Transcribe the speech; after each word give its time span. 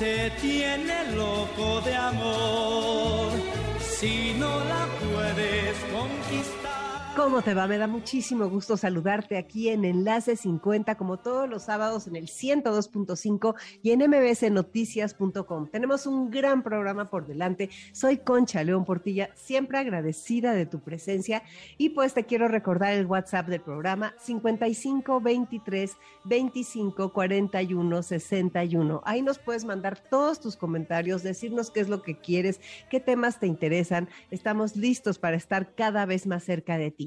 te 0.00 0.30
tiene 0.40 1.12
loco 1.14 1.82
de 1.82 1.94
amor 1.94 3.32
si 3.78 4.34
no 4.38 4.48
la 4.64 4.86
puedes 4.98 5.76
conquistar. 5.92 6.59
¿Cómo 7.16 7.42
te 7.42 7.54
va? 7.54 7.66
Me 7.66 7.76
da 7.76 7.88
muchísimo 7.88 8.48
gusto 8.48 8.76
saludarte 8.76 9.36
aquí 9.36 9.68
en 9.68 9.84
Enlace 9.84 10.36
50, 10.36 10.94
como 10.94 11.16
todos 11.16 11.50
los 11.50 11.64
sábados 11.64 12.06
en 12.06 12.14
el 12.14 12.28
102.5 12.28 13.56
y 13.82 13.90
en 13.90 14.08
mbsnoticias.com. 14.08 15.68
Tenemos 15.70 16.06
un 16.06 16.30
gran 16.30 16.62
programa 16.62 17.10
por 17.10 17.26
delante. 17.26 17.68
Soy 17.92 18.18
Concha 18.18 18.62
León 18.62 18.84
Portilla, 18.84 19.30
siempre 19.34 19.78
agradecida 19.78 20.52
de 20.52 20.66
tu 20.66 20.80
presencia 20.80 21.42
y 21.76 21.90
pues 21.90 22.14
te 22.14 22.26
quiero 22.26 22.46
recordar 22.46 22.92
el 22.92 23.06
WhatsApp 23.06 23.48
del 23.48 23.60
programa 23.60 24.14
55 24.18 25.20
23 25.20 25.96
25 26.24 27.12
41 27.12 28.02
61. 28.04 29.02
Ahí 29.04 29.22
nos 29.22 29.40
puedes 29.40 29.64
mandar 29.64 29.98
todos 29.98 30.38
tus 30.40 30.56
comentarios, 30.56 31.24
decirnos 31.24 31.72
qué 31.72 31.80
es 31.80 31.88
lo 31.88 32.02
que 32.02 32.18
quieres, 32.18 32.60
qué 32.88 33.00
temas 33.00 33.40
te 33.40 33.48
interesan. 33.48 34.08
Estamos 34.30 34.76
listos 34.76 35.18
para 35.18 35.36
estar 35.36 35.74
cada 35.74 36.06
vez 36.06 36.28
más 36.28 36.44
cerca 36.44 36.78
de 36.78 36.92
ti. 36.92 36.99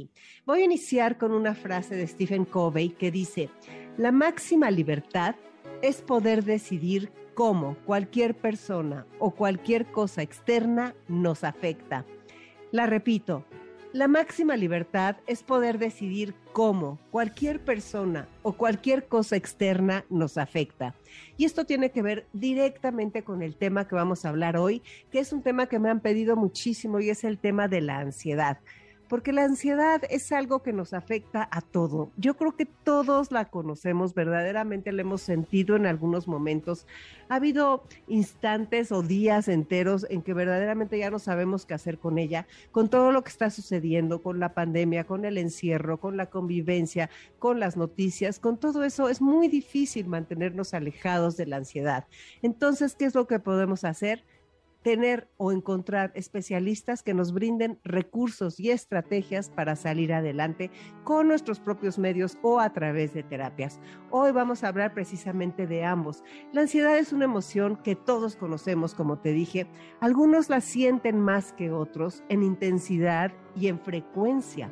Voy 0.45 0.61
a 0.61 0.66
iniciar 0.66 1.17
con 1.17 1.31
una 1.31 1.53
frase 1.53 1.95
de 1.95 2.08
Stephen 2.08 2.45
Covey 2.45 2.89
que 2.89 3.11
dice, 3.11 3.49
la 3.97 4.11
máxima 4.11 4.72
libertad 4.72 5.35
es 5.81 6.02
poder 6.02 6.44
decidir 6.44 7.11
cómo 7.33 7.77
cualquier 7.85 8.35
persona 8.35 9.05
o 9.19 9.31
cualquier 9.31 9.91
cosa 9.91 10.22
externa 10.22 10.95
nos 11.08 11.44
afecta. 11.44 12.05
La 12.72 12.88
repito, 12.88 13.45
la 13.91 14.08
máxima 14.08 14.58
libertad 14.58 15.17
es 15.27 15.44
poder 15.44 15.77
decidir 15.77 16.33
cómo 16.52 17.00
cualquier 17.11 17.63
persona 17.63 18.28
o 18.41 18.53
cualquier 18.53 19.07
cosa 19.07 19.35
externa 19.35 20.05
nos 20.09 20.39
afecta. 20.39 20.95
Y 21.38 21.45
esto 21.45 21.66
tiene 21.66 21.91
que 21.91 22.02
ver 22.02 22.25
directamente 22.33 23.23
con 23.23 23.44
el 23.44 23.55
tema 23.55 23.88
que 23.88 23.94
vamos 23.94 24.25
a 24.25 24.30
hablar 24.30 24.57
hoy, 24.57 24.81
que 25.11 25.19
es 25.19 25.31
un 25.31 25.44
tema 25.44 25.67
que 25.67 25.78
me 25.78 25.91
han 25.91 26.00
pedido 26.00 26.35
muchísimo 26.35 27.00
y 27.00 27.11
es 27.11 27.23
el 27.23 27.38
tema 27.38 27.67
de 27.67 27.81
la 27.81 28.00
ansiedad 28.00 28.57
porque 29.14 29.31
la 29.31 29.44
ansiedad 29.44 30.02
es 30.09 30.31
algo 30.31 30.64
que 30.64 30.73
nos 30.73 30.92
afecta 30.92 31.47
a 31.52 31.61
todo. 31.61 32.09
Yo 32.17 32.36
creo 32.36 32.56
que 32.56 32.66
todos 32.66 33.31
la 33.31 33.45
conocemos, 33.45 34.16
verdaderamente 34.16 34.92
la 34.92 35.03
hemos 35.03 35.22
sentido 35.22 35.75
en 35.75 35.86
algunos 35.86 36.28
momentos. 36.28 36.88
Ha 37.30 37.36
habido 37.36 37.84
instantes 38.08 38.91
o 38.91 39.03
días 39.03 39.50
enteros 39.50 40.08
en 40.09 40.23
que 40.23 40.34
verdaderamente 40.34 40.97
ya 40.97 41.11
no 41.11 41.19
sabemos 41.19 41.67
qué 41.67 41.75
hacer 41.75 42.00
con 42.00 42.17
ella, 42.17 42.47
con 42.72 42.89
todo 42.89 43.11
lo 43.11 43.23
que 43.23 43.30
está 43.30 43.52
sucediendo, 43.52 44.23
con 44.23 44.39
la 44.39 44.56
pandemia, 44.56 45.03
con 45.03 45.25
el 45.25 45.38
encierro, 45.38 46.00
con 46.00 46.17
la 46.17 46.31
convivencia, 46.31 47.11
con 47.38 47.59
las 47.59 47.78
noticias, 47.78 48.39
con 48.39 48.58
todo 48.58 48.84
eso 48.84 49.09
es 49.09 49.22
muy 49.22 49.47
difícil 49.47 50.08
mantenernos 50.08 50.73
alejados 50.73 51.38
de 51.38 51.45
la 51.45 51.58
ansiedad. 51.58 52.08
Entonces, 52.41 52.95
¿qué 52.95 53.06
es 53.06 53.14
lo 53.14 53.28
que 53.28 53.38
podemos 53.38 53.84
hacer? 53.84 54.23
Tener 54.84 55.30
o 55.38 55.52
encontrar 55.52 56.12
especialistas 56.14 57.02
que 57.02 57.14
nos 57.14 57.34
brinden 57.34 57.80
recursos 57.84 58.59
y 58.59 58.70
estrategias 58.70 59.50
para 59.50 59.75
salir 59.75 60.14
adelante 60.14 60.69
con 61.03 61.28
nuestros 61.28 61.59
propios 61.59 61.97
medios 61.97 62.38
o 62.44 62.59
a 62.59 62.72
través 62.74 63.13
de 63.13 63.24
terapias. 63.24 63.80
Hoy 64.12 64.31
vamos 64.31 64.63
a 64.63 64.68
hablar 64.68 64.94
precisamente 64.94 65.66
de 65.66 65.85
ambos. 65.85 66.24
La 66.52 66.62
ansiedad 66.62 66.97
es 66.97 67.13
una 67.13 67.25
emoción 67.25 67.78
que 67.78 67.96
todos 67.96 68.35
conocemos, 68.35 68.94
como 68.94 69.18
te 69.18 69.31
dije. 69.31 69.68
Algunos 70.02 70.50
la 70.50 70.62
sienten 70.62 71.19
más 71.19 71.53
que 71.53 71.72
otros 71.72 72.24
en 72.30 72.44
intensidad 72.44 73.31
y 73.56 73.68
en 73.68 73.80
frecuencia. 73.80 74.69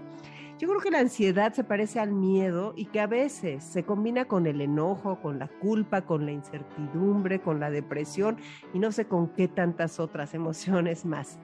Yo 0.61 0.67
creo 0.67 0.79
que 0.79 0.91
la 0.91 0.99
ansiedad 0.99 1.53
se 1.53 1.63
parece 1.63 1.99
al 1.99 2.11
miedo 2.11 2.73
y 2.75 2.85
que 2.85 2.99
a 2.99 3.07
veces 3.07 3.63
se 3.63 3.83
combina 3.83 4.25
con 4.25 4.45
el 4.45 4.61
enojo, 4.61 5.19
con 5.19 5.39
la 5.39 5.47
culpa, 5.47 6.03
con 6.03 6.27
la 6.27 6.33
incertidumbre, 6.33 7.41
con 7.41 7.59
la 7.59 7.72
depresión 7.72 8.38
y 8.72 8.77
no 8.77 8.91
sé 8.91 9.05
con 9.05 9.29
qué 9.29 9.47
tantas 9.47 9.99
otras 9.99 10.33
emociones 10.35 11.03
más. 11.03 11.39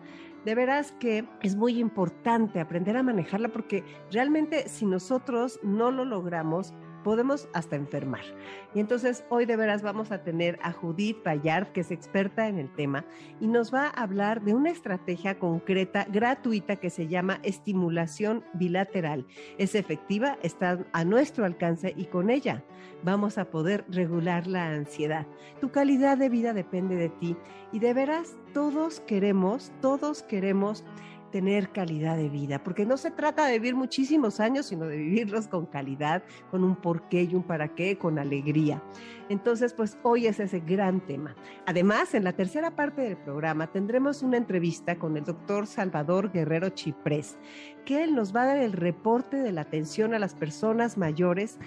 De 0.46 0.54
veras 0.54 0.92
que 1.00 1.26
es 1.42 1.56
muy 1.56 1.80
importante 1.80 2.60
aprender 2.60 2.96
a 2.96 3.02
manejarla 3.02 3.50
porque 3.50 3.84
realmente 4.12 4.70
si 4.70 4.86
nosotros 4.86 5.60
no 5.64 5.90
lo 5.90 6.06
logramos, 6.06 6.76
podemos 7.04 7.48
hasta 7.54 7.76
enfermar. 7.76 8.24
Y 8.74 8.80
entonces 8.80 9.24
hoy 9.30 9.46
de 9.46 9.56
veras 9.56 9.82
vamos 9.82 10.12
a 10.12 10.24
tener 10.24 10.60
a 10.62 10.72
Judith 10.72 11.24
Bayard, 11.24 11.72
que 11.72 11.82
es 11.82 11.92
experta 11.92 12.48
en 12.48 12.60
el 12.60 12.70
tema, 12.74 13.06
y 13.40 13.48
nos 13.48 13.74
va 13.74 13.88
a 13.88 14.02
hablar 14.02 14.44
de 14.44 14.54
una 14.54 14.70
estrategia 14.70 15.40
concreta, 15.40 16.06
gratuita, 16.10 16.78
que 16.78 16.90
se 16.90 17.08
llama 17.08 17.40
estimulación 17.44 18.44
bilateral. 18.54 19.26
Es 19.58 19.76
efectiva, 19.76 20.38
está 20.44 20.86
a 20.92 21.06
nuestro 21.06 21.46
alcance 21.46 21.94
y 21.96 22.06
con 22.06 22.30
ella 22.30 22.64
vamos 23.04 23.38
a 23.38 23.46
poder 23.46 23.86
regular 23.90 24.48
la 24.48 24.70
ansiedad. 24.70 25.28
Tu 25.62 25.72
calidad 25.72 26.18
de 26.18 26.30
vida 26.30 26.54
depende 26.54 26.96
de 26.96 27.10
ti 27.10 27.38
y 27.72 27.80
de 27.80 27.94
veras 27.94 28.36
todos 28.54 29.00
queremos, 29.02 29.72
todos 29.82 30.24
queremos 30.24 30.84
tener 31.32 31.70
calidad 31.70 32.18
de 32.18 32.30
vida, 32.30 32.64
porque 32.64 32.86
no 32.86 32.98
se 32.98 33.12
trata 33.12 33.46
de 33.46 33.60
vivir 33.60 33.76
muchísimos 33.76 34.40
años, 34.40 34.68
sino 34.68 34.86
de 34.86 34.98
vivirlos 34.98 35.48
con 35.48 35.66
calidad, 35.66 36.24
con 36.52 36.64
un 36.64 36.76
porqué 36.76 37.24
y 37.24 37.36
un 37.36 37.44
para 37.44 37.76
qué, 37.76 37.98
con 37.98 38.20
alegría. 38.20 38.82
Entonces, 39.30 39.74
pues 39.74 39.98
hoy 40.04 40.28
es 40.28 40.40
ese 40.40 40.60
gran 40.62 41.02
tema. 41.02 41.36
Además, 41.66 42.14
en 42.14 42.24
la 42.24 42.34
tercera 42.34 42.76
parte 42.76 43.02
del 43.02 43.18
programa 43.18 43.68
tendremos 43.68 44.22
una 44.22 44.38
entrevista 44.38 44.98
con 44.98 45.18
el 45.18 45.26
doctor 45.26 45.68
Salvador 45.68 46.32
Guerrero 46.32 46.70
Chiprés, 46.70 47.38
que 47.86 48.04
él 48.04 48.16
nos 48.16 48.36
va 48.36 48.44
a 48.44 48.48
dar 48.48 48.58
el 48.58 48.74
reporte 48.74 49.38
de 49.38 49.52
la 49.52 49.62
atención 49.62 50.14
a 50.14 50.20
las 50.20 50.34
personas 50.34 50.98
mayores 50.98 51.58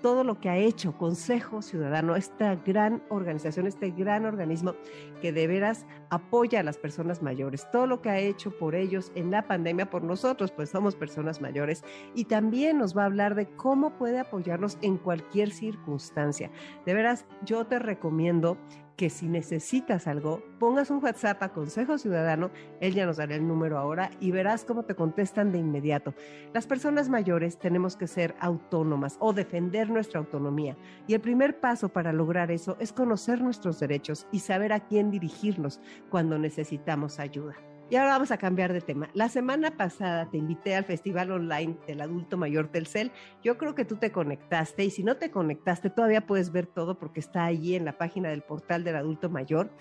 todo 0.00 0.24
lo 0.24 0.40
que 0.40 0.48
ha 0.48 0.56
hecho 0.56 0.96
Consejo 0.96 1.62
Ciudadano, 1.62 2.16
esta 2.16 2.56
gran 2.56 3.02
organización, 3.08 3.66
este 3.66 3.90
gran 3.90 4.24
organismo 4.24 4.74
que 5.20 5.32
de 5.32 5.46
veras 5.46 5.86
apoya 6.08 6.60
a 6.60 6.62
las 6.62 6.78
personas 6.78 7.22
mayores, 7.22 7.70
todo 7.70 7.86
lo 7.86 8.00
que 8.00 8.10
ha 8.10 8.18
hecho 8.18 8.50
por 8.50 8.74
ellos 8.74 9.12
en 9.14 9.30
la 9.30 9.46
pandemia, 9.46 9.90
por 9.90 10.02
nosotros, 10.02 10.50
pues 10.50 10.70
somos 10.70 10.96
personas 10.96 11.40
mayores, 11.40 11.84
y 12.14 12.24
también 12.24 12.78
nos 12.78 12.96
va 12.96 13.02
a 13.02 13.06
hablar 13.06 13.34
de 13.34 13.46
cómo 13.46 13.96
puede 13.98 14.18
apoyarnos 14.18 14.78
en 14.82 14.96
cualquier 14.96 15.50
circunstancia. 15.50 16.50
De 16.86 16.94
veras, 16.94 17.26
yo 17.44 17.66
te 17.66 17.78
recomiendo 17.78 18.56
que 19.00 19.08
si 19.08 19.28
necesitas 19.28 20.06
algo, 20.06 20.42
pongas 20.58 20.90
un 20.90 21.02
WhatsApp 21.02 21.42
a 21.42 21.54
Consejo 21.54 21.96
Ciudadano, 21.96 22.50
él 22.82 22.92
ya 22.92 23.06
nos 23.06 23.16
dará 23.16 23.34
el 23.34 23.48
número 23.48 23.78
ahora 23.78 24.10
y 24.20 24.30
verás 24.30 24.66
cómo 24.66 24.82
te 24.82 24.94
contestan 24.94 25.52
de 25.52 25.58
inmediato. 25.58 26.12
Las 26.52 26.66
personas 26.66 27.08
mayores 27.08 27.58
tenemos 27.58 27.96
que 27.96 28.06
ser 28.06 28.34
autónomas 28.40 29.16
o 29.18 29.32
defender 29.32 29.88
nuestra 29.88 30.20
autonomía 30.20 30.76
y 31.06 31.14
el 31.14 31.22
primer 31.22 31.60
paso 31.60 31.88
para 31.88 32.12
lograr 32.12 32.50
eso 32.50 32.76
es 32.78 32.92
conocer 32.92 33.40
nuestros 33.40 33.80
derechos 33.80 34.26
y 34.32 34.40
saber 34.40 34.70
a 34.74 34.80
quién 34.80 35.10
dirigirnos 35.10 35.80
cuando 36.10 36.38
necesitamos 36.38 37.20
ayuda. 37.20 37.54
Y 37.90 37.96
ahora 37.96 38.12
vamos 38.12 38.30
a 38.30 38.38
cambiar 38.38 38.72
de 38.72 38.80
tema. 38.80 39.10
La 39.14 39.28
semana 39.28 39.76
pasada 39.76 40.30
te 40.30 40.38
invité 40.38 40.76
al 40.76 40.84
Festival 40.84 41.32
Online 41.32 41.76
del 41.88 42.00
Adulto 42.00 42.36
Mayor 42.36 42.68
Telcel. 42.68 43.10
Yo 43.42 43.58
creo 43.58 43.74
que 43.74 43.84
tú 43.84 43.96
te 43.96 44.12
conectaste 44.12 44.84
y 44.84 44.90
si 44.90 45.02
no 45.02 45.16
te 45.16 45.32
conectaste 45.32 45.90
todavía 45.90 46.24
puedes 46.24 46.52
ver 46.52 46.66
todo 46.66 47.00
porque 47.00 47.18
está 47.18 47.44
allí 47.44 47.74
en 47.74 47.84
la 47.84 47.98
página 47.98 48.28
del 48.28 48.42
portal 48.42 48.84
del 48.84 48.94
Adulto 48.94 49.28
Mayor 49.28 49.72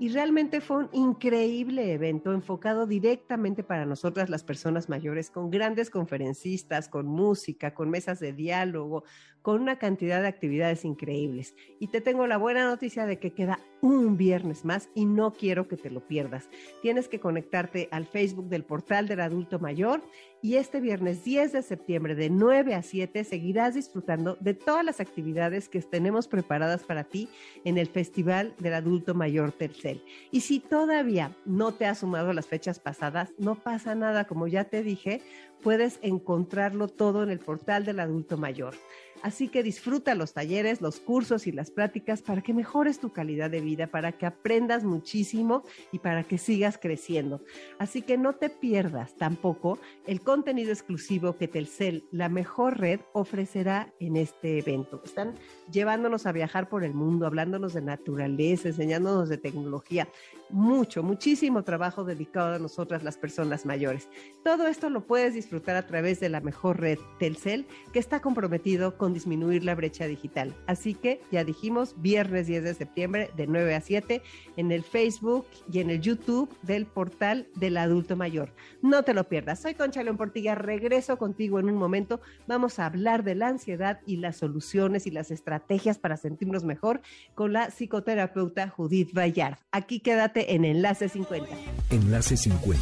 y 0.00 0.08
realmente 0.08 0.62
fue 0.62 0.78
un 0.78 0.88
increíble 0.94 1.92
evento 1.92 2.32
enfocado 2.32 2.86
directamente 2.86 3.62
para 3.62 3.84
nosotras 3.84 4.30
las 4.30 4.42
personas 4.42 4.88
mayores, 4.88 5.30
con 5.30 5.50
grandes 5.50 5.90
conferencistas, 5.90 6.88
con 6.88 7.04
música, 7.04 7.74
con 7.74 7.90
mesas 7.90 8.18
de 8.18 8.32
diálogo, 8.32 9.04
con 9.42 9.60
una 9.60 9.78
cantidad 9.78 10.20
de 10.20 10.28
actividades 10.28 10.84
increíbles. 10.84 11.54
Y 11.78 11.88
te 11.88 12.00
tengo 12.00 12.26
la 12.26 12.36
buena 12.36 12.64
noticia 12.64 13.06
de 13.06 13.18
que 13.18 13.32
queda 13.32 13.58
un 13.80 14.16
viernes 14.16 14.64
más 14.64 14.88
y 14.94 15.06
no 15.06 15.32
quiero 15.32 15.66
que 15.66 15.76
te 15.76 15.90
lo 15.90 16.06
pierdas. 16.06 16.48
Tienes 16.82 17.08
que 17.08 17.20
conectarte 17.20 17.88
al 17.90 18.06
Facebook 18.06 18.48
del 18.48 18.64
portal 18.64 19.08
del 19.08 19.20
adulto 19.20 19.58
mayor 19.58 20.02
y 20.42 20.56
este 20.56 20.80
viernes 20.80 21.24
10 21.24 21.52
de 21.52 21.62
septiembre 21.62 22.14
de 22.14 22.30
9 22.30 22.74
a 22.74 22.82
7 22.82 23.24
seguirás 23.24 23.74
disfrutando 23.74 24.36
de 24.40 24.54
todas 24.54 24.84
las 24.84 25.00
actividades 25.00 25.68
que 25.68 25.80
tenemos 25.80 26.28
preparadas 26.28 26.82
para 26.82 27.04
ti 27.04 27.28
en 27.64 27.78
el 27.78 27.88
Festival 27.88 28.54
del 28.58 28.74
Adulto 28.74 29.14
Mayor 29.14 29.52
Tercel. 29.52 30.02
Y 30.30 30.40
si 30.42 30.60
todavía 30.60 31.34
no 31.44 31.72
te 31.72 31.86
has 31.86 31.98
sumado 31.98 32.30
a 32.30 32.34
las 32.34 32.46
fechas 32.46 32.78
pasadas, 32.78 33.32
no 33.38 33.54
pasa 33.54 33.94
nada, 33.94 34.26
como 34.26 34.46
ya 34.46 34.64
te 34.64 34.82
dije, 34.82 35.22
puedes 35.62 35.98
encontrarlo 36.02 36.88
todo 36.88 37.22
en 37.22 37.30
el 37.30 37.38
portal 37.38 37.84
del 37.84 38.00
Adulto 38.00 38.36
Mayor. 38.36 38.74
Así 39.22 39.48
que 39.48 39.62
disfruta 39.62 40.14
los 40.14 40.32
talleres, 40.32 40.80
los 40.80 41.00
cursos 41.00 41.46
y 41.46 41.52
las 41.52 41.70
prácticas 41.70 42.22
para 42.22 42.42
que 42.42 42.54
mejores 42.54 43.00
tu 43.00 43.12
calidad 43.12 43.50
de 43.50 43.60
vida, 43.60 43.86
para 43.86 44.12
que 44.12 44.26
aprendas 44.26 44.84
muchísimo 44.84 45.62
y 45.92 45.98
para 45.98 46.24
que 46.24 46.38
sigas 46.38 46.78
creciendo. 46.78 47.42
Así 47.78 48.02
que 48.02 48.16
no 48.16 48.34
te 48.34 48.50
pierdas 48.50 49.16
tampoco 49.16 49.78
el 50.06 50.20
contenido 50.22 50.70
exclusivo 50.70 51.36
que 51.36 51.48
Telcel, 51.48 52.04
la 52.10 52.28
mejor 52.28 52.78
red, 52.78 53.00
ofrecerá 53.12 53.92
en 54.00 54.16
este 54.16 54.58
evento. 54.58 55.02
Están 55.04 55.34
llevándonos 55.70 56.26
a 56.26 56.32
viajar 56.32 56.68
por 56.68 56.84
el 56.84 56.94
mundo, 56.94 57.26
hablándonos 57.26 57.74
de 57.74 57.82
naturaleza, 57.82 58.68
enseñándonos 58.68 59.28
de 59.28 59.38
tecnología. 59.38 60.08
Mucho, 60.50 61.04
muchísimo 61.04 61.62
trabajo 61.62 62.04
dedicado 62.04 62.54
a 62.54 62.58
nosotras 62.58 63.04
las 63.04 63.16
personas 63.16 63.64
mayores. 63.64 64.08
Todo 64.42 64.66
esto 64.66 64.90
lo 64.90 65.06
puedes 65.06 65.34
disfrutar 65.34 65.76
a 65.76 65.86
través 65.86 66.18
de 66.18 66.28
la 66.28 66.40
mejor 66.40 66.80
red 66.80 66.98
Telcel, 67.20 67.66
que 67.92 68.00
está 68.00 68.20
comprometido 68.20 68.98
con 68.98 69.14
disminuir 69.14 69.64
la 69.64 69.76
brecha 69.76 70.06
digital. 70.06 70.56
Así 70.66 70.94
que 70.94 71.20
ya 71.30 71.44
dijimos, 71.44 71.94
viernes 71.98 72.48
10 72.48 72.64
de 72.64 72.74
septiembre 72.74 73.30
de 73.36 73.46
9 73.46 73.76
a 73.76 73.80
7 73.80 74.22
en 74.56 74.72
el 74.72 74.82
Facebook 74.82 75.46
y 75.72 75.78
en 75.78 75.90
el 75.90 76.00
YouTube 76.00 76.52
del 76.62 76.86
portal 76.86 77.46
del 77.54 77.76
adulto 77.76 78.16
mayor. 78.16 78.52
No 78.82 79.04
te 79.04 79.14
lo 79.14 79.28
pierdas. 79.28 79.60
Soy 79.60 79.74
Concha 79.74 80.02
León 80.02 80.16
Portilla, 80.16 80.56
regreso 80.56 81.16
contigo 81.16 81.60
en 81.60 81.70
un 81.70 81.76
momento. 81.76 82.20
Vamos 82.48 82.80
a 82.80 82.86
hablar 82.86 83.22
de 83.22 83.36
la 83.36 83.48
ansiedad 83.48 84.00
y 84.04 84.16
las 84.16 84.38
soluciones 84.38 85.06
y 85.06 85.12
las 85.12 85.30
estrategias 85.30 85.59
para 85.98 86.16
sentirnos 86.16 86.64
mejor 86.64 87.00
con 87.34 87.52
la 87.52 87.70
psicoterapeuta 87.70 88.68
Judith 88.68 89.12
Bayard. 89.12 89.58
Aquí 89.70 90.00
quédate 90.00 90.54
en 90.54 90.64
Enlace 90.64 91.08
50. 91.08 91.48
Enlace 91.90 92.36
50. 92.36 92.80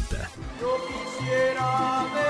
Yo 0.59 0.77
quisiera 0.87 2.05
verte 2.13 2.28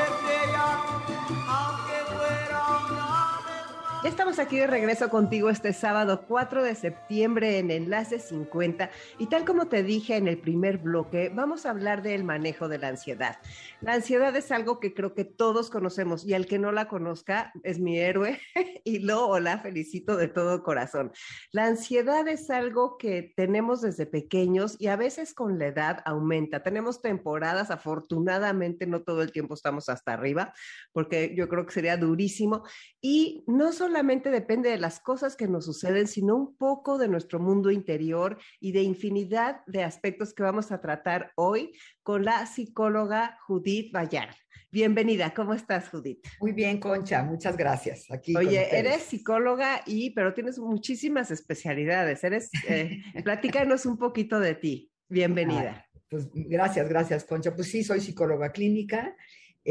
ya 4.01 4.07
estamos 4.07 4.39
aquí 4.39 4.57
de 4.57 4.67
regreso 4.67 5.09
contigo 5.09 5.49
este 5.49 5.73
sábado 5.73 6.23
4 6.25 6.63
de 6.63 6.73
septiembre 6.73 7.57
en 7.57 7.69
Enlace 7.69 8.19
50 8.19 8.89
y 9.17 9.27
tal 9.27 9.43
como 9.43 9.67
te 9.67 9.83
dije 9.83 10.15
en 10.15 10.29
el 10.29 10.37
primer 10.37 10.77
bloque, 10.77 11.29
vamos 11.35 11.65
a 11.65 11.71
hablar 11.71 12.01
del 12.01 12.23
manejo 12.23 12.69
de 12.69 12.77
la 12.77 12.87
ansiedad. 12.89 13.39
La 13.81 13.93
ansiedad 13.93 14.33
es 14.37 14.53
algo 14.53 14.79
que 14.79 14.93
creo 14.93 15.13
que 15.13 15.25
todos 15.25 15.69
conocemos 15.69 16.25
y 16.25 16.33
al 16.33 16.45
que 16.45 16.59
no 16.59 16.71
la 16.71 16.87
conozca 16.87 17.51
es 17.63 17.79
mi 17.79 17.99
héroe 17.99 18.39
y 18.85 18.99
lo 18.99 19.27
o 19.27 19.39
la 19.39 19.59
felicito 19.59 20.15
de 20.15 20.29
todo 20.29 20.63
corazón. 20.63 21.11
La 21.51 21.65
ansiedad 21.65 22.25
es 22.29 22.49
algo 22.49 22.97
que 22.97 23.33
tenemos 23.35 23.81
desde 23.81 24.05
pequeños 24.05 24.77
y 24.79 24.87
a 24.87 24.95
veces 24.95 25.33
con 25.33 25.59
la 25.59 25.67
edad 25.67 26.01
aumenta. 26.05 26.63
Tenemos 26.63 27.01
temporadas, 27.01 27.69
afortunadamente 27.69 28.87
no 28.87 29.01
todo 29.01 29.23
el 29.23 29.33
tiempo 29.33 29.55
estamos 29.55 29.89
hasta 29.89 30.13
arriba 30.13 30.53
porque 30.93 31.35
yo 31.35 31.49
creo 31.49 31.65
que 31.65 31.73
sería 31.73 31.97
durísimo 31.97 32.63
y 33.01 33.43
no 33.45 33.73
solo 33.73 33.88
solamente 33.89 34.29
depende 34.29 34.69
de 34.69 34.77
las 34.77 34.99
cosas 34.99 35.35
que 35.35 35.47
nos 35.47 35.65
suceden, 35.65 36.07
sino 36.07 36.35
un 36.35 36.55
poco 36.55 36.99
de 36.99 37.07
nuestro 37.07 37.39
mundo 37.39 37.71
interior 37.71 38.37
y 38.59 38.71
de 38.71 38.83
infinidad 38.83 39.65
de 39.65 39.83
aspectos 39.83 40.31
que 40.31 40.43
vamos 40.43 40.71
a 40.71 40.79
tratar 40.79 41.31
hoy 41.35 41.71
con 42.03 42.23
la 42.23 42.45
psicóloga 42.45 43.39
Judith 43.47 43.91
Bayar. 43.91 44.29
Bienvenida, 44.71 45.33
¿cómo 45.33 45.55
estás, 45.55 45.89
Judith? 45.89 46.23
Muy 46.39 46.51
bien, 46.51 46.79
Concha, 46.79 47.23
muchas 47.23 47.57
gracias. 47.57 48.05
Aquí 48.11 48.35
Oye, 48.35 48.77
eres 48.77 49.01
psicóloga 49.01 49.81
y, 49.87 50.11
pero 50.11 50.35
tienes 50.35 50.59
muchísimas 50.59 51.31
especialidades. 51.31 52.23
Eres, 52.23 52.51
eh, 52.67 53.01
platícanos 53.23 53.87
un 53.87 53.97
poquito 53.97 54.39
de 54.39 54.53
ti. 54.53 54.91
Bienvenida. 55.07 55.83
pues 56.07 56.29
gracias, 56.31 56.87
gracias, 56.87 57.23
Concha. 57.23 57.55
Pues 57.55 57.71
sí, 57.71 57.83
soy 57.83 58.01
psicóloga 58.01 58.51
clínica. 58.51 59.15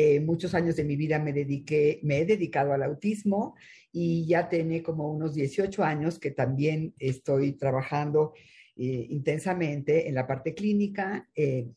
Eh, 0.00 0.20
muchos 0.20 0.54
años 0.54 0.76
de 0.76 0.84
mi 0.84 0.94
vida 0.94 1.18
me 1.18 1.30
he 1.32 2.24
dedicado 2.24 2.72
al 2.72 2.84
autismo 2.84 3.56
y 3.90 4.28
ya 4.28 4.48
tiene 4.48 4.80
como 4.80 5.10
unos 5.10 5.34
18 5.34 5.82
años 5.82 6.20
que 6.20 6.30
también 6.30 6.94
estoy 7.00 7.54
trabajando 7.54 8.32
eh, 8.76 9.08
intensamente 9.10 10.08
en 10.08 10.14
la 10.14 10.24
parte 10.24 10.54
clínica, 10.54 11.28
eh, 11.34 11.72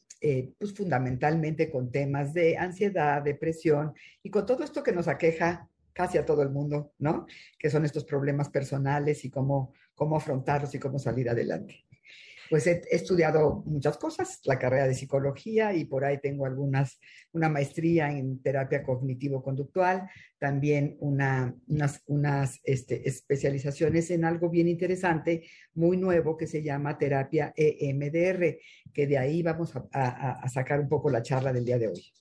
pues 0.60 0.72
fundamentalmente 0.72 1.72
con 1.72 1.92
temas 1.92 2.32
de 2.32 2.60
ansiedad, 2.60 3.24
depresión 3.24 3.94
y 4.22 4.30
con 4.30 4.46
todo 4.46 4.64
esto 4.64 4.84
que 4.84 4.92
nos 4.92 5.08
aqueja 5.08 5.68
casi 5.92 6.20
a 6.20 6.26
todo 6.28 6.44
el 6.44 6.52
mundo, 6.52 6.94
¿no? 7.00 7.26
Que 7.58 7.72
son 7.72 7.86
estos 7.86 8.06
problemas 8.06 8.50
personales 8.50 9.26
y 9.26 9.32
cómo, 9.32 9.74
cómo 9.96 10.16
afrontarlos 10.16 10.76
y 10.76 10.80
cómo 10.80 11.00
salir 11.00 11.28
adelante 11.28 11.86
pues 12.52 12.68
he, 12.68 12.82
estudiado 12.92 13.64
muchas 13.66 13.98
cosas, 13.98 14.42
la 14.44 14.60
carrera 14.60 14.86
de 14.86 14.94
psicología 14.94 15.74
y 15.74 15.86
por 15.86 16.04
ahí 16.04 16.20
tengo 16.20 16.46
algunas, 16.46 17.00
una 17.32 17.48
maestría 17.48 18.12
en 18.12 18.42
terapia 18.42 18.84
cognitivo-conductual, 18.84 20.10
también 20.38 20.98
una, 21.00 21.56
unas, 22.08 22.60
este, 22.66 23.08
especializaciones 23.08 24.12
en 24.12 24.26
algo 24.26 24.50
bien 24.50 24.68
interesante, 24.68 25.48
muy 25.76 25.96
nuevo, 25.96 26.36
que 26.36 26.46
se 26.46 26.62
llama 26.62 26.98
terapia 26.98 27.54
EMDR, 27.56 28.58
que 28.94 29.08
de 29.08 29.18
ahí 29.18 29.42
vamos 29.42 29.74
a, 29.78 30.32
a 30.44 30.50
sacar 30.50 30.82
un 30.82 30.90
poco 30.90 31.10
la 31.10 31.24
charla 31.24 31.54
del 31.54 31.64
día 31.64 31.80
de 31.80 31.88
hoy. 31.88 32.14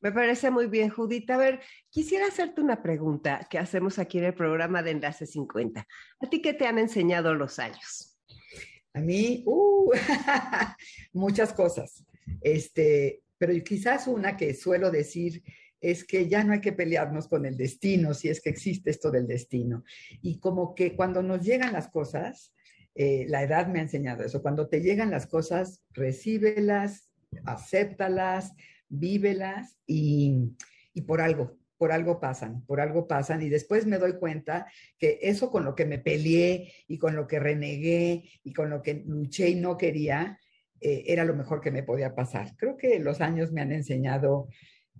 Me 0.00 0.12
parece 0.12 0.50
muy 0.50 0.66
bien, 0.66 0.88
Judith. 0.88 1.30
A 1.30 1.36
ver, 1.36 1.60
quisiera 1.90 2.28
hacerte 2.28 2.62
una 2.62 2.82
pregunta 2.82 3.46
que 3.50 3.58
hacemos 3.58 3.98
aquí 3.98 4.16
en 4.16 4.24
el 4.24 4.34
programa 4.34 4.82
de 4.82 4.92
Enlace 4.92 5.26
50. 5.26 5.86
¿A 6.20 6.30
ti 6.30 6.40
qué 6.40 6.54
te 6.54 6.66
han 6.66 6.78
enseñado 6.78 7.34
los 7.34 7.58
años? 7.58 8.13
A 8.94 9.00
mí, 9.00 9.42
uh, 9.46 9.90
muchas 11.12 11.52
cosas. 11.52 12.04
Este, 12.40 13.22
pero 13.36 13.52
quizás 13.62 14.06
una 14.06 14.36
que 14.36 14.54
suelo 14.54 14.90
decir 14.90 15.42
es 15.80 16.04
que 16.04 16.28
ya 16.28 16.42
no 16.44 16.54
hay 16.54 16.60
que 16.60 16.72
pelearnos 16.72 17.28
con 17.28 17.44
el 17.44 17.56
destino, 17.56 18.14
si 18.14 18.28
es 18.28 18.40
que 18.40 18.48
existe 18.48 18.90
esto 18.90 19.10
del 19.10 19.26
destino. 19.26 19.84
Y 20.22 20.38
como 20.38 20.74
que 20.74 20.96
cuando 20.96 21.22
nos 21.22 21.44
llegan 21.44 21.74
las 21.74 21.88
cosas, 21.88 22.54
eh, 22.94 23.26
la 23.28 23.42
edad 23.42 23.66
me 23.66 23.80
ha 23.80 23.82
enseñado 23.82 24.24
eso, 24.24 24.40
cuando 24.40 24.68
te 24.68 24.80
llegan 24.80 25.10
las 25.10 25.26
cosas, 25.26 25.82
recíbelas, 25.90 27.10
acéptalas, 27.44 28.54
vívelas 28.88 29.76
y, 29.86 30.52
y 30.94 31.02
por 31.02 31.20
algo, 31.20 31.58
por 31.76 31.92
algo 31.92 32.20
pasan, 32.20 32.64
por 32.66 32.80
algo 32.80 33.06
pasan 33.06 33.42
y 33.42 33.48
después 33.48 33.86
me 33.86 33.98
doy 33.98 34.14
cuenta 34.14 34.66
que 34.98 35.18
eso 35.22 35.50
con 35.50 35.64
lo 35.64 35.74
que 35.74 35.86
me 35.86 35.98
peleé 35.98 36.72
y 36.86 36.98
con 36.98 37.16
lo 37.16 37.26
que 37.26 37.40
renegué 37.40 38.24
y 38.42 38.52
con 38.52 38.70
lo 38.70 38.82
que 38.82 39.02
luché 39.06 39.48
y 39.48 39.56
no 39.56 39.76
quería, 39.76 40.38
eh, 40.80 41.04
era 41.06 41.24
lo 41.24 41.34
mejor 41.34 41.60
que 41.60 41.70
me 41.70 41.82
podía 41.82 42.14
pasar. 42.14 42.54
Creo 42.56 42.76
que 42.76 42.98
los 42.98 43.20
años 43.20 43.52
me 43.52 43.60
han 43.60 43.72
enseñado 43.72 44.48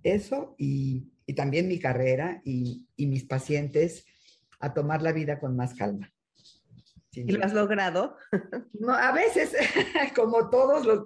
eso 0.03 0.55
y, 0.57 1.11
también 1.35 1.67
mi 1.67 1.79
carrera 1.79 2.39
y, 2.45 2.87
y 2.95 3.07
mis 3.07 3.23
pacientes 3.23 4.05
a 4.59 4.75
tomar 4.75 5.01
la 5.01 5.11
vida 5.11 5.39
con 5.39 5.55
más 5.55 5.73
calma. 5.73 6.13
¿Y 7.15 7.31
lo 7.31 7.45
has 7.45 7.53
logrado? 7.53 8.17
No, 8.73 8.93
a 8.93 9.11
veces, 9.13 9.53
como 10.15 10.49
todos 10.49 10.85
los, 10.85 11.03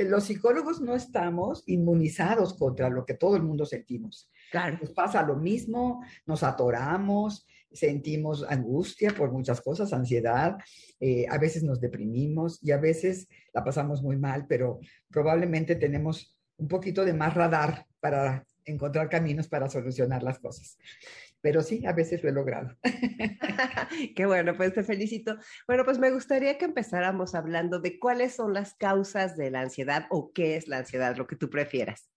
los 0.00 0.24
psicólogos 0.24 0.80
no 0.80 0.94
estamos 0.94 1.62
inmunizados 1.66 2.54
contra 2.54 2.88
lo 2.88 3.04
que 3.04 3.14
todo 3.14 3.36
el 3.36 3.42
mundo 3.42 3.66
sentimos. 3.66 4.30
Claro. 4.52 4.78
Nos 4.80 4.92
pasa 4.92 5.22
lo 5.22 5.34
mismo, 5.36 6.04
nos 6.26 6.42
atoramos, 6.42 7.46
sentimos 7.72 8.44
angustia 8.46 9.12
por 9.12 9.32
muchas 9.32 9.62
cosas, 9.62 9.92
ansiedad, 9.94 10.58
eh, 11.00 11.26
a 11.28 11.38
veces 11.38 11.62
nos 11.62 11.80
deprimimos 11.80 12.62
y 12.62 12.70
a 12.70 12.76
veces 12.76 13.28
la 13.54 13.64
pasamos 13.64 14.02
muy 14.02 14.16
mal, 14.16 14.46
pero 14.46 14.78
probablemente 15.08 15.74
tenemos 15.74 16.38
un 16.58 16.68
poquito 16.68 17.02
de 17.04 17.14
más 17.14 17.32
radar 17.32 17.86
para 17.98 18.44
encontrar 18.66 19.08
caminos 19.08 19.48
para 19.48 19.70
solucionar 19.70 20.22
las 20.22 20.38
cosas 20.38 20.76
pero 21.42 21.60
sí, 21.60 21.84
a 21.84 21.92
veces 21.92 22.22
lo 22.22 22.30
he 22.30 22.32
logrado. 22.32 22.78
Qué 24.16 24.26
bueno, 24.26 24.56
pues 24.56 24.72
te 24.72 24.84
felicito. 24.84 25.36
Bueno, 25.66 25.84
pues 25.84 25.98
me 25.98 26.12
gustaría 26.12 26.56
que 26.56 26.64
empezáramos 26.64 27.34
hablando 27.34 27.80
de 27.80 27.98
cuáles 27.98 28.36
son 28.36 28.54
las 28.54 28.74
causas 28.74 29.36
de 29.36 29.50
la 29.50 29.60
ansiedad 29.60 30.06
o 30.08 30.32
qué 30.32 30.56
es 30.56 30.68
la 30.68 30.78
ansiedad, 30.78 31.16
lo 31.16 31.26
que 31.26 31.36
tú 31.36 31.50
prefieras. 31.50 32.11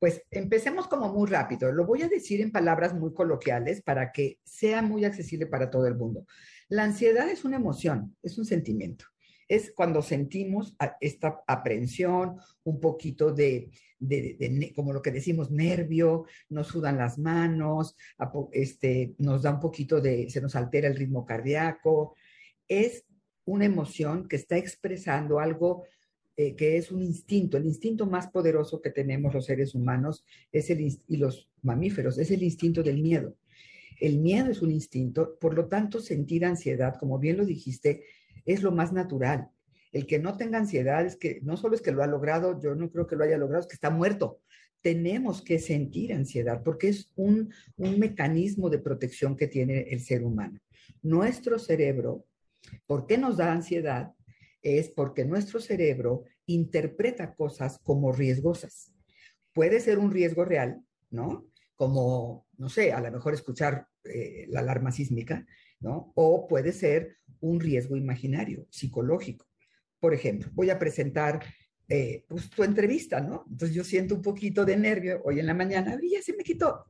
Pues 0.00 0.22
empecemos 0.32 0.88
como 0.88 1.12
muy 1.12 1.28
rápido. 1.30 1.70
Lo 1.70 1.86
voy 1.86 2.02
a 2.02 2.08
decir 2.08 2.40
en 2.40 2.50
palabras 2.50 2.94
muy 2.94 3.14
coloquiales 3.14 3.82
para 3.82 4.10
que 4.10 4.40
sea 4.42 4.82
muy 4.82 5.04
accesible 5.04 5.46
para 5.46 5.70
todo 5.70 5.86
el 5.86 5.94
mundo. 5.94 6.26
La 6.68 6.82
ansiedad 6.82 7.28
es 7.28 7.44
una 7.44 7.56
emoción, 7.56 8.16
es 8.22 8.36
un 8.38 8.44
sentimiento 8.44 9.04
es 9.50 9.72
cuando 9.72 10.00
sentimos 10.00 10.76
esta 11.00 11.42
aprensión, 11.44 12.36
un 12.62 12.78
poquito 12.78 13.32
de, 13.32 13.72
como 14.76 14.92
lo 14.92 15.02
que 15.02 15.10
decimos, 15.10 15.50
nervio, 15.50 16.24
nos 16.48 16.68
sudan 16.68 16.96
las 16.96 17.18
manos, 17.18 17.96
este, 18.52 19.16
nos 19.18 19.42
da 19.42 19.50
un 19.54 19.58
poquito 19.58 20.00
de, 20.00 20.30
se 20.30 20.40
nos 20.40 20.54
altera 20.54 20.86
el 20.86 20.94
ritmo 20.94 21.26
cardíaco. 21.26 22.14
Es 22.68 23.04
una 23.44 23.64
emoción 23.64 24.28
que 24.28 24.36
está 24.36 24.56
expresando 24.56 25.40
algo 25.40 25.84
eh, 26.36 26.54
que 26.54 26.76
es 26.76 26.90
un 26.90 27.02
instinto, 27.02 27.56
el 27.56 27.66
instinto 27.66 28.06
más 28.06 28.28
poderoso 28.28 28.80
que 28.80 28.90
tenemos 28.90 29.34
los 29.34 29.46
seres 29.46 29.74
humanos 29.74 30.24
es 30.52 30.70
el, 30.70 30.80
y 30.80 31.16
los 31.16 31.50
mamíferos, 31.62 32.18
es 32.18 32.30
el 32.30 32.42
instinto 32.42 32.82
del 32.82 33.02
miedo. 33.02 33.36
El 34.00 34.18
miedo 34.18 34.50
es 34.50 34.62
un 34.62 34.70
instinto, 34.70 35.36
por 35.38 35.54
lo 35.54 35.68
tanto, 35.68 36.00
sentir 36.00 36.46
ansiedad, 36.46 36.96
como 36.98 37.18
bien 37.18 37.36
lo 37.36 37.44
dijiste, 37.44 38.04
es 38.46 38.62
lo 38.62 38.72
más 38.72 38.92
natural. 38.92 39.50
El 39.92 40.06
que 40.06 40.18
no 40.18 40.36
tenga 40.36 40.58
ansiedad 40.58 41.04
es 41.04 41.16
que 41.16 41.40
no 41.42 41.56
solo 41.56 41.74
es 41.74 41.82
que 41.82 41.92
lo 41.92 42.02
ha 42.02 42.06
logrado, 42.06 42.58
yo 42.60 42.74
no 42.74 42.90
creo 42.90 43.06
que 43.06 43.16
lo 43.16 43.24
haya 43.24 43.36
logrado, 43.36 43.60
es 43.60 43.66
que 43.66 43.74
está 43.74 43.90
muerto. 43.90 44.40
Tenemos 44.80 45.42
que 45.42 45.58
sentir 45.58 46.14
ansiedad 46.14 46.62
porque 46.64 46.88
es 46.88 47.10
un, 47.16 47.52
un 47.76 47.98
mecanismo 47.98 48.70
de 48.70 48.78
protección 48.78 49.36
que 49.36 49.48
tiene 49.48 49.80
el 49.90 50.00
ser 50.00 50.24
humano. 50.24 50.58
Nuestro 51.02 51.58
cerebro, 51.58 52.24
¿por 52.86 53.06
qué 53.06 53.18
nos 53.18 53.36
da 53.36 53.52
ansiedad? 53.52 54.12
Es 54.62 54.90
porque 54.90 55.24
nuestro 55.24 55.60
cerebro 55.60 56.24
interpreta 56.46 57.34
cosas 57.34 57.78
como 57.82 58.12
riesgosas. 58.12 58.92
Puede 59.52 59.80
ser 59.80 59.98
un 59.98 60.10
riesgo 60.10 60.44
real, 60.44 60.82
¿no? 61.10 61.46
Como, 61.74 62.46
no 62.58 62.68
sé, 62.68 62.92
a 62.92 63.00
lo 63.00 63.10
mejor 63.10 63.34
escuchar 63.34 63.86
eh, 64.04 64.46
la 64.48 64.60
alarma 64.60 64.92
sísmica, 64.92 65.46
¿no? 65.80 66.12
O 66.14 66.46
puede 66.46 66.72
ser 66.72 67.16
un 67.40 67.60
riesgo 67.60 67.96
imaginario, 67.96 68.66
psicológico. 68.70 69.46
Por 69.98 70.14
ejemplo, 70.14 70.50
voy 70.54 70.70
a 70.70 70.78
presentar 70.78 71.42
eh, 71.92 72.24
pues, 72.28 72.48
tu 72.48 72.62
entrevista, 72.62 73.20
¿no? 73.20 73.44
Entonces 73.50 73.74
yo 73.74 73.82
siento 73.82 74.14
un 74.14 74.22
poquito 74.22 74.64
de 74.64 74.76
nervio 74.76 75.20
hoy 75.24 75.40
en 75.40 75.46
la 75.46 75.54
mañana 75.54 75.98
y 76.00 76.12
ya 76.12 76.22
se 76.22 76.36
me 76.36 76.44
quitó 76.44 76.86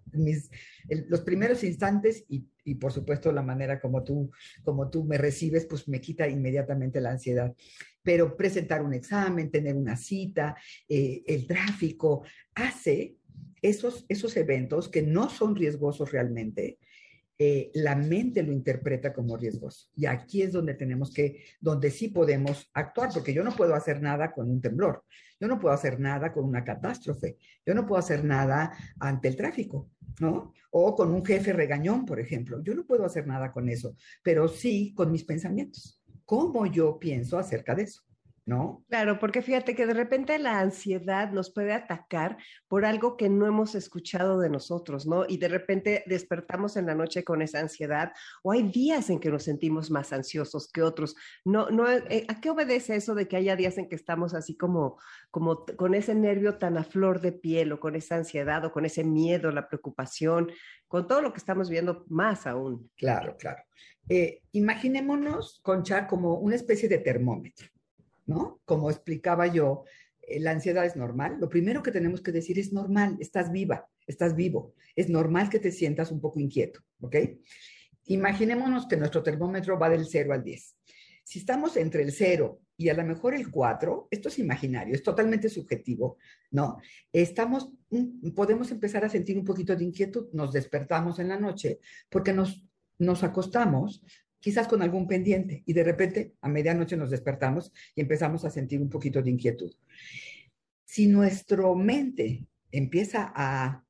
los 1.08 1.22
primeros 1.22 1.64
instantes 1.64 2.26
y, 2.28 2.44
y, 2.64 2.74
por 2.74 2.92
supuesto 2.92 3.32
la 3.32 3.42
manera 3.42 3.80
como 3.80 4.04
tú, 4.04 4.30
como 4.62 4.90
tú 4.90 5.04
me 5.04 5.16
recibes, 5.16 5.64
pues 5.64 5.88
me 5.88 6.02
quita 6.02 6.28
inmediatamente 6.28 7.00
la 7.00 7.12
ansiedad. 7.12 7.54
Pero 8.02 8.36
presentar 8.36 8.82
un 8.82 8.92
examen, 8.92 9.50
tener 9.50 9.74
una 9.74 9.96
cita, 9.96 10.54
eh, 10.86 11.22
el 11.26 11.46
tráfico, 11.46 12.22
hace 12.54 13.16
esos, 13.62 14.04
esos 14.06 14.36
eventos 14.36 14.90
que 14.90 15.00
no 15.00 15.30
son 15.30 15.56
riesgosos 15.56 16.12
realmente, 16.12 16.78
eh, 17.42 17.70
la 17.72 17.96
mente 17.96 18.42
lo 18.42 18.52
interpreta 18.52 19.14
como 19.14 19.34
riesgoso. 19.34 19.88
Y 19.96 20.04
aquí 20.04 20.42
es 20.42 20.52
donde 20.52 20.74
tenemos 20.74 21.10
que, 21.10 21.42
donde 21.58 21.90
sí 21.90 22.08
podemos 22.08 22.70
actuar, 22.74 23.08
porque 23.14 23.32
yo 23.32 23.42
no 23.42 23.52
puedo 23.52 23.74
hacer 23.74 24.02
nada 24.02 24.30
con 24.30 24.50
un 24.50 24.60
temblor, 24.60 25.04
yo 25.40 25.48
no 25.48 25.58
puedo 25.58 25.74
hacer 25.74 25.98
nada 25.98 26.34
con 26.34 26.44
una 26.44 26.62
catástrofe, 26.62 27.38
yo 27.64 27.74
no 27.74 27.86
puedo 27.86 27.98
hacer 27.98 28.26
nada 28.26 28.76
ante 28.98 29.28
el 29.28 29.36
tráfico, 29.36 29.88
¿no? 30.20 30.52
O 30.70 30.94
con 30.94 31.14
un 31.14 31.24
jefe 31.24 31.54
regañón, 31.54 32.04
por 32.04 32.20
ejemplo. 32.20 32.62
Yo 32.62 32.74
no 32.74 32.84
puedo 32.86 33.06
hacer 33.06 33.26
nada 33.26 33.50
con 33.52 33.70
eso, 33.70 33.96
pero 34.22 34.46
sí 34.46 34.92
con 34.94 35.10
mis 35.10 35.24
pensamientos. 35.24 35.98
¿Cómo 36.26 36.66
yo 36.66 36.98
pienso 36.98 37.38
acerca 37.38 37.74
de 37.74 37.84
eso? 37.84 38.02
¿No? 38.46 38.84
Claro, 38.88 39.18
porque 39.18 39.42
fíjate 39.42 39.74
que 39.74 39.86
de 39.86 39.94
repente 39.94 40.38
la 40.38 40.60
ansiedad 40.60 41.30
nos 41.30 41.52
puede 41.52 41.72
atacar 41.72 42.38
por 42.68 42.84
algo 42.84 43.16
que 43.16 43.28
no 43.28 43.46
hemos 43.46 43.74
escuchado 43.74 44.40
de 44.40 44.50
nosotros, 44.50 45.06
¿no? 45.06 45.24
Y 45.28 45.38
de 45.38 45.48
repente 45.48 46.04
despertamos 46.06 46.76
en 46.76 46.86
la 46.86 46.94
noche 46.94 47.24
con 47.24 47.42
esa 47.42 47.60
ansiedad 47.60 48.12
o 48.42 48.52
hay 48.52 48.62
días 48.62 49.10
en 49.10 49.20
que 49.20 49.30
nos 49.30 49.44
sentimos 49.44 49.90
más 49.90 50.12
ansiosos 50.12 50.70
que 50.72 50.82
otros. 50.82 51.14
No, 51.44 51.70
no, 51.70 51.88
eh, 51.90 52.24
¿A 52.28 52.40
qué 52.40 52.50
obedece 52.50 52.96
eso 52.96 53.14
de 53.14 53.28
que 53.28 53.36
haya 53.36 53.56
días 53.56 53.78
en 53.78 53.88
que 53.88 53.96
estamos 53.96 54.34
así 54.34 54.56
como, 54.56 54.98
como 55.30 55.64
con 55.76 55.94
ese 55.94 56.14
nervio 56.14 56.58
tan 56.58 56.76
a 56.78 56.84
flor 56.84 57.20
de 57.20 57.32
piel 57.32 57.72
o 57.72 57.80
con 57.80 57.94
esa 57.94 58.16
ansiedad 58.16 58.64
o 58.64 58.72
con 58.72 58.84
ese 58.84 59.04
miedo, 59.04 59.50
la 59.50 59.68
preocupación, 59.68 60.50
con 60.88 61.06
todo 61.06 61.22
lo 61.22 61.32
que 61.32 61.38
estamos 61.38 61.70
viendo 61.70 62.04
más 62.08 62.46
aún? 62.46 62.90
Claro, 62.96 63.36
claro. 63.38 63.62
Eh, 64.08 64.42
imaginémonos, 64.52 65.60
Concha, 65.62 66.06
como 66.06 66.34
una 66.34 66.56
especie 66.56 66.88
de 66.88 66.98
termómetro. 66.98 67.68
Como 68.64 68.90
explicaba 68.90 69.46
yo, 69.46 69.84
eh, 70.22 70.40
la 70.40 70.52
ansiedad 70.52 70.84
es 70.84 70.96
normal. 70.96 71.38
Lo 71.40 71.48
primero 71.48 71.82
que 71.82 71.92
tenemos 71.92 72.22
que 72.22 72.32
decir 72.32 72.58
es 72.58 72.72
normal, 72.72 73.16
estás 73.20 73.50
viva, 73.50 73.88
estás 74.06 74.36
vivo. 74.36 74.74
Es 74.96 75.08
normal 75.08 75.50
que 75.50 75.58
te 75.58 75.72
sientas 75.72 76.10
un 76.10 76.20
poco 76.20 76.40
inquieto, 76.40 76.80
¿ok? 77.00 77.16
Imaginémonos 78.06 78.86
que 78.86 78.96
nuestro 78.96 79.22
termómetro 79.22 79.78
va 79.78 79.88
del 79.88 80.06
0 80.06 80.32
al 80.32 80.42
10. 80.42 80.76
Si 81.24 81.38
estamos 81.38 81.76
entre 81.76 82.02
el 82.02 82.12
0 82.12 82.60
y 82.76 82.88
a 82.88 82.94
lo 82.94 83.04
mejor 83.04 83.34
el 83.34 83.50
4, 83.50 84.08
esto 84.10 84.28
es 84.28 84.38
imaginario, 84.38 84.94
es 84.94 85.02
totalmente 85.02 85.48
subjetivo, 85.48 86.16
¿no? 86.50 86.78
Estamos, 87.12 87.70
mm, 87.90 88.30
podemos 88.30 88.70
empezar 88.70 89.04
a 89.04 89.08
sentir 89.08 89.38
un 89.38 89.44
poquito 89.44 89.76
de 89.76 89.84
inquietud, 89.84 90.28
nos 90.32 90.52
despertamos 90.52 91.18
en 91.18 91.28
la 91.28 91.38
noche 91.38 91.78
porque 92.08 92.32
nos, 92.32 92.64
nos 92.98 93.22
acostamos 93.22 94.02
quizás 94.40 94.66
con 94.66 94.82
algún 94.82 95.06
pendiente, 95.06 95.62
y 95.66 95.72
de 95.72 95.84
repente 95.84 96.34
a 96.40 96.48
medianoche 96.48 96.96
nos 96.96 97.10
despertamos 97.10 97.72
y 97.94 98.00
empezamos 98.00 98.44
a 98.44 98.50
sentir 98.50 98.80
un 98.80 98.90
poquito 98.90 99.22
de 99.22 99.30
inquietud. 99.30 99.72
Si 100.84 101.06
nuestra 101.06 101.72
mente 101.74 102.46
empieza 102.72 103.32
a, 103.34 103.84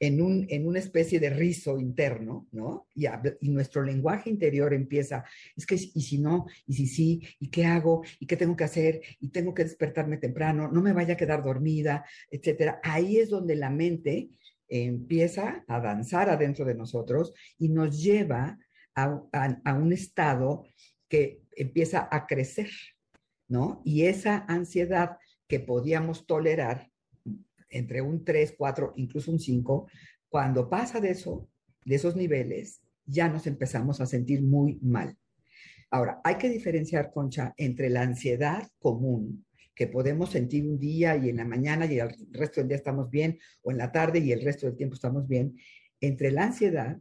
en, 0.00 0.20
un, 0.20 0.46
en 0.48 0.66
una 0.66 0.78
especie 0.78 1.18
de 1.20 1.30
rizo 1.30 1.78
interno, 1.78 2.46
¿no? 2.52 2.86
Y, 2.94 3.06
y, 3.40 3.48
nuestro 3.50 3.82
lenguaje 3.82 4.30
interior 4.30 4.74
empieza, 4.74 5.24
es 5.56 5.66
que, 5.66 5.74
¿y 5.76 6.02
si 6.02 6.18
no? 6.18 6.46
¿Y 6.66 6.74
si 6.74 6.86
sí? 6.86 7.22
¿Y 7.40 7.48
qué 7.48 7.64
hago? 7.64 8.02
¿Y 8.20 8.26
qué 8.26 8.36
tengo 8.36 8.56
que 8.56 8.64
hacer? 8.64 9.00
¿Y 9.20 9.28
tengo 9.28 9.54
que 9.54 9.64
despertarme 9.64 10.18
temprano? 10.18 10.70
¿No 10.70 10.82
me 10.82 10.92
vaya 10.92 11.14
a 11.14 11.16
quedar 11.16 11.42
dormida? 11.42 12.04
Etcétera. 12.30 12.80
Ahí 12.82 13.18
es 13.18 13.30
donde 13.30 13.56
la 13.56 13.70
mente 13.70 14.30
empieza 14.68 15.64
a 15.66 15.80
danzar 15.80 16.28
adentro 16.28 16.64
de 16.64 16.74
nosotros 16.74 17.32
y 17.58 17.70
nos 17.70 18.02
lleva 18.02 18.58
a, 19.04 19.74
un 19.74 19.92
estado 19.92 20.64
que 21.08 21.42
empieza 21.56 22.08
a 22.10 22.26
crecer, 22.26 22.70
¿no? 23.48 23.82
Y 23.84 24.04
esa 24.04 24.44
ansiedad 24.48 25.18
que 25.46 25.60
podíamos 25.60 26.26
tolerar 26.26 26.90
entre 27.70 28.02
un 28.02 28.24
3, 28.24 28.54
4, 28.56 28.94
incluso 28.96 29.30
un 29.30 29.40
5, 29.40 29.88
cuando 30.28 30.68
pasa 30.68 31.00
de 31.00 31.10
eso, 31.10 31.48
de 31.84 31.94
esos 31.94 32.16
niveles, 32.16 32.80
ya 33.04 33.28
nos 33.28 33.46
empezamos 33.46 34.00
a 34.00 34.06
sentir 34.06 34.42
muy 34.42 34.78
mal. 34.82 35.16
Ahora, 35.90 36.20
hay 36.24 36.36
que 36.36 36.50
diferenciar, 36.50 37.10
Concha, 37.10 37.54
entre 37.56 37.88
la 37.88 38.02
ansiedad 38.02 38.68
común, 38.78 39.46
que 39.74 39.86
podemos 39.86 40.30
sentir 40.30 40.66
un 40.66 40.78
día 40.78 41.16
y 41.16 41.30
en 41.30 41.36
la 41.36 41.44
mañana 41.44 41.86
y 41.86 41.98
el 41.98 42.10
resto 42.32 42.60
del 42.60 42.68
día 42.68 42.76
estamos 42.76 43.10
bien, 43.10 43.38
o 43.62 43.70
en 43.70 43.78
la 43.78 43.90
tarde 43.92 44.18
y 44.18 44.32
el 44.32 44.42
resto 44.42 44.66
del 44.66 44.76
tiempo 44.76 44.94
estamos 44.94 45.26
bien, 45.26 45.56
entre 46.00 46.30
la 46.30 46.44
ansiedad 46.44 46.98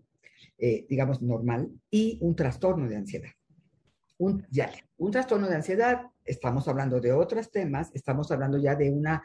eh, 0.58 0.86
digamos, 0.90 1.22
normal, 1.22 1.70
y 1.92 2.18
un 2.22 2.36
trastorno 2.36 2.88
de 2.90 2.96
ansiedad. 2.96 3.30
Un, 4.18 4.46
ya, 4.50 4.72
un 4.98 5.12
trastorno 5.12 5.48
de 5.48 5.56
ansiedad, 5.56 6.02
estamos 6.26 6.68
hablando 6.68 7.00
de 7.00 7.14
otros 7.14 7.52
temas, 7.52 7.92
estamos 7.94 8.32
hablando 8.32 8.58
ya 8.58 8.76
de 8.76 8.90
una 8.90 9.24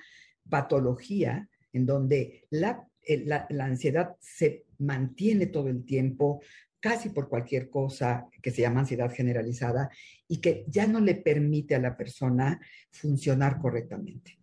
patología 0.48 1.48
en 1.72 1.86
donde 1.86 2.46
la, 2.50 2.86
eh, 3.02 3.24
la, 3.24 3.46
la 3.48 3.64
ansiedad 3.64 4.16
se 4.20 4.66
mantiene 4.78 5.46
todo 5.46 5.68
el 5.68 5.84
tiempo, 5.84 6.42
casi 6.80 7.08
por 7.08 7.28
cualquier 7.28 7.70
cosa 7.70 8.26
que 8.42 8.50
se 8.50 8.60
llama 8.60 8.80
ansiedad 8.80 9.10
generalizada 9.10 9.88
y 10.28 10.38
que 10.38 10.64
ya 10.68 10.86
no 10.86 11.00
le 11.00 11.14
permite 11.14 11.74
a 11.74 11.80
la 11.80 11.96
persona 11.96 12.60
funcionar 12.90 13.58
correctamente 13.58 14.41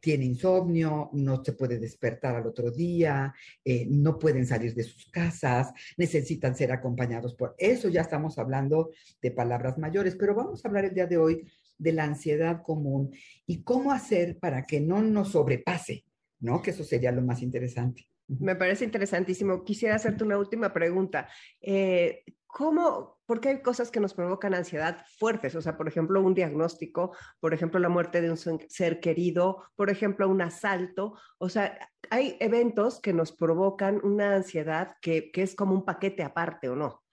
tiene 0.00 0.24
insomnio, 0.24 1.10
no 1.12 1.44
se 1.44 1.52
puede 1.52 1.78
despertar 1.78 2.36
al 2.36 2.46
otro 2.46 2.70
día, 2.70 3.34
eh, 3.64 3.86
no 3.88 4.18
pueden 4.18 4.46
salir 4.46 4.74
de 4.74 4.82
sus 4.82 5.10
casas, 5.10 5.72
necesitan 5.96 6.54
ser 6.56 6.72
acompañados 6.72 7.34
por 7.34 7.54
eso. 7.58 7.88
Ya 7.88 8.00
estamos 8.00 8.38
hablando 8.38 8.90
de 9.20 9.30
palabras 9.30 9.78
mayores, 9.78 10.16
pero 10.16 10.34
vamos 10.34 10.64
a 10.64 10.68
hablar 10.68 10.86
el 10.86 10.94
día 10.94 11.06
de 11.06 11.18
hoy 11.18 11.46
de 11.78 11.92
la 11.92 12.04
ansiedad 12.04 12.62
común 12.62 13.10
y 13.46 13.62
cómo 13.62 13.92
hacer 13.92 14.38
para 14.38 14.66
que 14.66 14.80
no 14.80 15.00
nos 15.02 15.32
sobrepase, 15.32 16.04
¿no? 16.40 16.60
Que 16.60 16.70
eso 16.70 16.84
sería 16.84 17.12
lo 17.12 17.22
más 17.22 17.42
interesante. 17.42 18.06
Me 18.38 18.54
parece 18.54 18.84
interesantísimo. 18.84 19.64
Quisiera 19.64 19.96
hacerte 19.96 20.22
una 20.22 20.38
última 20.38 20.72
pregunta. 20.72 21.28
Eh, 21.60 22.22
¿Cómo, 22.46 23.19
porque 23.30 23.50
hay 23.50 23.62
cosas 23.62 23.92
que 23.92 24.00
nos 24.00 24.12
provocan 24.12 24.54
ansiedad 24.54 25.06
fuertes? 25.16 25.54
O 25.54 25.62
sea, 25.62 25.76
por 25.76 25.86
ejemplo, 25.86 26.20
un 26.20 26.34
diagnóstico, 26.34 27.16
por 27.38 27.54
ejemplo, 27.54 27.78
la 27.78 27.88
muerte 27.88 28.20
de 28.20 28.28
un 28.28 28.36
ser 28.36 28.98
querido, 28.98 29.62
por 29.76 29.88
ejemplo, 29.88 30.28
un 30.28 30.42
asalto. 30.42 31.14
O 31.38 31.48
sea, 31.48 31.78
hay 32.10 32.36
eventos 32.40 33.00
que 33.00 33.12
nos 33.12 33.30
provocan 33.30 34.04
una 34.04 34.34
ansiedad 34.34 34.96
que, 35.00 35.30
que 35.30 35.42
es 35.42 35.54
como 35.54 35.74
un 35.74 35.84
paquete 35.84 36.24
aparte, 36.24 36.70
¿o 36.70 36.74
no? 36.74 37.04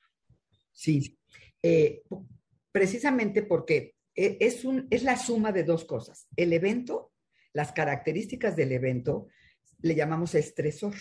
Sí, 0.71 1.19
eh, 1.61 2.01
precisamente 2.71 3.43
porque 3.43 3.93
e, 4.15 4.39
es, 4.39 4.65
un, 4.65 4.87
es 4.89 5.03
la 5.03 5.17
suma 5.17 5.51
de 5.51 5.65
dos 5.65 5.85
cosas. 5.85 6.27
El 6.35 6.51
evento, 6.51 7.13
las 7.53 7.73
características 7.73 8.55
del 8.55 8.71
evento, 8.71 9.27
le 9.83 9.93
llamamos 9.93 10.33
estresor, 10.33 10.95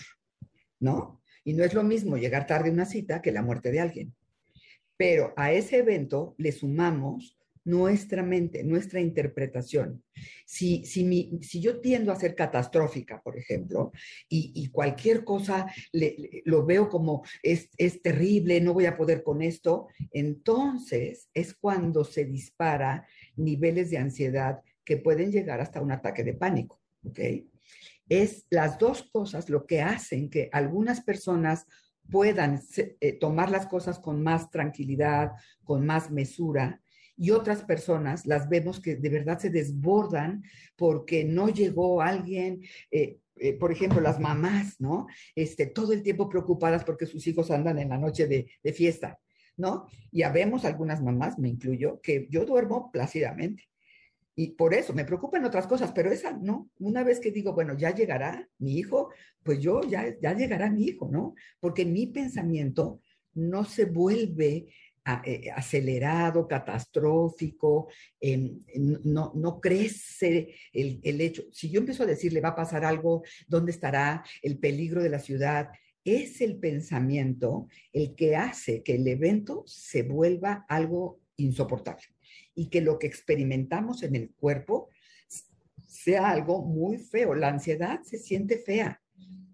¿no? 0.78 1.22
Y 1.42 1.54
no 1.54 1.64
es 1.64 1.72
lo 1.72 1.84
mismo 1.84 2.18
llegar 2.18 2.46
tarde 2.46 2.68
a 2.68 2.72
una 2.74 2.84
cita 2.84 3.22
que 3.22 3.32
la 3.32 3.40
muerte 3.40 3.72
de 3.72 3.80
alguien. 3.80 4.14
Pero 4.96 5.34
a 5.36 5.52
ese 5.52 5.78
evento 5.78 6.34
le 6.38 6.52
sumamos 6.52 7.36
nuestra 7.66 8.22
mente, 8.22 8.62
nuestra 8.62 9.00
interpretación. 9.00 10.02
Si, 10.46 10.84
si, 10.84 11.38
si 11.42 11.60
yo 11.60 11.80
tiendo 11.80 12.12
a 12.12 12.16
ser 12.16 12.36
catastrófica, 12.36 13.20
por 13.20 13.36
ejemplo, 13.36 13.90
y, 14.28 14.68
cualquier 14.68 15.24
cosa 15.24 15.66
lo 16.44 16.64
veo 16.64 16.88
como 16.88 17.24
es, 17.42 17.68
es 17.76 18.00
terrible, 18.00 18.60
no 18.60 18.72
voy 18.72 18.86
a 18.86 18.96
poder 18.96 19.24
con 19.24 19.42
esto, 19.42 19.88
entonces 20.12 21.28
es 21.34 21.54
cuando 21.54 22.04
se 22.04 22.24
dispara 22.24 23.06
niveles 23.34 23.90
de 23.90 23.98
ansiedad 23.98 24.60
que 24.84 24.96
pueden 24.96 25.32
llegar 25.32 25.60
hasta 25.60 25.80
un 25.80 25.90
ataque 25.90 26.22
de 26.22 26.34
pánico. 26.34 26.80
¿ok? 27.02 27.18
Es 28.08 28.46
las 28.48 28.78
dos 28.78 29.02
cosas 29.02 29.50
lo 29.50 29.66
que 29.66 29.82
hacen 29.82 30.30
que 30.30 30.48
algunas 30.52 31.00
personas 31.00 31.66
puedan 32.10 32.60
eh, 33.00 33.12
tomar 33.18 33.50
las 33.50 33.66
cosas 33.66 33.98
con 33.98 34.22
más 34.22 34.50
tranquilidad, 34.50 35.32
con 35.64 35.84
más 35.84 36.10
mesura, 36.10 36.80
y 37.16 37.30
otras 37.30 37.62
personas 37.62 38.26
las 38.26 38.48
vemos 38.48 38.80
que 38.80 38.96
de 38.96 39.08
verdad 39.08 39.38
se 39.38 39.50
desbordan 39.50 40.44
porque 40.76 41.24
no 41.24 41.48
llegó 41.48 42.02
alguien, 42.02 42.62
eh, 42.90 43.18
eh, 43.36 43.54
por 43.54 43.72
ejemplo, 43.72 44.00
las 44.00 44.20
mamás, 44.20 44.80
¿no? 44.80 45.06
Este, 45.34 45.66
todo 45.66 45.92
el 45.92 46.02
tiempo 46.02 46.28
preocupadas 46.28 46.84
porque 46.84 47.06
sus 47.06 47.26
hijos 47.26 47.50
andan 47.50 47.78
en 47.78 47.88
la 47.88 47.98
noche 47.98 48.26
de, 48.26 48.50
de 48.62 48.72
fiesta, 48.72 49.18
¿no? 49.56 49.86
Y 50.10 50.22
habemos 50.22 50.64
algunas 50.64 51.02
mamás, 51.02 51.38
me 51.38 51.48
incluyo, 51.48 52.00
que 52.02 52.26
yo 52.30 52.44
duermo 52.44 52.90
plácidamente. 52.92 53.64
Y 54.38 54.48
por 54.48 54.74
eso 54.74 54.92
me 54.92 55.06
preocupan 55.06 55.46
otras 55.46 55.66
cosas, 55.66 55.92
pero 55.92 56.12
esa 56.12 56.32
no. 56.32 56.68
Una 56.78 57.02
vez 57.02 57.20
que 57.20 57.30
digo, 57.30 57.54
bueno, 57.54 57.74
ya 57.74 57.94
llegará 57.94 58.46
mi 58.58 58.78
hijo, 58.78 59.08
pues 59.42 59.60
yo 59.60 59.80
ya, 59.80 60.14
ya 60.20 60.34
llegará 60.34 60.70
mi 60.70 60.84
hijo, 60.84 61.08
¿no? 61.10 61.34
Porque 61.58 61.86
mi 61.86 62.06
pensamiento 62.08 63.00
no 63.32 63.64
se 63.64 63.86
vuelve 63.86 64.66
eh, 65.24 65.50
acelerado, 65.54 66.46
catastrófico, 66.46 67.88
no, 69.04 69.32
no, 69.34 69.60
crece 69.60 70.54
el, 70.70 71.00
el, 71.02 71.20
hecho. 71.22 71.44
Si 71.50 71.70
yo 71.70 71.80
empiezo 71.80 72.02
a 72.02 72.06
decirle 72.06 72.42
va 72.42 72.50
a 72.50 72.56
pasar 72.56 72.84
algo, 72.84 73.22
¿dónde 73.48 73.72
estará 73.72 74.22
el 74.42 74.58
peligro 74.58 75.02
de 75.02 75.10
la 75.10 75.18
ciudad? 75.18 75.70
Es 76.04 76.42
el 76.42 76.58
pensamiento 76.58 77.68
el 77.92 78.14
que 78.14 78.36
hace 78.36 78.82
que 78.82 78.96
el 78.96 79.08
evento 79.08 79.62
se 79.66 80.02
vuelva 80.02 80.66
algo 80.68 81.20
insoportable 81.36 82.15
y 82.56 82.68
que 82.68 82.80
lo 82.80 82.98
que 82.98 83.06
experimentamos 83.06 84.02
en 84.02 84.16
el 84.16 84.30
cuerpo 84.30 84.88
sea 85.86 86.30
algo 86.30 86.62
muy 86.62 86.98
feo. 86.98 87.34
La 87.34 87.48
ansiedad 87.48 88.02
se 88.02 88.18
siente 88.18 88.58
fea. 88.58 89.00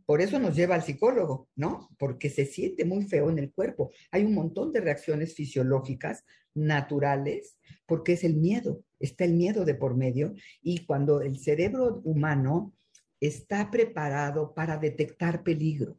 Por 0.06 0.20
eso 0.20 0.38
nos 0.38 0.56
lleva 0.56 0.74
al 0.74 0.82
psicólogo, 0.82 1.48
¿no? 1.56 1.90
Porque 1.98 2.30
se 2.30 2.46
siente 2.46 2.84
muy 2.84 3.04
feo 3.04 3.28
en 3.28 3.38
el 3.38 3.52
cuerpo. 3.52 3.90
Hay 4.10 4.24
un 4.24 4.34
montón 4.34 4.72
de 4.72 4.80
reacciones 4.80 5.34
fisiológicas 5.34 6.24
naturales 6.54 7.56
porque 7.86 8.12
es 8.12 8.24
el 8.24 8.36
miedo, 8.36 8.84
está 9.00 9.24
el 9.24 9.34
miedo 9.34 9.64
de 9.64 9.74
por 9.74 9.96
medio 9.96 10.34
y 10.62 10.84
cuando 10.84 11.22
el 11.22 11.38
cerebro 11.38 12.00
humano 12.04 12.72
está 13.20 13.70
preparado 13.70 14.54
para 14.54 14.76
detectar 14.76 15.42
peligro, 15.42 15.98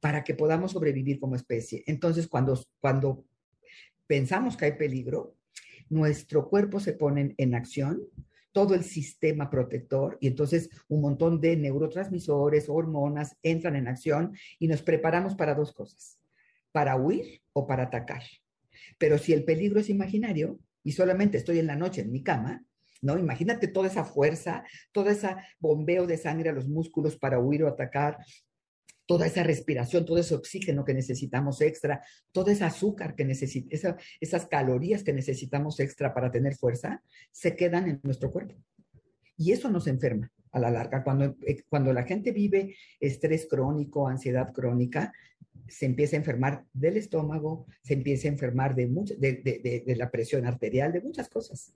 para 0.00 0.24
que 0.24 0.34
podamos 0.34 0.72
sobrevivir 0.72 1.20
como 1.20 1.36
especie. 1.36 1.84
Entonces, 1.86 2.26
cuando, 2.26 2.58
cuando 2.80 3.24
pensamos 4.06 4.56
que 4.56 4.66
hay 4.66 4.72
peligro, 4.72 5.36
nuestro 5.88 6.48
cuerpo 6.48 6.80
se 6.80 6.92
pone 6.92 7.34
en 7.38 7.54
acción, 7.54 8.02
todo 8.54 8.74
el 8.74 8.84
sistema 8.84 9.50
protector 9.50 10.16
y 10.20 10.28
entonces 10.28 10.70
un 10.88 11.00
montón 11.00 11.40
de 11.40 11.56
neurotransmisores, 11.56 12.68
hormonas 12.68 13.36
entran 13.42 13.74
en 13.74 13.88
acción 13.88 14.32
y 14.60 14.68
nos 14.68 14.80
preparamos 14.80 15.34
para 15.34 15.54
dos 15.54 15.72
cosas, 15.72 16.18
para 16.70 16.96
huir 16.96 17.42
o 17.52 17.66
para 17.66 17.84
atacar. 17.84 18.22
Pero 18.96 19.18
si 19.18 19.32
el 19.32 19.44
peligro 19.44 19.80
es 19.80 19.90
imaginario 19.90 20.60
y 20.84 20.92
solamente 20.92 21.36
estoy 21.36 21.58
en 21.58 21.66
la 21.66 21.74
noche 21.74 22.02
en 22.02 22.12
mi 22.12 22.22
cama, 22.22 22.64
¿no? 23.02 23.18
Imagínate 23.18 23.66
toda 23.66 23.88
esa 23.88 24.04
fuerza, 24.04 24.64
todo 24.92 25.10
ese 25.10 25.34
bombeo 25.58 26.06
de 26.06 26.16
sangre 26.16 26.50
a 26.50 26.54
los 26.54 26.68
músculos 26.68 27.16
para 27.16 27.40
huir 27.40 27.64
o 27.64 27.68
atacar, 27.68 28.18
toda 29.06 29.26
esa 29.26 29.42
respiración, 29.42 30.04
todo 30.04 30.18
ese 30.18 30.34
oxígeno 30.34 30.84
que 30.84 30.94
necesitamos 30.94 31.60
extra, 31.60 32.02
todo 32.32 32.50
ese 32.50 32.64
azúcar 32.64 33.14
que 33.14 33.24
necesitamos, 33.24 34.02
esas 34.20 34.46
calorías 34.46 35.02
que 35.02 35.12
necesitamos 35.12 35.80
extra 35.80 36.14
para 36.14 36.30
tener 36.30 36.54
fuerza, 36.54 37.02
se 37.30 37.54
quedan 37.54 37.88
en 37.88 38.00
nuestro 38.02 38.30
cuerpo. 38.30 38.54
Y 39.36 39.52
eso 39.52 39.70
nos 39.70 39.86
enferma 39.86 40.30
a 40.52 40.60
la 40.60 40.70
larga. 40.70 41.02
Cuando, 41.02 41.36
eh, 41.46 41.64
cuando 41.68 41.92
la 41.92 42.04
gente 42.04 42.32
vive 42.32 42.76
estrés 43.00 43.46
crónico, 43.50 44.08
ansiedad 44.08 44.52
crónica, 44.52 45.12
se 45.68 45.86
empieza 45.86 46.16
a 46.16 46.20
enfermar 46.20 46.64
del 46.72 46.96
estómago, 46.96 47.66
se 47.82 47.94
empieza 47.94 48.28
a 48.28 48.32
enfermar 48.32 48.74
de, 48.74 48.86
de, 49.18 49.82
de, 49.84 49.96
la 49.96 50.10
presión 50.10 50.46
arterial, 50.46 50.92
de 50.92 51.00
muchas 51.00 51.28
cosas. 51.28 51.74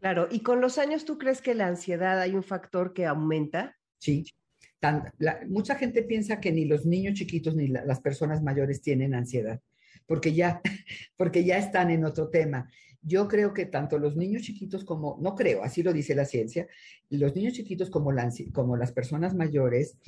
Claro, 0.00 0.28
y 0.30 0.40
con 0.40 0.60
los 0.60 0.78
años, 0.78 1.04
¿tú 1.04 1.16
crees 1.16 1.40
que 1.40 1.54
la 1.54 1.66
ansiedad 1.66 2.20
hay 2.20 2.34
un 2.34 2.42
factor 2.42 2.92
que 2.92 3.06
aumenta? 3.06 3.76
Sí, 3.98 4.26
mucha 5.48 5.74
gente 5.76 6.02
piensa 6.02 6.40
que 6.40 6.52
ni 6.52 6.64
los 6.64 6.86
niños 6.86 7.14
chiquitos 7.14 7.56
ni 7.56 7.68
las 7.68 8.00
personas 8.00 8.42
mayores 8.42 8.80
tienen 8.82 9.14
ansiedad, 9.14 9.60
porque 10.06 10.32
ya, 10.32 10.60
porque 11.16 11.44
ya 11.44 11.58
están 11.58 11.90
en 11.90 12.04
otro 12.04 12.28
tema. 12.28 12.68
Yo 13.02 13.28
creo 13.28 13.52
que 13.52 13.66
tanto 13.66 13.98
los 13.98 14.16
niños 14.16 14.42
chiquitos 14.42 14.84
como, 14.84 15.18
no 15.20 15.34
creo, 15.34 15.62
así 15.62 15.82
lo 15.82 15.92
dice 15.92 16.14
la 16.14 16.24
ciencia, 16.24 16.66
los 17.10 17.34
niños 17.34 17.52
chiquitos 17.52 17.90
como, 17.90 18.10
como 18.52 18.76
las 18.76 18.92
personas 18.92 19.34
mayores 19.34 19.98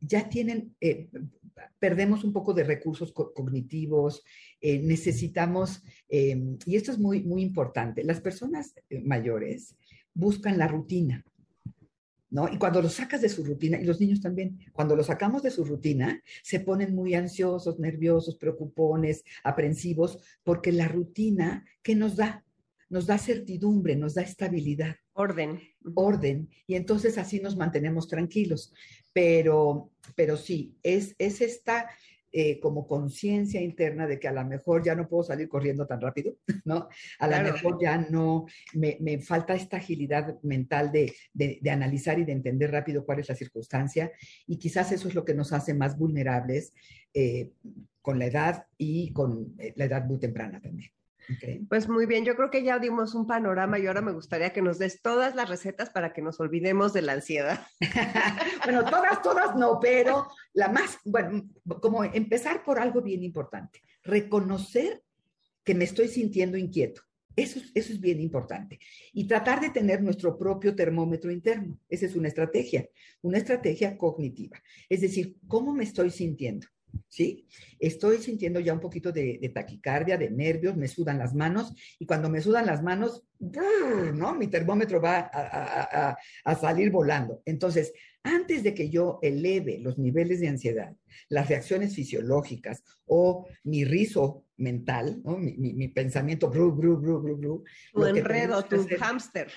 ya 0.00 0.28
tienen, 0.28 0.74
eh, 0.80 1.08
perdemos 1.78 2.24
un 2.24 2.32
poco 2.32 2.54
de 2.54 2.64
recursos 2.64 3.12
cognitivos, 3.12 4.24
eh, 4.60 4.78
necesitamos, 4.78 5.82
em, 6.08 6.58
y 6.66 6.76
esto 6.76 6.92
es 6.92 6.98
muy, 6.98 7.22
muy 7.22 7.42
importante, 7.42 8.04
las 8.04 8.20
personas 8.20 8.74
eh, 8.88 9.00
mayores 9.00 9.76
buscan 10.14 10.58
la 10.58 10.68
rutina. 10.68 11.24
¿No? 12.30 12.48
Y 12.48 12.58
cuando 12.58 12.82
los 12.82 12.94
sacas 12.94 13.20
de 13.20 13.28
su 13.28 13.44
rutina, 13.44 13.80
y 13.80 13.84
los 13.84 14.00
niños 14.00 14.20
también, 14.20 14.58
cuando 14.72 14.94
los 14.94 15.06
sacamos 15.06 15.42
de 15.42 15.50
su 15.50 15.64
rutina, 15.64 16.22
se 16.42 16.60
ponen 16.60 16.94
muy 16.94 17.14
ansiosos, 17.14 17.78
nerviosos, 17.78 18.36
preocupones, 18.36 19.24
aprensivos, 19.44 20.18
porque 20.42 20.72
la 20.72 20.88
rutina, 20.88 21.64
¿qué 21.82 21.94
nos 21.94 22.16
da? 22.16 22.44
Nos 22.90 23.06
da 23.06 23.18
certidumbre, 23.18 23.96
nos 23.96 24.14
da 24.14 24.22
estabilidad. 24.22 24.96
Orden. 25.12 25.60
Orden. 25.94 26.48
Y 26.66 26.74
entonces 26.74 27.18
así 27.18 27.40
nos 27.40 27.56
mantenemos 27.56 28.08
tranquilos. 28.08 28.72
Pero, 29.12 29.90
pero 30.14 30.36
sí, 30.36 30.76
es, 30.82 31.14
es 31.18 31.40
esta 31.40 31.88
eh, 32.32 32.60
como 32.60 32.86
conciencia 32.86 33.60
interna 33.60 34.06
de 34.06 34.20
que 34.20 34.28
a 34.28 34.32
lo 34.32 34.44
mejor 34.44 34.84
ya 34.84 34.94
no 34.94 35.08
puedo 35.08 35.24
salir 35.24 35.48
corriendo 35.48 35.86
tan 35.86 36.00
rápido, 36.00 36.36
¿no? 36.64 36.88
A 37.18 37.26
lo 37.26 37.42
mejor 37.42 37.78
ya 37.80 37.98
no, 38.10 38.46
me, 38.74 38.98
me, 39.00 39.18
falta 39.20 39.54
esta 39.54 39.78
agilidad 39.78 40.40
mental 40.42 40.92
de, 40.92 41.12
de, 41.32 41.58
de, 41.60 41.70
analizar 41.70 42.18
y 42.18 42.24
de 42.24 42.32
entender 42.32 42.70
rápido 42.70 43.04
cuál 43.04 43.20
es 43.20 43.28
la 43.28 43.34
circunstancia 43.34 44.12
y 44.46 44.58
quizás 44.58 44.92
eso 44.92 45.08
es 45.08 45.14
lo 45.14 45.24
que 45.24 45.34
nos 45.34 45.52
hace 45.52 45.74
más 45.74 45.96
vulnerables 45.98 46.72
eh, 47.14 47.52
con 48.02 48.18
la 48.18 48.26
edad 48.26 48.66
y 48.76 49.12
con 49.12 49.54
eh, 49.58 49.72
la 49.76 49.86
edad 49.86 50.04
muy 50.04 50.18
temprana 50.18 50.60
también. 50.60 50.90
Pues 51.68 51.88
muy 51.88 52.06
bien, 52.06 52.24
yo 52.24 52.34
creo 52.36 52.50
que 52.50 52.62
ya 52.62 52.78
dimos 52.78 53.14
un 53.14 53.26
panorama 53.26 53.78
y 53.78 53.86
ahora 53.86 54.00
me 54.00 54.12
gustaría 54.12 54.52
que 54.52 54.62
nos 54.62 54.78
des 54.78 55.02
todas 55.02 55.34
las 55.34 55.48
recetas 55.48 55.90
para 55.90 56.12
que 56.12 56.22
nos 56.22 56.40
olvidemos 56.40 56.92
de 56.92 57.02
la 57.02 57.12
ansiedad. 57.12 57.66
bueno, 58.64 58.84
todas, 58.84 59.20
todas 59.22 59.54
no, 59.56 59.78
pero 59.80 60.28
la 60.54 60.68
más, 60.68 60.98
bueno, 61.04 61.48
como 61.82 62.04
empezar 62.04 62.64
por 62.64 62.78
algo 62.78 63.02
bien 63.02 63.22
importante, 63.22 63.82
reconocer 64.02 65.02
que 65.64 65.74
me 65.74 65.84
estoy 65.84 66.08
sintiendo 66.08 66.56
inquieto. 66.56 67.02
Eso, 67.36 67.60
eso 67.74 67.92
es 67.92 68.00
bien 68.00 68.20
importante. 68.20 68.80
Y 69.12 69.28
tratar 69.28 69.60
de 69.60 69.70
tener 69.70 70.02
nuestro 70.02 70.36
propio 70.36 70.74
termómetro 70.74 71.30
interno. 71.30 71.78
Esa 71.88 72.06
es 72.06 72.16
una 72.16 72.28
estrategia, 72.28 72.88
una 73.22 73.38
estrategia 73.38 73.96
cognitiva. 73.96 74.60
Es 74.88 75.02
decir, 75.02 75.36
¿cómo 75.46 75.72
me 75.72 75.84
estoy 75.84 76.10
sintiendo? 76.10 76.66
¿Sí? 77.08 77.46
Estoy 77.78 78.18
sintiendo 78.18 78.60
ya 78.60 78.72
un 78.72 78.80
poquito 78.80 79.12
de, 79.12 79.50
taquicardia, 79.54 80.16
de 80.16 80.30
nervios, 80.30 80.76
me 80.76 80.88
sudan 80.88 81.18
las 81.18 81.34
manos 81.34 81.72
y 81.98 82.06
cuando 82.06 82.28
me 82.28 82.40
sudan 82.40 82.66
las 82.66 82.82
manos, 82.82 83.24
¿no? 83.40 84.34
Mi 84.34 84.48
termómetro 84.48 85.00
va 85.00 85.30
a, 86.44 86.54
salir 86.56 86.90
volando. 86.90 87.42
Entonces, 87.44 87.92
antes 88.22 88.62
de 88.62 88.74
que 88.74 88.90
yo 88.90 89.18
eleve 89.22 89.78
los 89.78 89.96
niveles 89.98 90.40
de 90.40 90.48
ansiedad, 90.48 90.94
las 91.28 91.48
reacciones 91.48 91.94
fisiológicas 91.94 92.82
o 93.06 93.46
mi 93.64 93.84
rizo 93.84 94.44
mental, 94.56 95.22
mi, 95.24 95.88
pensamiento, 95.88 96.50
bru, 96.50 96.74
bru, 96.74 97.00
bru, 97.00 97.20
bru, 97.22 97.36
bru. 97.36 97.64
Tu 97.92 98.04
enredo, 98.04 98.62
tu 98.64 98.86
hámster. 98.98 99.52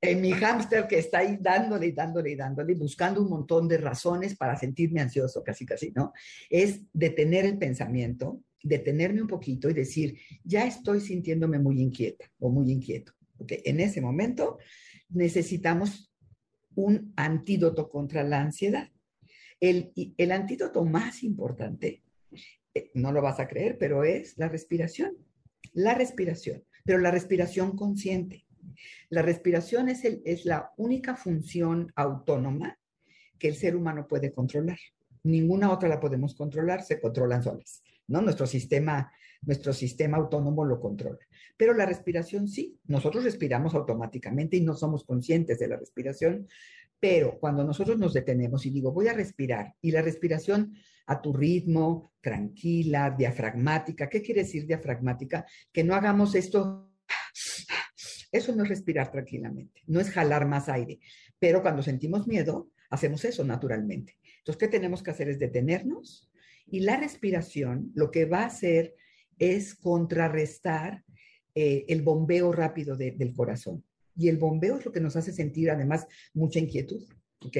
En 0.00 0.20
mi 0.20 0.30
hámster 0.30 0.86
que 0.86 0.98
está 0.98 1.18
ahí 1.18 1.38
dándole 1.40 1.88
y 1.88 1.92
dándole 1.92 2.30
y 2.30 2.36
dándole, 2.36 2.74
buscando 2.74 3.20
un 3.20 3.30
montón 3.30 3.66
de 3.66 3.78
razones 3.78 4.36
para 4.36 4.56
sentirme 4.56 5.00
ansioso, 5.00 5.42
casi, 5.42 5.66
casi, 5.66 5.90
¿no? 5.90 6.12
Es 6.48 6.82
detener 6.92 7.46
el 7.46 7.58
pensamiento, 7.58 8.42
detenerme 8.62 9.22
un 9.22 9.28
poquito 9.28 9.68
y 9.68 9.74
decir, 9.74 10.18
ya 10.44 10.66
estoy 10.66 11.00
sintiéndome 11.00 11.58
muy 11.58 11.80
inquieta 11.80 12.24
o 12.38 12.48
muy 12.48 12.70
inquieto. 12.70 13.12
Porque 13.36 13.62
en 13.64 13.80
ese 13.80 14.00
momento 14.00 14.58
necesitamos 15.08 16.12
un 16.74 17.12
antídoto 17.16 17.88
contra 17.88 18.22
la 18.24 18.40
ansiedad. 18.40 18.90
El, 19.60 19.92
antídoto 20.32 20.84
más 20.84 21.22
importante 21.22 22.02
eh, 22.74 22.90
no 22.94 23.12
lo 23.12 23.22
vas 23.22 23.40
a 23.40 23.48
creer, 23.48 23.78
pero 23.78 24.04
es 24.04 24.36
la 24.36 24.48
respiración. 24.48 25.16
La 25.72 25.94
respiración, 25.94 26.64
pero 26.84 26.98
la 26.98 27.10
respiración 27.10 27.76
consciente. 27.76 28.44
La 29.08 29.22
respiración 29.22 29.88
es, 29.88 30.04
es 30.04 30.44
la 30.44 30.72
única 30.76 31.16
función 31.16 31.92
autónoma 31.96 32.78
que 33.38 33.48
el 33.48 33.56
ser 33.56 33.76
humano 33.76 34.06
puede 34.06 34.32
controlar. 34.32 34.78
Ninguna 35.22 35.72
otra 35.72 35.88
la 35.88 36.00
podemos 36.00 36.34
controlar, 36.34 36.82
se 36.82 37.00
controlan 37.00 37.42
solas, 37.42 37.82
¿no? 38.08 38.20
Nuestro 38.20 38.46
sistema, 38.46 39.10
nuestro 39.42 39.72
sistema 39.72 40.18
autónomo 40.18 40.64
lo 40.64 40.78
controla. 40.80 41.18
Pero 41.56 41.74
la 41.74 41.86
respiración 41.86 42.48
sí, 42.48 42.78
nosotros 42.86 43.24
respiramos 43.24 43.74
automáticamente 43.74 44.56
y 44.56 44.62
no 44.62 44.74
somos 44.74 45.04
conscientes 45.04 45.58
de 45.58 45.68
la 45.68 45.76
respiración, 45.76 46.48
Pero 47.00 47.38
cuando 47.38 47.64
nosotros 47.64 47.98
nos 47.98 48.14
detenemos 48.14 48.64
y 48.64 48.70
digo, 48.70 48.90
voy 48.90 49.08
a 49.08 49.12
respirar, 49.12 49.74
y 49.82 49.90
la 49.90 50.00
respiración 50.00 50.74
a 51.06 51.20
tu 51.20 51.34
ritmo, 51.34 52.14
tranquila, 52.20 53.10
diafragmática, 53.10 54.08
¿qué 54.08 54.22
quiere 54.22 54.42
decir 54.42 54.66
diafragmática? 54.66 55.44
Que 55.70 55.84
no 55.84 55.94
hagamos 55.94 56.34
esto, 56.34 56.94
eso 58.32 58.56
no 58.56 58.62
es 58.62 58.68
respirar 58.68 59.10
tranquilamente, 59.10 59.82
no 59.86 60.00
es 60.00 60.10
jalar 60.10 60.46
más 60.46 60.68
aire, 60.68 60.98
pero 61.38 61.60
cuando 61.60 61.82
sentimos 61.82 62.26
miedo, 62.26 62.70
hacemos 62.88 63.24
eso 63.24 63.44
naturalmente. 63.44 64.16
Entonces, 64.38 64.58
¿qué 64.58 64.68
tenemos 64.68 65.02
que 65.02 65.10
hacer? 65.10 65.28
Es 65.28 65.38
detenernos 65.38 66.30
y 66.66 66.80
la 66.80 66.96
respiración 66.96 67.92
lo 67.94 68.10
que 68.10 68.24
va 68.24 68.40
a 68.40 68.46
hacer 68.46 68.94
es 69.38 69.74
contrarrestar 69.74 71.04
eh, 71.54 71.84
el 71.88 72.02
bombeo 72.02 72.52
rápido 72.52 72.96
del 72.96 73.34
corazón. 73.34 73.84
Y 74.16 74.28
el 74.28 74.38
bombeo 74.38 74.78
es 74.78 74.84
lo 74.84 74.92
que 74.92 75.00
nos 75.00 75.16
hace 75.16 75.32
sentir 75.32 75.70
además 75.70 76.06
mucha 76.32 76.58
inquietud. 76.58 77.04
¿Ok? 77.44 77.56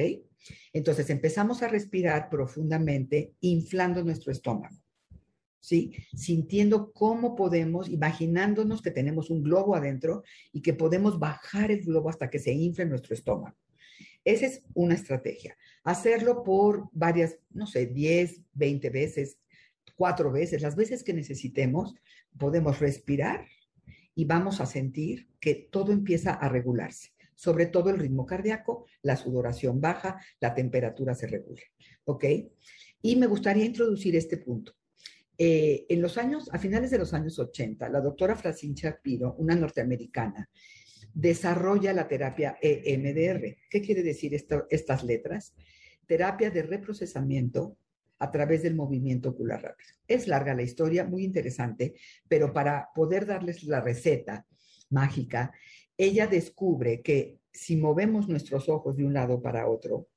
Entonces 0.73 1.09
empezamos 1.09 1.61
a 1.61 1.67
respirar 1.67 2.29
profundamente, 2.29 3.33
inflando 3.41 4.03
nuestro 4.03 4.31
estómago. 4.31 4.75
¿Sí? 5.59 5.93
Sintiendo 6.15 6.91
cómo 6.91 7.35
podemos, 7.35 7.89
imaginándonos 7.89 8.81
que 8.81 8.91
tenemos 8.91 9.29
un 9.29 9.41
globo 9.41 9.75
adentro 9.75 10.23
y 10.51 10.61
que 10.61 10.73
podemos 10.73 11.17
bajar 11.17 11.71
el 11.71 11.83
globo 11.83 12.09
hasta 12.09 12.29
que 12.29 12.39
se 12.39 12.51
infle 12.53 12.85
nuestro 12.85 13.15
estómago. 13.15 13.55
Esa 14.23 14.45
es 14.47 14.63
una 14.73 14.95
estrategia. 14.95 15.57
Hacerlo 15.83 16.43
por 16.43 16.89
varias, 16.91 17.37
no 17.51 17.65
sé, 17.65 17.87
10, 17.87 18.41
20 18.53 18.89
veces, 18.89 19.37
cuatro 19.95 20.31
veces, 20.31 20.61
las 20.61 20.75
veces 20.75 21.03
que 21.03 21.13
necesitemos, 21.13 21.95
podemos 22.37 22.79
respirar 22.79 23.45
y 24.15 24.25
vamos 24.25 24.61
a 24.61 24.65
sentir 24.65 25.27
que 25.39 25.67
todo 25.69 25.91
empieza 25.91 26.33
a 26.33 26.49
regularse. 26.49 27.11
Sobre 27.35 27.65
todo 27.65 27.89
el 27.89 27.99
ritmo 27.99 28.25
cardíaco, 28.25 28.85
la 29.01 29.17
sudoración 29.17 29.81
baja, 29.81 30.19
la 30.39 30.55
temperatura 30.55 31.13
se 31.13 31.27
regula. 31.27 31.61
¿Ok? 32.05 32.25
Y 33.01 33.17
me 33.17 33.27
gustaría 33.27 33.65
introducir 33.65 34.15
este 34.15 34.37
punto. 34.37 34.73
Eh, 35.37 35.85
en 35.89 36.01
los 36.01 36.17
años, 36.17 36.49
a 36.53 36.57
finales 36.57 36.91
de 36.91 36.97
los 36.97 37.13
años 37.13 37.37
80, 37.37 37.89
la 37.89 37.99
doctora 37.99 38.35
Francine 38.35 38.73
Shapiro, 38.73 39.35
una 39.37 39.53
norteamericana, 39.53 40.49
desarrolla 41.13 41.93
la 41.93 42.07
terapia 42.07 42.57
EMDR. 42.61 43.57
¿Qué 43.69 43.81
quiere 43.81 44.01
decir 44.01 44.33
estas 44.33 45.03
letras? 45.03 45.53
Terapia 46.05 46.49
de 46.51 46.63
reprocesamiento 46.63 47.77
a 48.19 48.31
través 48.31 48.63
del 48.63 48.75
movimiento 48.75 49.29
ocular 49.29 49.61
rápido. 49.61 49.89
Es 50.07 50.27
larga 50.27 50.53
la 50.53 50.63
historia, 50.63 51.05
muy 51.05 51.23
interesante, 51.23 51.95
pero 52.27 52.53
para 52.53 52.89
poder 52.93 53.25
darles 53.25 53.63
la 53.63 53.81
receta 53.81 54.45
mágica, 54.89 55.51
ella 55.97 56.27
descubre 56.27 57.01
que 57.01 57.37
si 57.51 57.77
movemos 57.77 58.27
nuestros 58.27 58.69
ojos 58.69 58.97
de 58.97 59.05
un 59.05 59.13
lado 59.13 59.41
para 59.41 59.67
otro, 59.67 60.07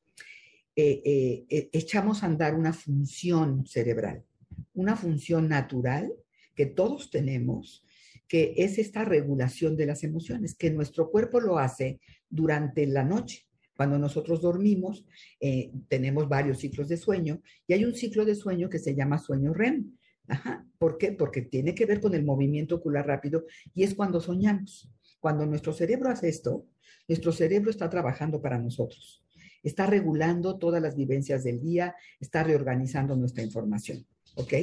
eh, 0.74 1.02
eh, 1.04 1.44
eh, 1.48 1.68
echamos 1.72 2.22
a 2.22 2.26
andar 2.26 2.54
una 2.54 2.72
función 2.72 3.66
cerebral, 3.66 4.24
una 4.74 4.96
función 4.96 5.48
natural 5.48 6.12
que 6.54 6.66
todos 6.66 7.10
tenemos, 7.10 7.84
que 8.28 8.54
es 8.56 8.78
esta 8.78 9.04
regulación 9.04 9.76
de 9.76 9.86
las 9.86 10.04
emociones, 10.04 10.54
que 10.54 10.70
nuestro 10.70 11.10
cuerpo 11.10 11.40
lo 11.40 11.58
hace 11.58 12.00
durante 12.28 12.86
la 12.86 13.02
noche. 13.02 13.47
Cuando 13.78 13.96
nosotros 13.96 14.40
dormimos, 14.40 15.06
eh, 15.38 15.70
tenemos 15.86 16.28
varios 16.28 16.58
ciclos 16.58 16.88
de 16.88 16.96
sueño 16.96 17.40
y 17.64 17.74
hay 17.74 17.84
un 17.84 17.94
ciclo 17.94 18.24
de 18.24 18.34
sueño 18.34 18.68
que 18.68 18.80
se 18.80 18.92
llama 18.92 19.18
sueño 19.18 19.54
REM. 19.54 19.92
¿Por 20.78 20.98
qué? 20.98 21.12
Porque 21.12 21.42
tiene 21.42 21.76
que 21.76 21.86
ver 21.86 22.00
con 22.00 22.12
el 22.12 22.24
movimiento 22.24 22.74
ocular 22.74 23.06
rápido 23.06 23.44
y 23.76 23.84
es 23.84 23.94
cuando 23.94 24.20
soñamos. 24.20 24.90
Cuando 25.20 25.46
nuestro 25.46 25.72
cerebro 25.72 26.10
hace 26.10 26.28
esto, 26.28 26.66
nuestro 27.06 27.30
cerebro 27.30 27.70
está 27.70 27.88
trabajando 27.88 28.42
para 28.42 28.58
nosotros. 28.58 29.24
Está 29.62 29.86
regulando 29.86 30.58
todas 30.58 30.82
las 30.82 30.96
vivencias 30.96 31.44
del 31.44 31.60
día, 31.60 31.94
está 32.18 32.42
reorganizando 32.42 33.14
nuestra 33.14 33.44
información. 33.44 34.04
¿Ok? 34.34 34.54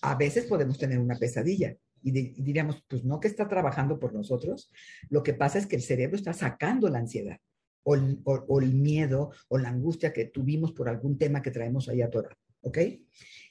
A 0.00 0.14
veces 0.14 0.46
podemos 0.46 0.78
tener 0.78 0.98
una 0.98 1.18
pesadilla, 1.18 1.76
y, 2.02 2.12
diríamos, 2.12 2.82
pues 2.88 3.04
no 3.04 3.20
que 3.20 3.28
está 3.28 3.46
trabajando 3.46 3.98
por 3.98 4.14
nosotros, 4.14 4.70
lo 5.10 5.22
que 5.22 5.34
pasa 5.34 5.58
es 5.58 5.66
que 5.66 5.76
el 5.76 5.82
cerebro 5.82 6.16
está 6.16 6.32
sacando 6.32 6.88
la 6.88 7.00
ansiedad 7.00 7.38
o, 7.82 8.60
el 8.60 8.74
miedo 8.74 9.30
o 9.48 9.58
la 9.58 9.70
angustia 9.70 10.12
que 10.12 10.26
tuvimos 10.26 10.72
por 10.72 10.88
algún 10.88 11.18
tema 11.18 11.42
que 11.42 11.50
traemos 11.50 11.88
ahí 11.88 12.02
atorado. 12.02 12.36
¿Ok? 12.60 12.78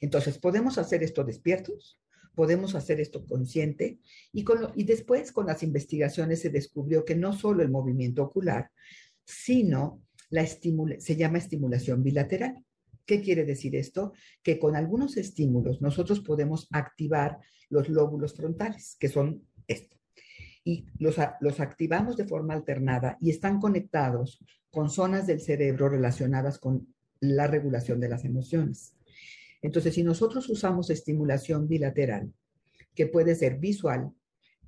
Entonces, 0.00 0.38
podemos 0.38 0.78
hacer 0.78 1.02
esto 1.02 1.24
despiertos, 1.24 2.00
podemos 2.34 2.74
hacer 2.74 3.00
esto 3.00 3.24
consciente 3.26 3.98
y, 4.32 4.44
con 4.44 4.70
y 4.76 4.84
después 4.84 5.32
con 5.32 5.46
las 5.46 5.62
investigaciones 5.62 6.40
se 6.40 6.50
descubrió 6.50 7.04
que 7.04 7.16
no 7.16 7.32
solo 7.32 7.62
el 7.62 7.70
movimiento 7.70 8.22
ocular, 8.22 8.70
sino 9.24 10.02
la 10.30 10.46
se 10.46 11.16
llama 11.16 11.38
estimulación 11.38 12.02
bilateral. 12.02 12.64
¿Qué 13.06 13.22
quiere 13.22 13.44
decir 13.44 13.74
esto? 13.74 14.12
Que 14.42 14.58
con 14.58 14.76
algunos 14.76 15.16
estímulos 15.16 15.80
nosotros 15.80 16.20
podemos 16.20 16.68
activar 16.70 17.38
los 17.70 17.88
lóbulos 17.88 18.34
frontales, 18.34 18.96
que 19.00 19.08
son 19.08 19.42
esto 19.66 19.97
y 20.68 20.84
los, 20.98 21.18
activamos 21.60 22.18
de 22.18 22.26
forma 22.26 22.52
alternada 22.52 23.16
y 23.22 23.30
están 23.30 23.58
conectados 23.58 24.38
con 24.70 24.90
zonas 24.90 25.26
del 25.26 25.40
cerebro 25.40 25.88
relacionadas 25.88 26.58
con 26.58 26.94
la 27.20 27.46
regulación 27.46 28.00
de 28.00 28.10
las 28.10 28.26
emociones. 28.26 28.94
Entonces, 29.62 29.94
si 29.94 30.02
nosotros 30.02 30.46
usamos 30.50 30.90
estimulación 30.90 31.68
bilateral, 31.68 32.34
que 32.94 33.06
puede 33.06 33.34
ser 33.34 33.58
visual, 33.58 34.12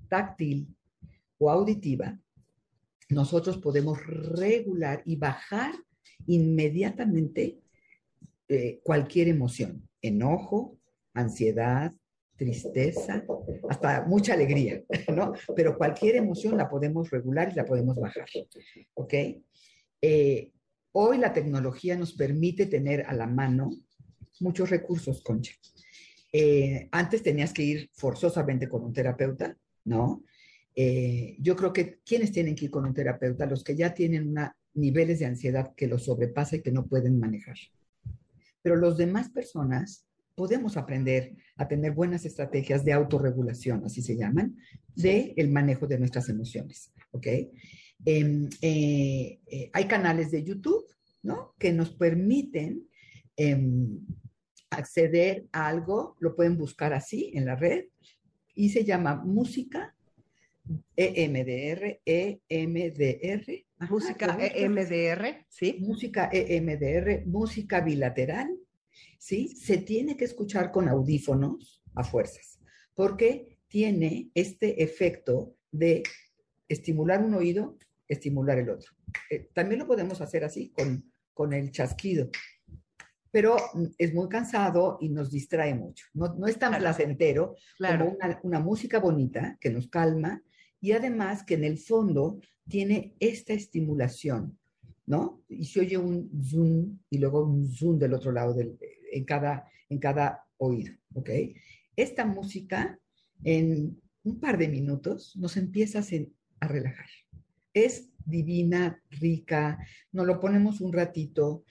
táctil 0.09 0.75
o 1.37 1.51
auditiva, 1.51 2.19
nosotros 3.11 3.59
podemos 3.59 3.99
regular 4.07 5.03
y 5.05 5.17
bajar 5.17 5.75
inmediatamente 6.27 7.61
eh, 8.49 8.81
cualquier 8.83 9.29
emoción, 9.29 9.87
enojo, 10.01 10.79
ansiedad, 11.13 11.93
tristeza, 12.41 13.23
hasta 13.69 14.07
mucha 14.07 14.33
alegría, 14.33 14.83
¿no? 15.15 15.35
Pero 15.55 15.77
cualquier 15.77 16.17
emoción 16.17 16.57
la 16.57 16.71
podemos 16.71 17.11
regular 17.11 17.51
y 17.53 17.55
la 17.55 17.67
podemos 17.67 17.97
bajar, 17.97 18.25
¿ok? 18.95 19.15
Eh, 20.01 20.51
hoy 20.93 21.19
la 21.19 21.35
tecnología 21.35 21.99
nos 21.99 22.15
permite 22.15 22.65
tener 22.65 23.05
a 23.07 23.13
la 23.13 23.27
mano 23.27 23.69
muchos 24.41 24.71
recursos, 24.71 25.23
Concha. 25.23 25.53
Eh, 26.33 26.89
antes 26.93 27.23
tenías 27.23 27.53
que 27.53 27.63
ir 27.63 27.91
forzosamente 27.93 28.71
con 28.71 28.85
un 28.85 28.95
terapeuta, 28.95 29.55
¿no? 29.85 30.25
Eh, 30.75 31.37
yo 31.41 31.55
creo 31.57 31.75
que 31.75 31.99
quienes 32.07 32.33
tienen 32.33 32.55
que 32.55 32.65
ir 32.65 32.71
con 32.71 32.87
un 32.87 32.95
terapeuta, 32.95 33.45
los 33.45 33.63
que 33.63 33.77
ya 33.77 33.93
tienen 33.93 34.29
una, 34.29 34.57
niveles 34.73 35.19
de 35.19 35.27
ansiedad 35.27 35.75
que 35.77 35.89
los 35.89 36.05
sobrepasa 36.05 36.57
y 36.57 36.63
que 36.63 36.73
no 36.73 36.87
pueden 36.87 37.21
manejar. 37.21 37.59
Pero 38.63 38.77
los 38.77 38.97
demás 38.97 39.29
personas 39.29 40.07
podemos 40.41 40.79
aprender 40.79 41.37
a 41.57 41.69
tener 41.69 41.93
buenas 41.93 42.25
estrategias 42.25 42.83
de 42.83 42.95
autorregulación, 42.95 43.85
así 43.85 44.01
se 44.01 44.17
llaman, 44.17 44.57
de 44.97 45.35
el 45.37 45.51
manejo 45.51 45.87
de 45.87 45.99
nuestras 45.99 46.31
emociones, 46.31 46.95
¿ok? 47.11 47.27
Em, 48.07 48.49
eh, 48.63 49.39
eh, 49.47 49.71
hay 49.71 49.85
canales 49.85 50.31
de 50.31 50.43
YouTube, 50.43 50.87
¿no? 51.23 51.55
Que 51.59 51.75
nos 51.75 51.91
permiten 51.91 52.89
em, 53.37 54.01
acceder 54.71 55.45
a 55.53 55.69
algo, 55.69 56.17
lo 56.21 56.35
pueden 56.35 56.57
buscar 56.57 56.95
así 56.95 57.33
en 57.35 57.45
la 57.45 57.57
red, 57.57 57.89
y 58.55 58.71
se 58.71 58.87
llama 58.87 59.17
música 59.17 59.95
EMDR, 60.97 62.01
EMDR. 62.07 63.67
música 63.91 64.39
EMDR, 64.41 65.45
sí. 65.51 65.77
Música 65.81 66.31
EMDR, 66.33 67.27
música 67.27 67.83
bilateral, 67.83 68.49
¿sí? 69.19 69.49
Se 69.49 69.79
tiene 69.79 70.17
que 70.17 70.25
escuchar 70.25 70.71
con 70.71 70.89
audífonos 70.89 71.83
a 71.95 72.05
fuerzas, 72.05 72.59
porque 72.95 73.59
tiene 73.69 74.31
este 74.35 74.83
efecto 74.83 75.57
de 75.71 76.03
estimular 76.69 77.23
un 77.23 77.35
oído, 77.35 77.79
estimular 78.09 78.59
el 78.59 78.71
otro. 78.71 78.93
Eh, 79.31 79.49
también 79.53 79.81
lo 79.81 79.87
podemos 79.87 80.21
hacer 80.21 80.45
así, 80.45 80.71
con, 80.71 81.13
con 81.33 81.53
el 81.53 81.71
chasquido, 81.71 82.31
pero 83.31 83.57
es 83.99 84.13
muy 84.13 84.29
cansado 84.29 84.99
y 85.01 85.09
nos 85.09 85.31
distrae 85.31 85.75
mucho. 85.75 86.07
No, 86.15 86.35
no 86.35 86.47
es 86.47 86.59
tan 86.59 86.77
placentero 86.77 87.57
como 87.79 88.11
una, 88.11 88.41
una, 88.43 88.61
música 88.61 88.99
bonita 88.99 89.57
que 89.61 89.71
nos 89.71 89.89
calma 89.89 90.43
y 90.81 90.93
además 90.93 91.45
que 91.45 91.55
en 91.55 91.65
el 91.65 91.79
fondo 91.79 92.41
tiene 92.69 93.15
esta 93.21 93.53
estimulación, 93.53 94.59
¿no? 95.11 95.43
Y 95.49 95.65
se 95.65 95.81
oye 95.81 95.99
un 95.99 96.31
zoom 96.41 97.01
y 97.11 97.19
luego 97.19 97.45
un 97.45 97.69
zoom 97.69 97.99
del 97.99 98.15
otro 98.15 98.31
lado 98.31 98.55
del, 98.55 98.79
en 99.11 99.25
cada, 99.25 99.69
en 99.89 99.99
cada 99.99 100.47
oído, 100.57 100.95
¿ok? 101.15 101.31
Esta 101.97 102.25
música 102.25 102.97
en 103.43 104.01
un 104.23 104.39
par 104.39 104.57
de 104.57 104.69
minutos 104.69 105.35
nos 105.37 105.57
empieza 105.57 106.01
a 106.61 106.69
relajar. 106.69 107.09
Es 107.75 108.09
divina, 108.25 109.03
rica, 109.11 109.85
nos 110.13 110.29
lo 110.29 110.39
ponemos 110.39 110.81
un 110.81 110.93
ratito 110.93 111.65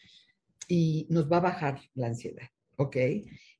y 0.68 1.08
nos 1.10 1.32
va 1.32 1.38
a 1.38 1.52
bajar 1.52 1.80
la 1.94 2.08
ansiedad, 2.08 2.50
¿ok? 2.76 2.98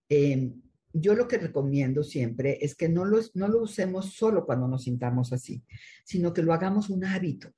Em, 0.10 0.62
yo 0.92 1.16
lo 1.16 1.26
que 1.26 1.38
recomiendo 1.38 2.04
siempre 2.04 2.58
es 2.60 2.76
que 2.76 2.90
no 2.90 3.06
lo, 3.06 3.22
no 3.34 3.48
lo 3.48 3.62
usemos 3.62 4.14
solo 4.14 4.46
cuando 4.46 4.68
nos 4.68 4.84
sintamos 4.84 5.32
así, 5.32 5.64
sino 6.04 6.34
que 6.34 6.44
lo 6.44 6.52
hagamos 6.52 6.90
un 6.90 7.06
hábito, 7.06 7.54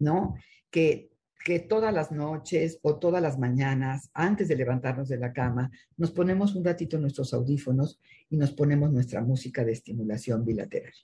¿no? 0.00 0.34
Que 0.68 1.13
que 1.44 1.60
todas 1.60 1.92
las 1.92 2.10
noches 2.10 2.78
o 2.82 2.98
todas 2.98 3.22
las 3.22 3.38
mañanas, 3.38 4.10
antes 4.14 4.48
de 4.48 4.56
levantarnos 4.56 5.08
de 5.08 5.18
la 5.18 5.32
cama, 5.32 5.70
nos 5.98 6.10
ponemos 6.10 6.54
un 6.54 6.64
ratito 6.64 6.98
nuestros 6.98 7.34
audífonos 7.34 8.00
y 8.30 8.38
nos 8.38 8.52
ponemos 8.52 8.90
nuestra 8.90 9.20
música 9.20 9.62
de 9.62 9.72
estimulación 9.72 10.44
bilateral. 10.44 10.94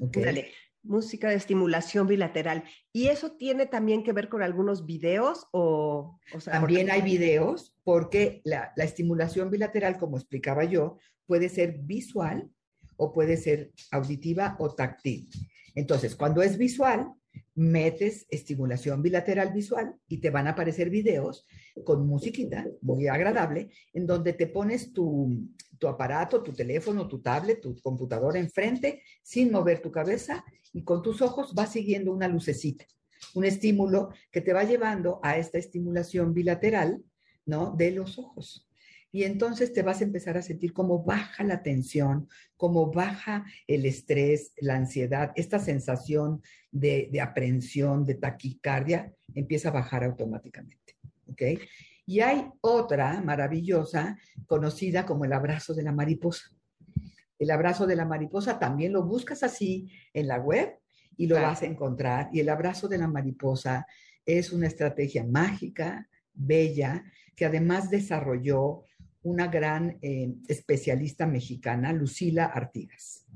¿okay? 0.00 0.46
música 0.82 1.30
de 1.30 1.36
estimulación 1.36 2.06
bilateral. 2.06 2.64
¿Y 2.92 3.06
eso 3.06 3.32
tiene 3.32 3.66
también 3.66 4.02
que 4.02 4.12
ver 4.12 4.28
con 4.28 4.42
algunos 4.42 4.84
videos 4.84 5.46
o...? 5.52 6.18
también 6.44 6.90
hay 6.90 7.00
videos 7.00 7.74
porque 7.84 8.42
la, 8.44 8.72
la 8.76 8.84
estimulación 8.84 9.50
bilateral, 9.50 9.96
como 9.96 10.18
explicaba 10.18 10.64
yo, 10.64 10.98
puede 11.26 11.48
ser 11.48 11.78
visual 11.78 12.50
o 12.96 13.12
puede 13.12 13.36
ser 13.36 13.72
auditiva 13.92 14.56
o 14.58 14.74
táctil. 14.74 15.28
Entonces, 15.74 16.14
cuando 16.14 16.42
es 16.42 16.58
visual, 16.58 17.12
metes 17.54 18.26
estimulación 18.30 19.02
bilateral 19.02 19.52
visual 19.52 19.94
y 20.08 20.18
te 20.18 20.30
van 20.30 20.46
a 20.46 20.50
aparecer 20.50 20.90
videos 20.90 21.46
con 21.84 22.06
musiquita 22.06 22.66
muy 22.80 23.06
agradable 23.06 23.70
en 23.92 24.06
donde 24.06 24.32
te 24.32 24.46
pones 24.46 24.92
tu, 24.92 25.48
tu 25.78 25.86
aparato, 25.86 26.42
tu 26.42 26.52
teléfono, 26.52 27.06
tu 27.06 27.20
tablet, 27.20 27.60
tu 27.60 27.80
computadora 27.80 28.38
enfrente 28.38 29.02
sin 29.22 29.52
mover 29.52 29.80
tu 29.80 29.90
cabeza 29.90 30.44
y 30.72 30.82
con 30.82 31.02
tus 31.02 31.22
ojos 31.22 31.54
vas 31.54 31.72
siguiendo 31.72 32.12
una 32.12 32.28
lucecita, 32.28 32.84
un 33.34 33.44
estímulo 33.44 34.10
que 34.30 34.40
te 34.40 34.52
va 34.52 34.64
llevando 34.64 35.20
a 35.22 35.38
esta 35.38 35.58
estimulación 35.58 36.34
bilateral, 36.34 37.02
¿no? 37.46 37.74
De 37.76 37.90
los 37.92 38.18
ojos. 38.18 38.68
Y 39.14 39.22
entonces 39.22 39.72
te 39.72 39.82
vas 39.82 40.00
a 40.00 40.04
empezar 40.04 40.36
a 40.36 40.42
sentir 40.42 40.72
cómo 40.72 41.04
baja 41.04 41.44
la 41.44 41.62
tensión, 41.62 42.28
cómo 42.56 42.90
baja 42.90 43.44
el 43.68 43.86
estrés, 43.86 44.50
la 44.56 44.74
ansiedad, 44.74 45.30
esta 45.36 45.60
sensación 45.60 46.42
de, 46.72 47.10
de 47.12 47.20
aprensión, 47.20 48.04
de 48.04 48.16
taquicardia, 48.16 49.14
empieza 49.32 49.68
a 49.68 49.72
bajar 49.72 50.02
automáticamente. 50.02 50.96
¿Ok? 51.28 51.42
Y 52.06 52.22
hay 52.22 52.48
otra 52.60 53.22
maravillosa, 53.22 54.18
conocida 54.48 55.06
como 55.06 55.24
el 55.24 55.32
abrazo 55.32 55.74
de 55.74 55.84
la 55.84 55.92
mariposa. 55.92 56.50
El 57.38 57.52
abrazo 57.52 57.86
de 57.86 57.94
la 57.94 58.06
mariposa 58.06 58.58
también 58.58 58.92
lo 58.92 59.04
buscas 59.04 59.44
así 59.44 59.92
en 60.12 60.26
la 60.26 60.40
web 60.40 60.76
y 61.16 61.28
lo 61.28 61.36
vas 61.36 61.62
a 61.62 61.66
encontrar. 61.66 62.30
Y 62.32 62.40
el 62.40 62.48
abrazo 62.48 62.88
de 62.88 62.98
la 62.98 63.06
mariposa 63.06 63.86
es 64.26 64.52
una 64.52 64.66
estrategia 64.66 65.22
mágica, 65.22 66.08
bella, 66.32 67.04
que 67.36 67.44
además 67.44 67.90
desarrolló 67.90 68.82
una 69.24 69.48
gran 69.48 69.98
eh, 70.02 70.32
especialista 70.48 71.26
mexicana, 71.26 71.92
Lucila 71.92 72.44
Artigas. 72.44 73.26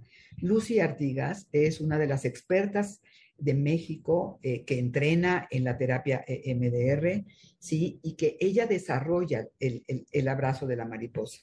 Lucy 0.40 0.78
Artigas 0.78 1.48
es 1.50 1.80
una 1.80 1.98
de 1.98 2.06
las 2.06 2.24
expertas 2.24 3.00
de 3.36 3.54
México 3.54 4.38
eh, 4.42 4.64
que 4.64 4.78
entrena 4.78 5.48
en 5.50 5.64
la 5.64 5.76
terapia 5.76 6.24
eh, 6.26 6.54
MDR, 6.54 7.24
¿sí? 7.58 7.98
Y 8.02 8.14
que 8.14 8.36
ella 8.40 8.66
desarrolla 8.66 9.48
el, 9.58 9.84
el, 9.86 10.28
abrazo 10.28 10.66
de 10.66 10.76
la 10.76 10.84
mariposa. 10.84 11.40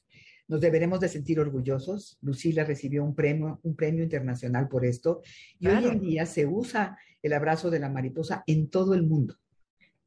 Nos 0.47 0.61
deberemos 0.61 0.99
de 0.99 1.09
sentir 1.09 1.39
orgullosos. 1.39 2.17
Lucila 2.21 2.63
recibió 2.63 3.03
un 3.03 3.15
premio, 3.15 3.59
un 3.63 3.75
premio 3.75 4.03
internacional 4.03 4.67
por 4.67 4.85
esto. 4.85 5.21
Y 5.59 5.67
hoy 5.67 5.85
en 5.85 5.99
día 5.99 6.25
se 6.25 6.45
usa 6.45 6.97
el 7.23 7.33
abrazo 7.33 7.71
de 7.71 7.79
la 7.79 7.89
mariposa 7.89 8.43
en 8.45 8.69
todo 8.69 8.93
el 8.93 9.03
mundo 9.03 9.37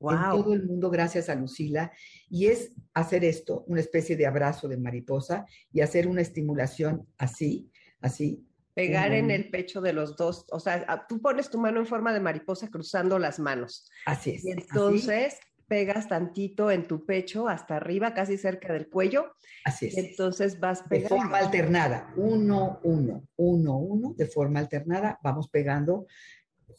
en 0.00 0.30
todo 0.30 0.54
el 0.54 0.64
mundo 0.64 0.90
gracias 0.90 1.28
a 1.28 1.34
Lucila. 1.34 1.92
Y 2.28 2.46
es 2.46 2.72
hacer 2.94 3.24
esto, 3.24 3.64
una 3.66 3.80
especie 3.80 4.16
de 4.16 4.26
abrazo 4.26 4.68
de 4.68 4.76
mariposa 4.76 5.46
y 5.72 5.80
hacer 5.80 6.06
una 6.06 6.22
estimulación 6.22 7.06
así, 7.18 7.70
así. 8.00 8.44
Pegar 8.74 9.12
en 9.12 9.32
el 9.32 9.50
pecho 9.50 9.80
de 9.80 9.92
los 9.92 10.16
dos, 10.16 10.46
o 10.52 10.60
sea, 10.60 11.04
tú 11.08 11.20
pones 11.20 11.50
tu 11.50 11.58
mano 11.58 11.80
en 11.80 11.86
forma 11.86 12.12
de 12.12 12.20
mariposa 12.20 12.68
cruzando 12.68 13.18
las 13.18 13.40
manos. 13.40 13.90
Así 14.06 14.30
es. 14.30 14.44
Y 14.44 14.52
entonces 14.52 15.40
pegas 15.68 16.08
tantito 16.08 16.70
en 16.70 16.86
tu 16.88 17.04
pecho 17.04 17.48
hasta 17.48 17.76
arriba, 17.76 18.14
casi 18.14 18.38
cerca 18.38 18.72
del 18.72 18.88
cuello. 18.88 19.32
Así 19.64 19.86
es. 19.86 19.98
entonces 19.98 20.58
vas 20.58 20.82
pegando. 20.88 21.14
De 21.14 21.20
forma 21.20 21.38
alternada, 21.38 22.12
uno, 22.16 22.80
uno, 22.84 23.28
uno, 23.36 23.76
uno, 23.76 24.14
de 24.16 24.26
forma 24.26 24.60
alternada, 24.60 25.18
vamos 25.22 25.48
pegando 25.48 26.06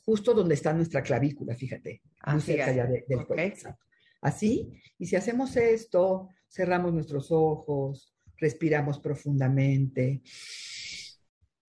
justo 0.10 0.34
donde 0.34 0.56
está 0.56 0.74
nuestra 0.74 1.04
clavícula, 1.04 1.54
fíjate, 1.54 2.02
muy 2.26 2.41
cerca 2.41 2.72
ya 2.74 2.88
del 2.88 3.28
cuello. 3.28 3.78
Así, 4.22 4.74
y 4.98 5.06
si 5.06 5.15
hacemos 5.15 5.56
esto, 5.56 6.30
cerramos 6.50 6.91
nuestros 6.95 7.28
ojos, 7.32 8.12
respiramos 8.38 8.98
profundamente, 8.98 10.24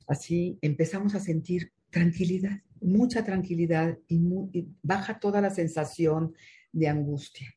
así 0.06 0.58
empezamos 0.62 1.14
a 1.14 1.20
sentir 1.20 1.70
tranquilidad, 1.90 2.62
mucha 2.80 3.22
tranquilidad 3.22 3.98
y, 4.08 4.18
baja 4.82 5.20
toda 5.20 5.42
la 5.42 5.50
sensación 5.50 6.32
de 6.72 6.88
angustia. 6.88 7.54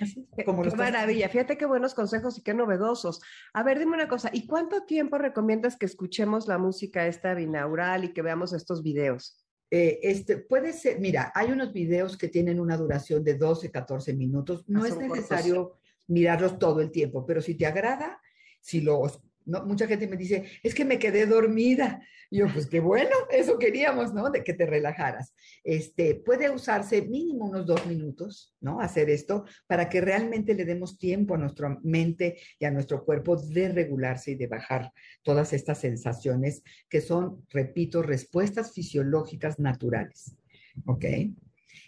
Así, 0.00 0.26
como 0.46 0.62
qué 0.62 0.74
maravilla, 0.74 1.28
fíjate 1.28 1.58
qué 1.58 1.66
buenos 1.66 1.92
consejos 1.92 2.38
y 2.38 2.42
qué 2.42 2.54
novedosos. 2.54 3.20
A 3.52 3.62
ver, 3.62 3.78
dime 3.78 3.92
una 3.92 4.08
cosa, 4.08 4.30
¿y 4.32 4.46
cuánto 4.46 4.86
tiempo 4.86 5.18
recomiendas 5.18 5.76
que 5.76 5.84
escuchemos 5.84 6.48
la 6.48 6.56
música 6.56 7.06
esta 7.06 7.34
binaural 7.34 8.04
y 8.04 8.14
que 8.14 8.22
veamos 8.22 8.54
estos 8.54 8.82
videos? 8.82 9.44
Eh, 9.70 10.00
este, 10.02 10.38
puede 10.38 10.72
ser, 10.72 10.98
mira, 10.98 11.30
hay 11.34 11.52
unos 11.52 11.72
videos 11.72 12.16
que 12.16 12.28
tienen 12.28 12.58
una 12.58 12.76
duración 12.76 13.22
de 13.22 13.34
12, 13.34 13.70
14 13.70 14.14
minutos. 14.14 14.64
No 14.66 14.86
es 14.86 14.96
necesario 14.96 15.76
mirarlos 16.06 16.58
todo 16.58 16.80
el 16.80 16.90
tiempo, 16.90 17.26
pero 17.26 17.42
si 17.42 17.54
te 17.54 17.66
agrada, 17.66 18.20
si 18.60 18.80
los 18.80 19.20
mucha 19.48 19.86
gente 19.86 20.06
me 20.06 20.16
dice, 20.16 20.44
es 20.62 20.74
que 20.74 20.84
me 20.84 20.98
quedé 20.98 21.26
dormida. 21.26 22.02
Yo, 22.30 22.46
pues 22.52 22.66
qué 22.66 22.80
bueno, 22.80 23.16
eso 23.30 23.58
queríamos, 23.58 24.12
¿no? 24.12 24.30
De 24.30 24.44
que 24.44 24.52
te 24.52 24.66
relajaras. 24.66 25.34
Este, 25.64 26.14
puede 26.14 26.50
usarse 26.50 27.02
mínimo 27.02 27.46
unos 27.46 27.64
dos 27.66 27.86
minutos, 27.86 28.54
¿no? 28.60 28.80
Hacer 28.80 29.08
esto 29.08 29.46
para 29.66 29.88
que 29.88 30.02
realmente 30.02 30.54
le 30.54 30.66
demos 30.66 30.98
tiempo 30.98 31.34
a 31.34 31.38
nuestra 31.38 31.78
mente 31.82 32.38
y 32.58 32.66
a 32.66 32.70
nuestro 32.70 33.04
cuerpo 33.04 33.36
de 33.36 33.70
regularse 33.70 34.32
y 34.32 34.34
de 34.34 34.46
bajar 34.46 34.92
todas 35.22 35.54
estas 35.54 35.80
sensaciones 35.80 36.62
que 36.90 37.00
son, 37.00 37.46
repito, 37.48 38.02
respuestas 38.02 38.72
fisiológicas 38.72 39.58
naturales. 39.58 40.36
¿Ok? 40.84 41.04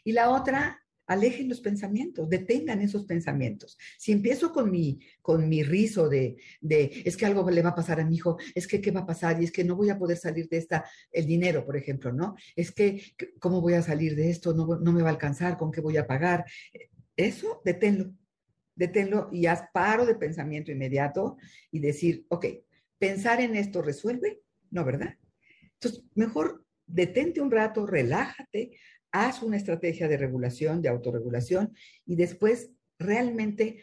Y 0.05 0.13
la 0.13 0.31
otra 0.31 0.81
alejen 1.11 1.49
los 1.49 1.61
pensamientos, 1.61 2.29
detengan 2.29 2.81
esos 2.81 3.05
pensamientos. 3.05 3.77
Si 3.99 4.13
empiezo 4.13 4.53
con 4.53 4.71
mi, 4.71 5.01
con 5.21 5.49
mi 5.49 5.65
rizo 5.65 6.09
de, 6.09 6.37
de, 6.61 7.03
es 7.05 7.17
que 7.17 7.27
algo 7.27 7.51
le 7.51 7.63
va 7.63 7.71
a 7.71 7.75
pasar 7.75 7.99
a 7.99 8.05
mi 8.05 8.15
hijo, 8.15 8.39
es 8.55 8.69
que 8.69 8.81
qué 8.81 8.93
va 8.93 9.01
a 9.01 9.07
pasar 9.07 9.43
y 9.43 9.45
es 9.45 9.51
que 9.51 9.65
no 9.65 9.75
voy 9.75 9.91
a 9.91 9.99
poder 9.99 10.17
salir 10.17 10.49
de 10.49 10.59
esta, 10.59 10.85
el 11.11 11.27
dinero, 11.27 11.67
por 11.67 11.77
ejemplo, 11.77 12.13
¿no? 12.13 12.37
Es 12.55 12.71
que, 12.71 13.03
¿cómo 13.41 13.61
voy 13.61 13.75
a 13.75 13.83
salir 13.83 14.15
de 14.15 14.31
esto? 14.31 14.55
No, 14.55 14.79
no 14.79 14.93
me 14.93 15.03
va 15.03 15.09
a 15.09 15.13
alcanzar, 15.13 15.57
¿con 15.57 15.73
qué 15.73 15.81
voy 15.81 15.97
a 15.97 16.07
pagar? 16.07 16.45
Eso, 17.17 17.61
deténlo, 17.65 18.15
deténlo 18.77 19.31
y 19.33 19.47
haz 19.47 19.65
paro 19.75 20.07
de 20.07 20.15
pensamiento 20.15 20.71
inmediato 20.71 21.39
y 21.73 21.81
decir, 21.81 22.25
ok, 22.29 22.47
pensar 23.01 23.41
en 23.41 23.57
esto 23.57 23.83
resuelve, 23.83 24.43
¿no, 24.71 24.85
verdad? 24.85 25.17
Entonces, 25.75 26.05
mejor 26.15 26.65
detente 26.87 27.41
un 27.41 27.51
rato, 27.51 27.85
relájate, 27.85 28.79
haz 29.13 29.43
una 29.43 29.57
estrategia 29.57 30.09
de 30.09 30.17
regulación, 30.17 30.83
de 30.83 30.89
autorregulación 30.89 31.75
y 32.07 32.17
después 32.17 32.71
realmente 32.99 33.83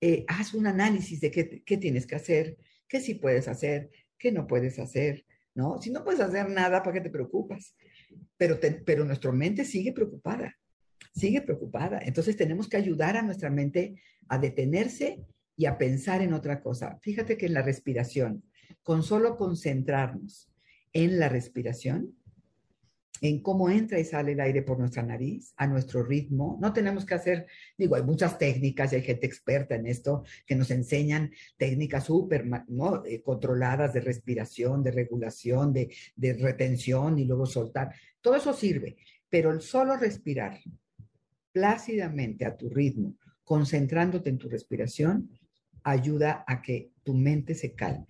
eh, 0.00 0.24
haz 0.28 0.54
un 0.54 0.66
análisis 0.66 1.20
de 1.20 1.30
qué, 1.30 1.76
tienes 1.76 2.06
que 2.06 2.16
hacer, 2.16 2.58
qué 2.88 3.00
sí 3.00 3.14
puedes 3.14 3.48
hacer, 3.48 3.90
qué 4.18 4.32
no 4.32 4.46
puedes 4.46 4.78
hacer, 4.78 5.24
¿no? 5.54 5.80
Si 5.80 5.90
no 5.90 6.04
puedes 6.04 6.20
hacer 6.20 6.48
nada, 6.48 6.82
¿para 6.82 6.94
qué 6.94 7.00
te 7.00 7.10
preocupas? 7.10 7.74
Pero, 8.36 8.58
pero 8.84 9.04
nuestra 9.04 9.32
mente 9.32 9.64
sigue 9.64 9.92
preocupada, 9.92 10.58
sigue 11.14 11.40
preocupada. 11.42 12.00
Entonces 12.04 12.36
tenemos 12.36 12.68
que 12.68 12.76
ayudar 12.76 13.16
a 13.16 13.22
nuestra 13.22 13.50
mente 13.50 14.00
a 14.28 14.38
detenerse 14.38 15.24
y 15.56 15.66
a 15.66 15.78
pensar 15.78 16.22
en 16.22 16.34
otra 16.34 16.60
cosa. 16.60 16.98
Fíjate 17.02 17.36
que 17.36 17.46
en 17.46 17.54
la 17.54 17.62
respiración, 17.62 18.44
con 18.82 19.02
solo 19.02 19.36
concentrarnos 19.36 20.50
en 20.92 21.18
la 21.18 21.28
respiración, 21.28 22.16
en 23.28 23.40
cómo 23.40 23.70
entra 23.70 23.98
y 23.98 24.04
sale 24.04 24.32
el 24.32 24.40
aire 24.40 24.60
por 24.60 24.78
nuestra 24.78 25.02
nariz, 25.02 25.54
a 25.56 25.66
nuestro 25.66 26.02
ritmo. 26.02 26.58
No 26.60 26.74
tenemos 26.74 27.06
que 27.06 27.14
hacer, 27.14 27.46
digo, 27.78 27.94
hay 27.94 28.02
muchas 28.02 28.36
técnicas 28.36 28.92
y 28.92 28.96
hay 28.96 29.02
gente 29.02 29.24
experta 29.24 29.74
en 29.76 29.86
esto 29.86 30.24
que 30.44 30.54
nos 30.54 30.70
enseñan 30.70 31.30
técnicas 31.56 32.04
súper 32.04 32.44
¿no? 32.68 33.02
Eh, 33.06 33.22
controladas 33.22 33.94
de 33.94 34.00
respiración, 34.00 34.82
de 34.82 34.90
regulación, 34.90 35.72
de, 35.72 35.90
de 36.14 36.34
retención 36.34 37.18
y 37.18 37.24
luego 37.24 37.46
soltar. 37.46 37.94
Todo 38.20 38.36
eso 38.36 38.52
sirve, 38.52 38.98
pero 39.30 39.52
el 39.52 39.62
solo 39.62 39.96
respirar 39.96 40.60
plácidamente 41.50 42.44
a 42.44 42.54
tu 42.54 42.68
ritmo, 42.68 43.16
concentrándote 43.42 44.28
en 44.28 44.36
tu 44.36 44.50
respiración, 44.50 45.30
ayuda 45.82 46.44
a 46.46 46.60
que 46.60 46.90
tu 47.02 47.14
mente 47.14 47.54
se 47.54 47.74
calme, 47.74 48.06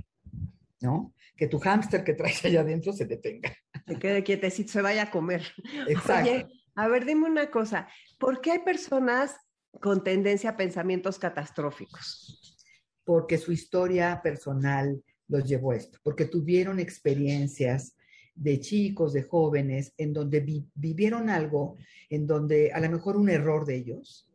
¿no? 0.81 1.15
Que 1.37 1.47
tu 1.47 1.61
hámster 1.61 2.03
que 2.03 2.15
traes 2.15 2.45
allá 2.45 2.63
adentro 2.63 2.93
se 2.93 3.07
detenga. 3.07 3.53
Se 3.87 3.99
quede 3.99 4.25
quietecito, 4.25 4.73
se 4.73 4.83
vaya 4.83 5.05
a 5.05 5.11
comer. 5.11 5.43
Exacto. 5.89 6.31
Oye, 6.31 6.47
a 6.75 6.89
ver, 6.89 7.05
dime 7.05 7.29
una 7.29 7.51
cosa. 7.51 7.89
¿Por 8.19 8.41
qué 8.41 8.53
hay 8.53 8.59
personas 8.61 9.37
con 9.81 10.03
tendencia 10.03 10.51
a 10.51 10.57
pensamientos 10.57 11.19
catastróficos? 11.19 12.59
Porque 13.05 13.39
su 13.39 13.53
historia 13.53 14.21
personal 14.23 15.03
los 15.29 15.45
llevó 15.45 15.73
a 15.73 15.77
esto, 15.77 15.99
porque 16.03 16.27
tuvieron 16.27 16.81
experiencias 16.81 17.97
de 18.35 18.59
chicos, 18.61 19.13
de 19.13 19.23
jóvenes, 19.23 19.95
en 19.97 20.13
donde 20.13 20.41
vivieron 20.75 21.31
algo, 21.31 21.77
en 22.11 22.27
donde 22.27 22.73
a 22.73 22.81
lo 22.81 22.91
mejor 22.91 23.17
un 23.17 23.29
error 23.29 23.65
de 23.65 23.77
ellos 23.77 24.31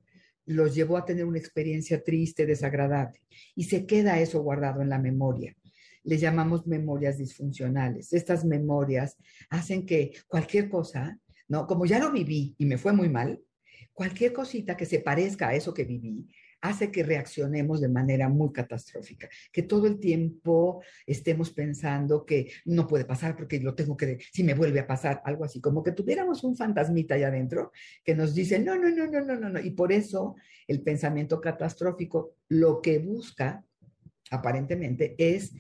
los 0.46 0.74
llevó 0.74 0.98
a 0.98 1.06
tener 1.06 1.26
una 1.26 1.38
experiencia 1.38 2.04
triste, 2.04 2.46
desagradable, 2.46 3.22
y 3.56 3.66
se 3.66 3.86
queda 3.86 4.20
eso 4.20 4.42
guardado 4.42 4.82
en 4.82 4.90
la 4.90 4.98
memoria. 4.98 5.56
Le 6.10 6.18
llamamos 6.18 6.66
memorias 6.66 7.18
disfuncionales. 7.18 8.14
Estas 8.14 8.44
memorias 8.44 9.16
hacen 9.50 9.86
que 9.86 10.12
cualquier 10.28 10.70
cosa, 10.70 11.20
¿no? 11.48 11.68
Como 11.68 11.86
ya 11.86 12.00
lo 12.00 12.12
viví 12.12 12.56
y 12.58 12.66
me 12.66 12.78
fue 12.78 12.94
muy 12.94 13.10
mal, 13.10 13.40
cualquier 13.94 14.34
cosita 14.34 14.76
que 14.76 14.86
se 14.86 15.00
parezca 15.00 15.50
a 15.50 15.54
eso 15.54 15.74
que 15.74 15.84
viví, 15.84 16.26
hace 16.62 16.92
que 16.92 17.04
reaccionemos 17.04 17.80
de 17.82 17.90
manera 17.90 18.28
muy 18.30 18.52
catastrófica, 18.52 19.30
que 19.52 19.64
todo 19.64 19.88
el 19.88 20.00
tiempo 20.00 20.82
estemos 21.06 21.52
pensando 21.52 22.26
que 22.26 22.52
no 22.66 22.88
puede 22.88 23.06
pasar 23.06 23.36
porque 23.36 23.60
lo 23.60 23.76
tengo 23.76 23.96
que, 23.96 24.18
si 24.34 24.44
me 24.44 24.54
vuelve 24.54 24.80
a 24.80 24.88
pasar, 24.88 25.22
algo 25.26 25.46
así, 25.46 25.62
como 25.62 25.84
que 25.84 25.92
tuviéramos 25.92 26.44
un 26.44 26.56
fantasmita 26.56 27.16
allá 27.16 27.28
adentro 27.28 27.72
que 28.04 28.16
nos 28.16 28.34
dice, 28.34 28.60
no, 28.60 28.76
no, 28.76 28.90
no, 28.90 29.08
no, 29.08 29.22
no, 29.22 29.36
no, 29.36 29.50
no. 29.50 29.60
Y 29.60 29.72
por 29.72 29.92
eso 29.92 30.36
el 30.68 30.82
pensamiento 30.82 31.40
catastrófico 31.40 32.36
lo 32.50 32.82
que 32.82 33.00
busca, 33.00 33.64
aparentemente, 34.32 35.16
es 35.18 35.54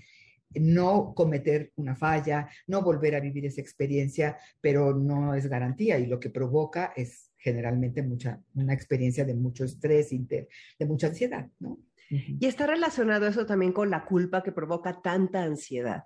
no 0.56 1.14
cometer 1.16 1.72
una 1.76 1.96
falla, 1.96 2.50
no 2.68 2.82
volver 2.82 3.16
a 3.16 3.20
vivir 3.20 3.46
esa 3.46 3.62
experiencia, 3.62 4.38
pero 4.62 4.94
no 4.96 5.36
es 5.36 5.48
garantía 5.48 6.00
y 6.00 6.08
lo 6.08 6.20
que 6.20 6.30
provoca 6.30 6.94
es 6.96 7.32
generalmente 7.38 8.04
mucha, 8.04 8.42
una 8.56 8.74
experiencia 8.74 9.26
de 9.26 9.34
mucho 9.34 9.64
estrés, 9.64 10.10
de 10.10 10.86
mucha 10.86 11.08
ansiedad, 11.08 11.48
¿no? 11.60 11.80
Y 12.10 12.48
está 12.48 12.66
relacionado 12.66 13.28
eso 13.28 13.46
también 13.46 13.72
con 13.72 13.90
la 13.92 14.04
culpa 14.04 14.42
que 14.42 14.52
provoca 14.52 15.00
tanta 15.02 15.44
ansiedad. 15.44 16.06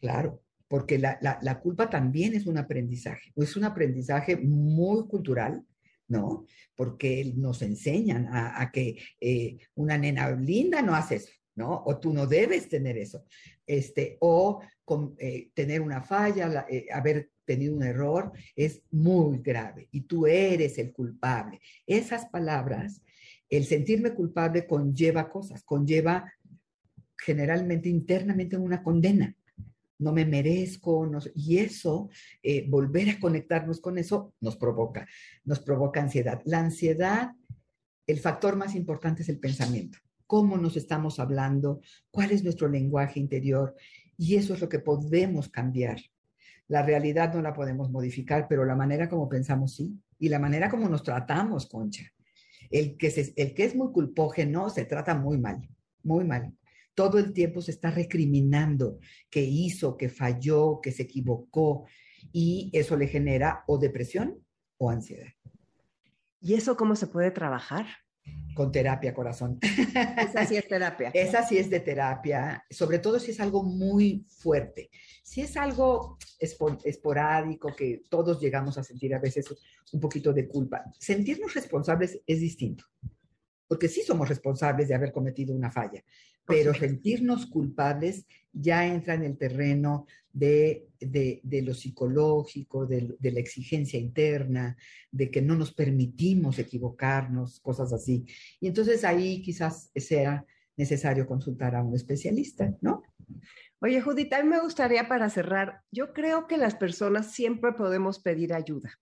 Claro, 0.00 0.42
porque 0.68 0.98
la, 0.98 1.18
la, 1.20 1.60
culpa 1.60 1.90
también 1.90 2.34
es 2.34 2.46
un 2.46 2.56
aprendizaje, 2.56 3.32
es 3.34 3.56
un 3.56 3.64
aprendizaje 3.64 4.36
muy 4.36 5.06
cultural, 5.08 5.64
¿no? 6.06 6.46
Porque 6.76 7.32
nos 7.36 7.62
enseñan 7.62 8.28
a, 8.30 8.70
que 8.72 8.96
eh, 9.20 9.58
una 9.74 9.98
nena 9.98 10.30
linda 10.30 10.82
no 10.82 10.94
hace 10.94 11.16
eso, 11.16 11.32
¿no? 11.56 11.82
O 11.86 11.98
tú 11.98 12.12
no 12.12 12.26
debes 12.26 12.68
tener 12.68 12.98
eso, 12.98 13.24
este, 13.66 14.16
o 14.20 14.60
con, 14.84 15.14
eh, 15.18 15.50
tener 15.54 15.80
una 15.80 16.02
falla, 16.02 16.66
eh, 16.68 16.86
haber 16.92 17.30
tenido 17.44 17.74
un 17.74 17.82
error 17.82 18.32
es 18.56 18.82
muy 18.90 19.38
grave 19.38 19.88
y 19.90 20.02
tú 20.02 20.26
eres 20.26 20.78
el 20.78 20.92
culpable. 20.92 21.60
Esas 21.86 22.26
palabras, 22.26 23.02
el 23.48 23.64
sentirme 23.64 24.14
culpable 24.14 24.66
conlleva 24.66 25.28
cosas, 25.28 25.62
conlleva 25.62 26.32
generalmente 27.16 27.88
internamente 27.88 28.56
una 28.56 28.82
condena. 28.82 29.34
No 29.98 30.12
me 30.12 30.24
merezco, 30.24 31.08
y 31.36 31.58
eso, 31.58 32.10
eh, 32.42 32.66
volver 32.68 33.10
a 33.10 33.20
conectarnos 33.20 33.80
con 33.80 33.96
eso, 33.96 34.34
nos 34.40 34.56
provoca, 34.56 35.06
nos 35.44 35.60
provoca 35.60 36.00
ansiedad. 36.00 36.42
La 36.44 36.58
ansiedad, 36.58 37.30
el 38.06 38.18
factor 38.18 38.56
más 38.56 38.74
importante 38.74 39.22
es 39.22 39.28
el 39.28 39.38
pensamiento. 39.38 39.98
Cómo 40.26 40.56
nos 40.56 40.76
estamos 40.76 41.18
hablando, 41.18 41.80
cuál 42.10 42.30
es 42.30 42.42
nuestro 42.42 42.68
lenguaje 42.68 43.20
interior, 43.20 43.74
y 44.16 44.36
eso 44.36 44.54
es 44.54 44.60
lo 44.60 44.68
que 44.68 44.78
podemos 44.78 45.48
cambiar. 45.48 45.98
La 46.68 46.82
realidad 46.82 47.34
no 47.34 47.42
la 47.42 47.52
podemos 47.52 47.90
modificar, 47.90 48.46
pero 48.48 48.64
la 48.64 48.76
manera 48.76 49.08
como 49.08 49.28
pensamos 49.28 49.74
sí. 49.74 49.92
Y 50.18 50.28
la 50.28 50.38
manera 50.38 50.70
como 50.70 50.88
nos 50.88 51.02
tratamos, 51.02 51.66
Concha. 51.66 52.04
El 52.70 52.96
que, 52.96 53.34
el 53.36 53.54
que 53.54 53.64
es 53.64 53.74
muy 53.74 53.92
culpógeno 53.92 54.70
se 54.70 54.84
trata 54.84 55.14
muy 55.14 55.38
mal, 55.38 55.68
muy 56.02 56.24
mal. 56.24 56.56
Todo 56.94 57.18
el 57.18 57.32
tiempo 57.32 57.60
se 57.60 57.72
está 57.72 57.90
recriminando 57.90 58.98
que 59.28 59.42
hizo, 59.42 59.96
que 59.96 60.08
falló, 60.08 60.80
que 60.80 60.92
se 60.92 61.02
equivocó. 61.02 61.86
Y 62.32 62.70
eso 62.72 62.96
le 62.96 63.08
genera 63.08 63.64
o 63.66 63.78
depresión 63.78 64.38
o 64.78 64.90
ansiedad. 64.90 65.28
¿Y 66.40 66.54
eso 66.54 66.76
cómo 66.76 66.96
se 66.96 67.06
puede 67.06 67.30
trabajar? 67.30 67.86
Con 68.54 68.70
terapia, 68.70 69.12
corazón. 69.12 69.58
Esa 69.62 70.46
sí 70.46 70.56
es 70.56 70.68
terapia. 70.68 71.10
Esa 71.12 71.46
sí 71.46 71.58
es 71.58 71.68
de 71.68 71.80
terapia, 71.80 72.64
sobre 72.70 73.00
todo 73.00 73.18
si 73.18 73.32
es 73.32 73.40
algo 73.40 73.64
muy 73.64 74.24
fuerte. 74.28 74.90
Si 75.22 75.40
es 75.40 75.56
algo 75.56 76.18
esporádico 76.38 77.74
que 77.74 78.02
todos 78.08 78.40
llegamos 78.40 78.78
a 78.78 78.84
sentir 78.84 79.14
a 79.14 79.18
veces 79.18 79.46
un 79.92 80.00
poquito 80.00 80.32
de 80.32 80.46
culpa, 80.46 80.84
sentirnos 80.98 81.54
responsables 81.54 82.20
es 82.26 82.40
distinto, 82.40 82.84
porque 83.66 83.88
sí 83.88 84.02
somos 84.02 84.28
responsables 84.28 84.88
de 84.88 84.94
haber 84.94 85.12
cometido 85.12 85.54
una 85.54 85.72
falla, 85.72 86.04
pero 86.46 86.74
sentirnos 86.74 87.46
culpables 87.46 88.26
ya 88.52 88.86
entra 88.86 89.14
en 89.14 89.24
el 89.24 89.36
terreno 89.36 90.06
de, 90.34 91.62
lo 91.62 91.74
psicológico, 91.74 92.86
de, 92.86 93.16
la 93.20 93.40
exigencia 93.40 93.98
interna, 93.98 94.76
de 95.10 95.30
que 95.30 95.40
no 95.40 95.54
nos 95.54 95.72
permitimos 95.72 96.58
equivocarnos, 96.58 97.60
cosas 97.60 97.92
así. 97.92 98.26
Y 98.60 98.66
entonces 98.66 99.04
ahí 99.04 99.40
quizás 99.42 99.90
sea 99.94 100.44
necesario 100.76 101.26
consultar 101.26 101.76
a 101.76 101.82
un 101.82 101.94
especialista, 101.94 102.74
¿no? 102.80 103.02
Oye, 103.80 104.00
Judith, 104.00 104.32
a 104.32 104.42
mí 104.42 104.48
me 104.48 104.60
gustaría 104.60 105.08
para 105.08 105.30
cerrar, 105.30 105.82
yo 105.92 106.12
creo 106.12 106.46
que 106.46 106.56
las 106.56 106.74
personas 106.74 107.32
siempre 107.32 107.72
podemos 107.72 108.18
pedir 108.18 108.52
ayuda. 108.52 108.98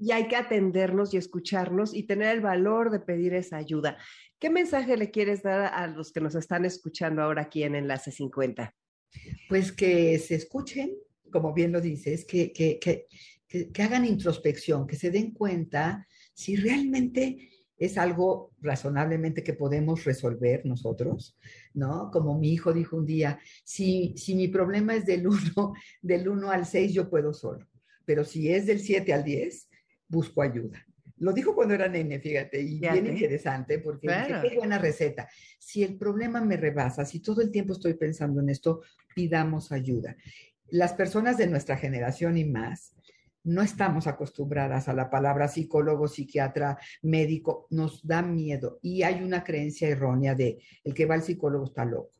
Y 0.00 0.10
hay 0.10 0.26
que 0.26 0.34
atendernos 0.34 1.14
y 1.14 1.16
escucharnos 1.16 1.94
y 1.94 2.02
tener 2.02 2.34
el 2.34 2.40
valor 2.40 2.90
de 2.90 2.98
pedir 2.98 3.34
esa 3.34 3.56
ayuda. 3.56 3.98
¿Qué 4.40 4.50
mensaje 4.50 4.96
le 4.96 5.12
quieres 5.12 5.44
dar 5.44 5.72
a 5.72 5.86
los 5.86 6.12
que 6.12 6.20
nos 6.20 6.34
están 6.34 6.64
escuchando 6.64 7.22
ahora 7.22 7.42
aquí 7.42 7.62
en 7.62 7.76
Enlace 7.76 8.10
50? 8.10 8.74
Pues 9.48 9.72
que 9.72 10.18
se 10.18 10.34
escuchen, 10.36 10.94
como 11.30 11.52
bien 11.52 11.72
lo 11.72 11.80
dices, 11.80 12.24
que, 12.24 12.52
que, 12.52 12.78
que, 12.78 13.06
que 13.70 13.82
hagan 13.82 14.04
introspección, 14.04 14.86
que 14.86 14.96
se 14.96 15.10
den 15.10 15.32
cuenta 15.32 16.06
si 16.34 16.56
realmente 16.56 17.50
es 17.80 17.96
algo 17.96 18.52
razonablemente 18.60 19.42
que 19.42 19.54
podemos 19.54 20.04
resolver 20.04 20.64
nosotros, 20.66 21.38
¿no? 21.72 22.10
Como 22.12 22.38
mi 22.38 22.52
hijo 22.52 22.74
dijo 22.74 22.96
un 22.96 23.06
día, 23.06 23.40
si, 23.64 24.14
si 24.18 24.34
mi 24.34 24.48
problema 24.48 24.94
es 24.94 25.06
del 25.06 25.26
1 25.26 25.72
del 26.02 26.28
1 26.28 26.50
al 26.50 26.66
6, 26.66 26.92
yo 26.92 27.08
puedo 27.08 27.32
solo, 27.32 27.66
pero 28.04 28.22
si 28.22 28.52
es 28.52 28.66
del 28.66 28.80
7 28.80 29.14
al 29.14 29.24
10, 29.24 29.68
busco 30.08 30.42
ayuda. 30.42 30.86
Lo 31.20 31.32
dijo 31.32 31.54
cuando 31.54 31.74
era 31.74 31.86
nene, 31.86 32.18
fíjate, 32.18 32.60
y 32.60 32.78
bien 32.78 33.06
interesante, 33.06 33.78
porque 33.78 34.08
qué 34.08 34.56
buena 34.56 34.78
receta. 34.78 35.28
Si 35.58 35.82
el 35.82 35.96
problema 35.96 36.40
me 36.40 36.56
rebasa, 36.56 37.04
si 37.04 37.20
todo 37.20 37.42
el 37.42 37.50
tiempo 37.50 37.74
estoy 37.74 37.94
pensando 37.94 38.40
en 38.40 38.48
esto, 38.48 38.82
pidamos 39.14 39.70
ayuda. 39.70 40.16
Las 40.70 40.94
personas 40.94 41.36
de 41.36 41.46
nuestra 41.46 41.76
generación 41.76 42.38
y 42.38 42.44
más, 42.44 42.94
no 43.44 43.62
estamos 43.62 44.06
acostumbradas 44.06 44.88
a 44.88 44.94
la 44.94 45.10
palabra 45.10 45.48
psicólogo, 45.48 46.08
psiquiatra, 46.08 46.78
médico, 47.02 47.66
nos 47.70 48.06
da 48.06 48.22
miedo 48.22 48.78
y 48.82 49.02
hay 49.02 49.22
una 49.22 49.44
creencia 49.44 49.88
errónea 49.88 50.34
de 50.34 50.62
el 50.84 50.94
que 50.94 51.06
va 51.06 51.14
al 51.14 51.22
psicólogo 51.22 51.64
está 51.64 51.84
loco 51.84 52.19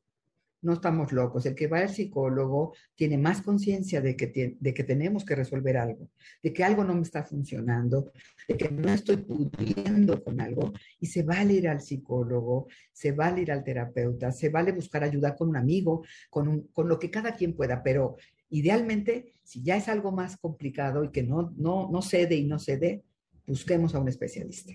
no 0.62 0.74
estamos 0.74 1.12
locos. 1.12 1.46
El 1.46 1.54
que 1.54 1.66
va 1.66 1.78
al 1.78 1.88
psicólogo 1.88 2.74
tiene 2.94 3.18
más 3.18 3.42
conciencia 3.42 4.00
de 4.00 4.16
que, 4.16 4.56
de 4.58 4.74
que 4.74 4.84
tenemos 4.84 5.24
que 5.24 5.34
resolver 5.34 5.76
algo, 5.76 6.08
de 6.42 6.52
que 6.52 6.64
algo 6.64 6.84
no 6.84 6.94
me 6.94 7.02
está 7.02 7.24
funcionando, 7.24 8.12
de 8.48 8.56
que 8.56 8.70
no 8.70 8.92
estoy 8.92 9.18
pudiendo 9.18 10.22
con 10.22 10.40
algo 10.40 10.72
y 10.98 11.06
se 11.06 11.22
vale 11.22 11.54
ir 11.54 11.68
al 11.68 11.80
psicólogo, 11.80 12.68
se 12.92 13.12
vale 13.12 13.42
ir 13.42 13.52
al 13.52 13.64
terapeuta, 13.64 14.32
se 14.32 14.48
vale 14.48 14.72
buscar 14.72 15.04
ayuda 15.04 15.34
con 15.34 15.48
un 15.48 15.56
amigo, 15.56 16.04
con, 16.28 16.68
con 16.72 16.88
lo 16.88 16.98
que 16.98 17.10
cada 17.10 17.34
quien 17.34 17.54
pueda, 17.54 17.82
pero 17.82 18.16
idealmente, 18.50 19.32
si 19.44 19.62
ya 19.62 19.76
es 19.76 19.88
algo 19.88 20.12
más 20.12 20.36
complicado 20.36 21.04
y 21.04 21.10
que 21.10 21.22
no, 21.22 21.52
no, 21.56 21.88
no 21.90 22.02
cede 22.02 22.36
y 22.36 22.44
no 22.44 22.58
cede, 22.58 23.02
busquemos 23.46 23.94
a 23.94 24.00
un 24.00 24.08
especialista. 24.08 24.74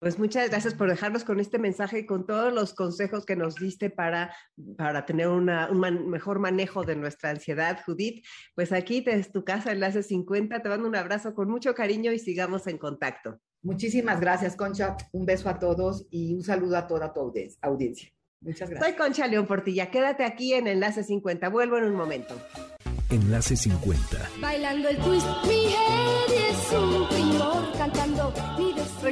Pues 0.00 0.16
muchas 0.18 0.48
gracias 0.48 0.74
por 0.74 0.88
dejarnos 0.88 1.24
con 1.24 1.40
este 1.40 1.58
mensaje 1.58 2.00
y 2.00 2.06
con 2.06 2.24
todos 2.24 2.52
los 2.52 2.72
consejos 2.72 3.26
que 3.26 3.34
nos 3.34 3.56
diste 3.56 3.90
para, 3.90 4.32
para 4.76 5.04
tener 5.06 5.26
un 5.26 5.46
mejor 6.08 6.38
manejo 6.38 6.84
de 6.84 6.94
nuestra 6.94 7.30
ansiedad, 7.30 7.80
Judith. 7.84 8.24
Pues 8.54 8.72
aquí 8.72 9.00
desde 9.00 9.32
tu 9.32 9.44
casa, 9.44 9.72
Enlace 9.72 10.04
50, 10.04 10.62
te 10.62 10.68
mando 10.68 10.86
un 10.86 10.94
abrazo 10.94 11.34
con 11.34 11.50
mucho 11.50 11.74
cariño 11.74 12.12
y 12.12 12.20
sigamos 12.20 12.68
en 12.68 12.78
contacto. 12.78 13.40
Muchísimas 13.62 14.20
gracias, 14.20 14.54
Concha. 14.54 14.96
Un 15.10 15.26
beso 15.26 15.48
a 15.48 15.58
todos 15.58 16.06
y 16.10 16.32
un 16.32 16.44
saludo 16.44 16.76
a 16.76 16.86
toda 16.86 17.12
tu 17.12 17.20
audiencia. 17.60 18.08
Muchas 18.40 18.70
gracias. 18.70 18.88
Soy 18.88 18.96
Concha 18.96 19.26
León 19.26 19.48
Portilla. 19.48 19.90
Quédate 19.90 20.24
aquí 20.24 20.54
en 20.54 20.68
Enlace 20.68 21.02
50. 21.02 21.48
Vuelvo 21.48 21.76
en 21.76 21.84
un 21.84 21.96
momento. 21.96 22.36
Enlace 23.10 23.56
50. 23.56 24.30
Bailando 24.40 24.88
el 24.88 24.98
twist, 24.98 25.26
mi 25.46 25.64
head 25.72 26.50
es 26.50 26.72
un 26.72 27.07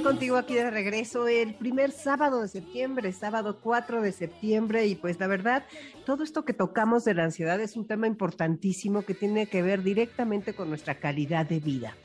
contigo 0.06 0.36
aquí 0.36 0.54
de 0.54 0.70
regreso 0.70 1.26
el 1.26 1.54
primer 1.54 1.90
sábado 1.90 2.40
de 2.40 2.46
septiembre, 2.46 3.12
sábado 3.12 3.58
4 3.60 4.02
de 4.02 4.12
septiembre, 4.12 4.86
y 4.86 4.94
pues 4.94 5.18
la 5.18 5.26
verdad, 5.26 5.64
todo 6.04 6.22
esto 6.22 6.44
que 6.44 6.52
tocamos 6.52 7.04
de 7.04 7.14
la 7.14 7.24
ansiedad 7.24 7.60
es 7.60 7.76
un 7.76 7.88
tema 7.88 8.06
importantísimo 8.06 9.02
que 9.02 9.14
tiene 9.14 9.48
que 9.48 9.62
ver 9.62 9.82
directamente 9.82 10.54
con 10.54 10.68
nuestra 10.68 11.00
calidad 11.00 11.44
de 11.44 11.58
vida. 11.58 11.96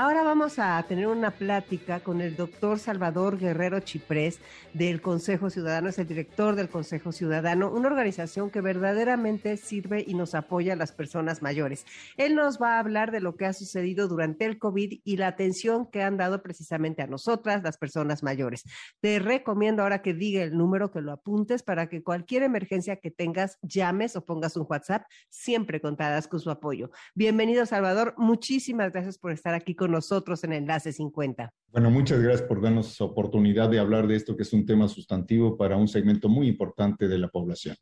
Ahora 0.00 0.22
vamos 0.22 0.60
a 0.60 0.80
tener 0.84 1.08
una 1.08 1.32
plática 1.32 1.98
con 1.98 2.20
el 2.20 2.36
doctor 2.36 2.78
Salvador 2.78 3.36
Guerrero 3.36 3.80
Chiprés 3.80 4.38
del 4.72 5.02
Consejo 5.02 5.50
Ciudadano, 5.50 5.88
es 5.88 5.98
el 5.98 6.06
director 6.06 6.54
del 6.54 6.68
Consejo 6.68 7.10
Ciudadano, 7.10 7.72
una 7.72 7.88
organización 7.88 8.48
que 8.48 8.60
verdaderamente 8.60 9.56
sirve 9.56 10.04
y 10.06 10.14
nos 10.14 10.36
apoya 10.36 10.74
a 10.74 10.76
las 10.76 10.92
personas 10.92 11.42
mayores. 11.42 11.84
Él 12.16 12.36
nos 12.36 12.62
va 12.62 12.76
a 12.76 12.78
hablar 12.78 13.10
de 13.10 13.18
lo 13.18 13.34
que 13.34 13.46
ha 13.46 13.52
sucedido 13.52 14.06
durante 14.06 14.44
el 14.44 14.60
COVID 14.60 15.00
y 15.02 15.16
la 15.16 15.26
atención 15.26 15.90
que 15.90 16.04
han 16.04 16.16
dado 16.16 16.44
precisamente 16.44 17.02
a 17.02 17.08
nosotras, 17.08 17.64
las 17.64 17.76
personas 17.76 18.22
mayores. 18.22 18.62
Te 19.00 19.18
recomiendo 19.18 19.82
ahora 19.82 20.00
que 20.00 20.14
diga 20.14 20.44
el 20.44 20.56
número, 20.56 20.92
que 20.92 21.00
lo 21.00 21.10
apuntes 21.10 21.64
para 21.64 21.88
que 21.88 22.04
cualquier 22.04 22.44
emergencia 22.44 23.00
que 23.00 23.10
tengas, 23.10 23.58
llames 23.62 24.14
o 24.14 24.24
pongas 24.24 24.56
un 24.56 24.64
WhatsApp, 24.70 25.06
siempre 25.28 25.80
contadas 25.80 26.28
con 26.28 26.38
su 26.38 26.52
apoyo. 26.52 26.92
Bienvenido, 27.16 27.66
Salvador. 27.66 28.14
Muchísimas 28.16 28.92
gracias 28.92 29.18
por 29.18 29.32
estar 29.32 29.54
aquí 29.54 29.74
con 29.74 29.87
nosotros 29.90 30.42
en 30.44 30.52
Enlace 30.52 30.92
50. 30.92 31.52
Bueno, 31.70 31.90
muchas 31.90 32.20
gracias 32.20 32.48
por 32.48 32.62
darnos 32.62 33.00
oportunidad 33.00 33.68
de 33.68 33.78
hablar 33.78 34.06
de 34.06 34.16
esto, 34.16 34.36
que 34.36 34.42
es 34.42 34.52
un 34.52 34.64
tema 34.64 34.88
sustantivo 34.88 35.56
para 35.56 35.76
un 35.76 35.88
segmento 35.88 36.28
muy 36.28 36.48
importante 36.48 37.08
de 37.08 37.18
la 37.18 37.28
población. 37.28 37.76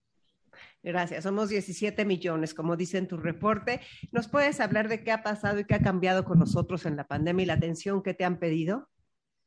Gracias. 0.83 1.25
Somos 1.25 1.49
17 1.49 2.05
millones, 2.05 2.55
como 2.55 2.77
dice 2.77 2.99
en 2.99 3.09
tu 3.09 3.17
reporte. 3.17 3.81
¿Nos 4.13 4.29
puedes 4.29 4.61
hablar 4.61 4.89
de 4.89 5.03
qué 5.03 5.13
ha 5.13 5.23
pasado 5.23 5.59
y 5.59 5.65
qué 5.65 5.75
ha 5.75 5.81
cambiado 5.81 6.25
con 6.25 6.39
nosotros 6.39 6.87
en 6.87 6.97
la 6.97 7.07
pandemia 7.07 7.43
y 7.43 7.47
la 7.47 7.55
atención 7.55 8.03
que 8.03 8.15
te 8.15 8.25
han 8.25 8.39
pedido? 8.39 8.89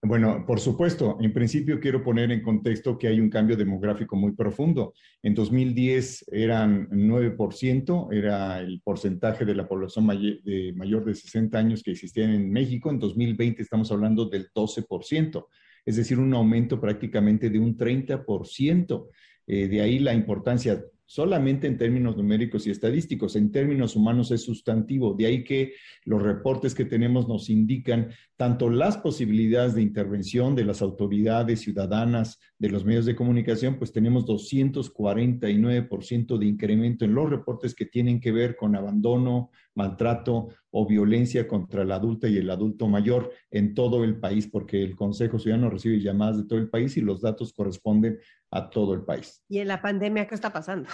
Bueno, 0.02 0.45
por 0.47 0.62
supuesto, 0.62 1.18
en 1.20 1.34
principio 1.34 1.78
quiero 1.82 2.02
poner 2.02 2.32
en 2.32 2.41
contexto 2.41 2.97
que 2.97 3.10
hay 3.10 3.20
un 3.20 3.30
cambio 3.30 3.58
demográfico 3.58 4.16
muy 4.16 4.32
profundo. 4.32 4.93
En 5.22 5.36
2010 5.36 6.26
eran 6.32 6.89
9%, 6.89 8.14
era 8.14 8.62
el 8.62 8.80
porcentaje 8.82 9.43
de 9.43 9.56
la 9.56 9.68
población 9.68 10.06
mayor 10.06 11.04
de 11.04 11.16
60 11.16 11.58
años 11.58 11.84
que 11.84 11.91
existían 11.91 12.32
en 12.32 12.50
México. 12.50 12.89
En 12.89 13.00
2020 13.00 13.62
estamos 13.62 13.91
hablando 13.91 14.26
del 14.30 14.50
12%, 14.54 15.47
es 15.86 15.97
decir, 15.97 16.18
un 16.18 16.34
aumento 16.34 16.80
prácticamente 16.80 17.50
de 17.50 17.60
un 17.60 17.76
30%. 17.76 19.10
Eh, 19.47 19.68
de 19.68 19.82
ahí 19.82 20.00
la 20.00 20.14
importancia 20.14 20.82
solamente 21.10 21.66
en 21.66 21.78
términos 21.78 22.16
numéricos 22.16 22.68
y 22.68 22.70
estadísticos, 22.70 23.36
en 23.36 23.52
términos 23.52 23.95
humanos 23.95 24.30
es 24.30 24.43
sustantivo. 24.43 25.16
De 25.16 25.26
ahí 25.26 25.43
que 25.43 25.74
los 26.06 26.22
reportes 26.22 26.76
que 26.76 26.86
tenemos 26.86 27.28
nos 27.28 27.50
indican 27.50 28.12
tanto 28.40 28.70
las 28.70 28.98
posibilidades 28.98 29.76
de 29.76 29.82
intervención 29.82 30.56
de 30.56 30.64
las 30.64 30.82
autoridades 30.82 31.60
ciudadanas, 31.60 32.40
de 32.58 32.70
los 32.70 32.86
medios 32.86 33.06
de 33.06 33.14
comunicación, 33.14 33.78
pues 33.78 33.92
tenemos 33.92 34.26
249% 34.26 36.38
de 36.38 36.46
incremento 36.46 37.04
en 37.04 37.16
los 37.16 37.30
reportes 37.30 37.76
que 37.76 37.86
tienen 37.86 38.22
que 38.22 38.32
ver 38.32 38.56
con 38.56 38.78
abandono, 38.78 39.52
maltrato 39.76 40.48
o 40.72 40.88
violencia 40.88 41.50
contra 41.50 41.82
el 41.82 41.92
adulto 41.92 42.28
y 42.28 42.38
el 42.38 42.50
adulto 42.50 42.88
mayor 42.88 43.34
en 43.52 43.74
todo 43.74 44.06
el 44.06 44.22
país, 44.22 44.48
porque 44.48 44.84
el 44.84 44.96
Consejo 44.96 45.38
Ciudadano 45.38 45.70
recibe 45.70 46.00
llamadas 46.00 46.38
de 46.38 46.46
todo 46.46 46.60
el 46.60 46.70
país 46.70 46.96
y 46.96 47.02
los 47.02 47.20
datos 47.20 47.52
corresponden 47.52 48.20
a 48.52 48.70
todo 48.70 48.94
el 48.94 49.02
país. 49.02 49.44
¿Y 49.50 49.60
en 49.60 49.68
la 49.68 49.82
pandemia 49.82 50.28
qué 50.28 50.36
está 50.36 50.54
pasando? 50.54 50.88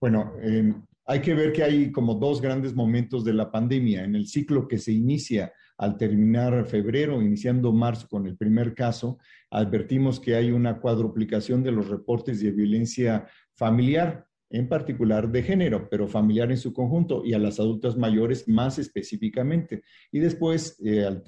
Bueno, 0.00 0.34
eh, 0.40 0.72
hay 1.06 1.20
que 1.20 1.34
ver 1.34 1.52
que 1.52 1.64
hay 1.64 1.90
como 1.90 2.14
dos 2.14 2.40
grandes 2.40 2.76
momentos 2.76 3.24
de 3.24 3.32
la 3.32 3.50
pandemia. 3.50 4.04
En 4.04 4.14
el 4.14 4.28
ciclo 4.28 4.68
que 4.68 4.78
se 4.78 4.92
inicia 4.92 5.52
al 5.82 5.96
terminar 5.96 6.64
febrero, 6.64 7.20
iniciando 7.20 7.72
marzo 7.72 8.06
con 8.08 8.24
el 8.28 8.36
primer 8.36 8.72
caso, 8.72 9.18
advertimos 9.50 10.20
que 10.20 10.36
hay 10.36 10.52
una 10.52 10.78
cuadruplicación 10.78 11.64
de 11.64 11.72
los 11.72 11.88
reportes 11.88 12.40
de 12.40 12.52
violencia 12.52 13.26
familiar 13.56 14.24
en 14.52 14.68
particular 14.68 15.32
de 15.32 15.42
género, 15.42 15.88
pero 15.90 16.06
familiar 16.06 16.50
en 16.50 16.58
su 16.58 16.74
conjunto 16.74 17.22
y 17.24 17.32
a 17.32 17.38
las 17.38 17.58
adultas 17.58 17.96
mayores 17.96 18.46
más 18.46 18.78
específicamente. 18.78 19.82
Y 20.12 20.18
después, 20.18 20.78
eh, 20.84 21.04
al, 21.04 21.22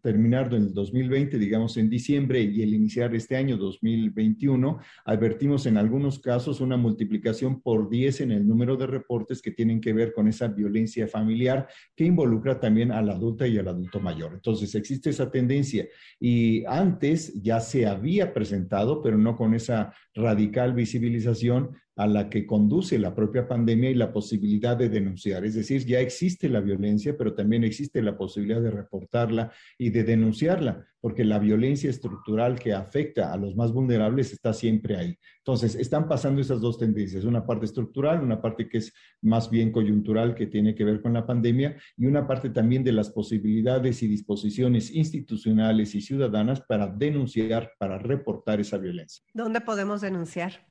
terminar 0.00 0.52
en 0.54 0.62
el 0.62 0.74
2020, 0.74 1.38
digamos 1.38 1.76
en 1.76 1.90
diciembre 1.90 2.40
y 2.40 2.62
el 2.62 2.72
iniciar 2.72 3.14
este 3.14 3.36
año 3.36 3.58
2021, 3.58 4.78
advertimos 5.04 5.66
en 5.66 5.76
algunos 5.76 6.18
casos 6.20 6.62
una 6.62 6.78
multiplicación 6.78 7.60
por 7.60 7.90
10 7.90 8.22
en 8.22 8.32
el 8.32 8.48
número 8.48 8.76
de 8.76 8.86
reportes 8.86 9.42
que 9.42 9.50
tienen 9.50 9.80
que 9.80 9.92
ver 9.92 10.14
con 10.14 10.26
esa 10.26 10.48
violencia 10.48 11.06
familiar 11.06 11.68
que 11.94 12.04
involucra 12.04 12.58
también 12.58 12.92
a 12.92 13.02
la 13.02 13.12
adulta 13.12 13.46
y 13.46 13.58
al 13.58 13.68
adulto 13.68 14.00
mayor. 14.00 14.32
Entonces, 14.32 14.74
existe 14.74 15.10
esa 15.10 15.30
tendencia 15.30 15.86
y 16.18 16.64
antes 16.64 17.34
ya 17.42 17.60
se 17.60 17.86
había 17.86 18.32
presentado, 18.32 19.02
pero 19.02 19.18
no 19.18 19.36
con 19.36 19.54
esa 19.54 19.92
radical 20.14 20.72
visibilización 20.72 21.76
a 22.00 22.06
la 22.06 22.30
que 22.30 22.46
conduce 22.46 22.98
la 22.98 23.14
propia 23.14 23.46
pandemia 23.46 23.90
y 23.90 23.94
la 23.94 24.10
posibilidad 24.10 24.74
de 24.74 24.88
denunciar. 24.88 25.44
Es 25.44 25.54
decir, 25.54 25.84
ya 25.84 26.00
existe 26.00 26.48
la 26.48 26.62
violencia, 26.62 27.14
pero 27.14 27.34
también 27.34 27.62
existe 27.62 28.00
la 28.00 28.16
posibilidad 28.16 28.62
de 28.62 28.70
reportarla 28.70 29.52
y 29.76 29.90
de 29.90 30.02
denunciarla, 30.04 30.86
porque 30.98 31.26
la 31.26 31.38
violencia 31.38 31.90
estructural 31.90 32.58
que 32.58 32.72
afecta 32.72 33.34
a 33.34 33.36
los 33.36 33.54
más 33.54 33.74
vulnerables 33.74 34.32
está 34.32 34.54
siempre 34.54 34.96
ahí. 34.96 35.18
Entonces, 35.40 35.74
están 35.74 36.08
pasando 36.08 36.40
esas 36.40 36.62
dos 36.62 36.78
tendencias, 36.78 37.24
una 37.24 37.44
parte 37.44 37.66
estructural, 37.66 38.22
una 38.22 38.40
parte 38.40 38.66
que 38.66 38.78
es 38.78 38.94
más 39.20 39.50
bien 39.50 39.70
coyuntural, 39.70 40.34
que 40.34 40.46
tiene 40.46 40.74
que 40.74 40.84
ver 40.84 41.02
con 41.02 41.12
la 41.12 41.26
pandemia, 41.26 41.76
y 41.98 42.06
una 42.06 42.26
parte 42.26 42.48
también 42.48 42.82
de 42.82 42.92
las 42.92 43.10
posibilidades 43.10 44.02
y 44.02 44.08
disposiciones 44.08 44.90
institucionales 44.94 45.94
y 45.94 46.00
ciudadanas 46.00 46.62
para 46.62 46.86
denunciar, 46.86 47.72
para 47.78 47.98
reportar 47.98 48.58
esa 48.58 48.78
violencia. 48.78 49.22
¿Dónde 49.34 49.60
podemos 49.60 50.00
denunciar? 50.00 50.69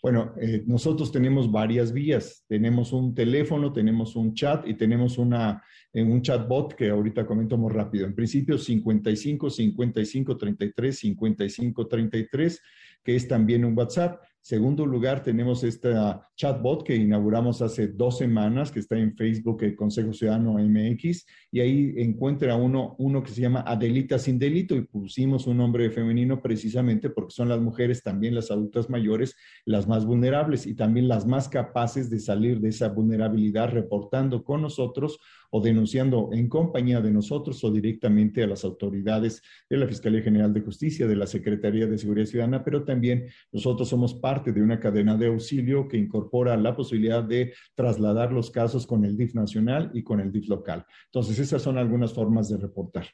Bueno, 0.00 0.32
eh, 0.40 0.62
nosotros 0.64 1.10
tenemos 1.10 1.50
varias 1.50 1.92
vías. 1.92 2.44
Tenemos 2.46 2.92
un 2.92 3.14
teléfono, 3.14 3.72
tenemos 3.72 4.14
un 4.14 4.32
chat 4.32 4.66
y 4.66 4.74
tenemos 4.74 5.18
una, 5.18 5.62
eh, 5.92 6.02
un 6.02 6.22
chatbot 6.22 6.74
que 6.74 6.90
ahorita 6.90 7.26
comento 7.26 7.56
muy 7.56 7.72
rápido. 7.72 8.06
En 8.06 8.14
principio, 8.14 8.58
55 8.58 9.50
55 9.50 10.36
33 10.36 10.98
55 10.98 11.88
33, 11.88 12.62
que 13.02 13.16
es 13.16 13.26
también 13.26 13.64
un 13.64 13.76
WhatsApp. 13.76 14.22
Segundo 14.48 14.86
lugar, 14.86 15.22
tenemos 15.22 15.62
esta 15.62 16.26
chatbot 16.34 16.82
que 16.82 16.96
inauguramos 16.96 17.60
hace 17.60 17.88
dos 17.88 18.16
semanas, 18.16 18.72
que 18.72 18.80
está 18.80 18.96
en 18.96 19.14
Facebook, 19.14 19.62
el 19.62 19.76
Consejo 19.76 20.14
Ciudadano 20.14 20.54
MX, 20.54 21.26
y 21.52 21.60
ahí 21.60 21.92
encuentra 21.98 22.56
uno, 22.56 22.96
uno 22.98 23.22
que 23.22 23.30
se 23.30 23.42
llama 23.42 23.60
Adelita 23.66 24.18
sin 24.18 24.38
delito, 24.38 24.74
y 24.74 24.86
pusimos 24.86 25.46
un 25.46 25.58
nombre 25.58 25.90
femenino 25.90 26.40
precisamente 26.40 27.10
porque 27.10 27.34
son 27.34 27.50
las 27.50 27.60
mujeres, 27.60 28.02
también 28.02 28.34
las 28.34 28.50
adultas 28.50 28.88
mayores, 28.88 29.36
las 29.66 29.86
más 29.86 30.06
vulnerables 30.06 30.66
y 30.66 30.74
también 30.74 31.08
las 31.08 31.26
más 31.26 31.50
capaces 31.50 32.08
de 32.08 32.18
salir 32.18 32.58
de 32.58 32.70
esa 32.70 32.88
vulnerabilidad 32.88 33.68
reportando 33.68 34.44
con 34.44 34.62
nosotros 34.62 35.18
o 35.50 35.60
denunciando 35.60 36.30
en 36.32 36.48
compañía 36.48 37.00
de 37.00 37.10
nosotros 37.10 37.62
o 37.64 37.70
directamente 37.70 38.42
a 38.42 38.46
las 38.46 38.64
autoridades 38.64 39.42
de 39.68 39.76
la 39.76 39.86
Fiscalía 39.86 40.22
General 40.22 40.52
de 40.52 40.60
Justicia, 40.60 41.06
de 41.06 41.16
la 41.16 41.26
Secretaría 41.26 41.86
de 41.86 41.98
Seguridad 41.98 42.26
Ciudadana, 42.26 42.64
pero 42.64 42.84
también 42.84 43.28
nosotros 43.52 43.88
somos 43.88 44.14
parte 44.14 44.52
de 44.52 44.62
una 44.62 44.78
cadena 44.78 45.16
de 45.16 45.26
auxilio 45.26 45.88
que 45.88 45.96
incorpora 45.96 46.56
la 46.56 46.76
posibilidad 46.76 47.22
de 47.22 47.54
trasladar 47.74 48.32
los 48.32 48.50
casos 48.50 48.86
con 48.86 49.04
el 49.04 49.16
DIF 49.16 49.34
nacional 49.34 49.90
y 49.94 50.02
con 50.02 50.20
el 50.20 50.32
DIF 50.32 50.48
local. 50.48 50.84
Entonces, 51.06 51.38
esas 51.38 51.62
son 51.62 51.78
algunas 51.78 52.12
formas 52.12 52.48
de 52.48 52.58
reportar. 52.58 53.06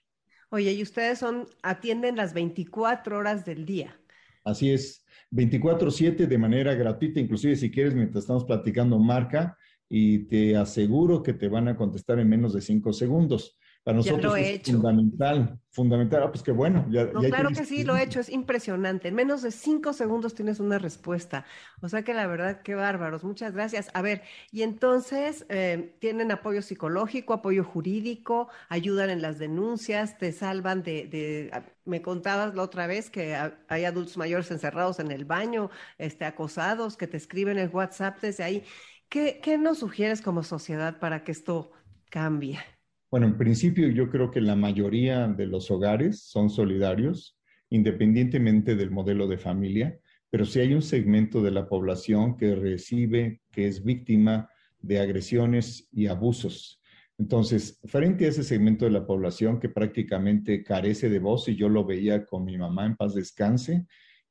Oye, 0.51 0.73
y 0.73 0.83
ustedes 0.83 1.19
son, 1.19 1.47
atienden 1.63 2.17
las 2.17 2.33
24 2.33 3.19
horas 3.19 3.45
del 3.45 3.65
día. 3.65 3.99
Así 4.45 4.71
es, 4.71 5.05
24/7 5.31 6.27
de 6.27 6.39
manera 6.39 6.75
gratuita, 6.75 7.19
inclusive 7.19 7.57
si 7.57 7.71
quieres, 7.71 7.95
mientras 7.95 8.25
estamos 8.25 8.45
platicando, 8.45 8.99
marca 8.99 9.57
y 9.89 10.21
te 10.27 10.57
aseguro 10.57 11.23
que 11.23 11.35
te 11.35 11.49
van 11.49 11.69
a 11.69 11.77
contestar 11.77 12.19
en 12.19 12.29
menos 12.29 12.53
de 12.55 12.61
cinco 12.61 12.93
segundos. 12.93 13.59
Para 13.85 13.99
nosotros 13.99 14.39
es 14.39 14.63
fundamental, 14.63 15.61
fundamental. 15.71 16.23
Ah, 16.23 16.33
pues 16.33 16.43
qué 16.43 16.53
bueno. 16.53 16.87
Ya, 16.89 17.11
claro 17.11 17.51
que 17.51 17.67
sí, 17.67 17.85
lo 17.85 17.95
he 17.95 18.03
hecho, 18.03 18.19
es 18.19 18.31
impresionante. 18.31 19.09
En 19.09 19.15
menos 19.15 19.43
de 19.43 19.51
cinco 19.51 19.93
segundos 19.93 20.35
tienes 20.35 20.59
una 20.59 20.79
respuesta. 20.79 21.45
O 21.83 21.91
sea 21.91 22.03
que 22.03 22.15
la 22.15 22.27
verdad, 22.27 22.63
qué 22.63 22.75
bárbaros. 22.75 23.25
Muchas 23.25 23.53
gracias. 23.53 23.91
A 23.93 24.01
ver, 24.01 24.23
y 24.51 24.63
entonces, 24.63 25.45
eh, 25.51 25.97
¿tienen 25.99 26.33
apoyo 26.33 26.63
psicológico, 26.63 27.35
apoyo 27.35 27.63
jurídico, 27.63 28.49
ayudan 28.71 29.11
en 29.11 29.21
las 29.21 29.39
denuncias, 29.39 30.17
te 30.17 30.33
salvan 30.33 30.83
de, 30.83 31.07
de, 31.07 31.51
ah, 31.53 31.63
me 31.85 32.01
contabas 32.01 32.55
la 32.55 32.63
otra 32.63 32.87
vez 32.87 33.11
que 33.11 33.37
hay 33.69 33.85
adultos 33.85 34.17
mayores 34.17 34.51
encerrados 34.51 34.99
en 34.99 35.11
el 35.11 35.27
baño, 35.27 35.69
este, 35.99 36.25
acosados, 36.25 36.97
que 36.97 37.07
te 37.07 37.19
escriben 37.19 37.59
el 37.59 37.69
WhatsApp 37.69 38.19
desde 38.23 38.45
ahí. 38.45 38.65
¿Qué, 39.15 39.39
¿Qué 39.41 39.59
nos 39.59 39.79
sugieres 39.79 40.21
como 40.21 40.43
sociedad 40.43 40.99
para 40.99 41.23
que 41.23 41.31
esto 41.31 41.71
cambie? 42.11 42.59
Bueno, 43.13 43.29
en 43.29 43.39
principio 43.39 43.87
yo 43.87 44.11
creo 44.11 44.33
que 44.33 44.41
la 44.41 44.57
mayoría 44.57 45.29
de 45.29 45.47
los 45.47 45.71
hogares 45.71 46.25
son 46.25 46.51
solidarios, 46.51 47.39
independientemente 47.71 48.75
del 48.75 48.91
modelo 48.91 49.29
de 49.29 49.39
familia, 49.39 50.01
pero 50.31 50.45
si 50.45 50.59
hay 50.59 50.75
un 50.75 50.83
segmento 50.83 51.45
de 51.45 51.53
la 51.53 51.69
población 51.69 52.37
que 52.37 52.57
recibe, 52.57 53.41
que 53.53 53.69
es 53.69 53.85
víctima 53.85 54.51
de 54.81 54.99
agresiones 54.99 55.89
y 55.93 56.09
abusos. 56.09 56.83
Entonces, 57.17 57.79
frente 57.85 58.25
a 58.25 58.31
ese 58.31 58.43
segmento 58.43 58.85
de 58.85 58.91
la 58.91 59.07
población 59.07 59.61
que 59.61 59.69
prácticamente 59.69 60.65
carece 60.65 61.09
de 61.09 61.21
voz, 61.21 61.49
y 61.49 61.55
yo 61.55 61.69
lo 61.69 61.85
veía 61.85 62.27
con 62.27 62.45
mi 62.45 62.59
mamá 62.59 62.87
en 62.87 62.97
paz 62.97 63.15
descanse, 63.15 63.87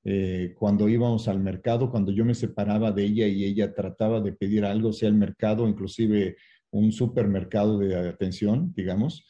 eh, 0.06 0.54
cuando 0.58 0.89
íbamos 0.89 1.28
al 1.28 1.39
mercado, 1.39 1.89
cuando 1.89 2.12
yo 2.12 2.26
me 2.26 2.36
separaba 2.36 2.91
de 2.91 3.04
ella 3.06 3.28
y 3.28 3.45
ella 3.45 3.74
trataba 3.74 4.20
de 4.20 4.34
pedir 4.34 4.66
algo, 4.66 4.91
sea 4.91 5.10
el 5.10 5.16
mercado, 5.16 5.68
inclusive 5.68 6.36
un 6.72 6.91
supermercado 6.91 7.78
de 7.80 7.95
atención, 7.95 8.74
digamos, 8.76 9.26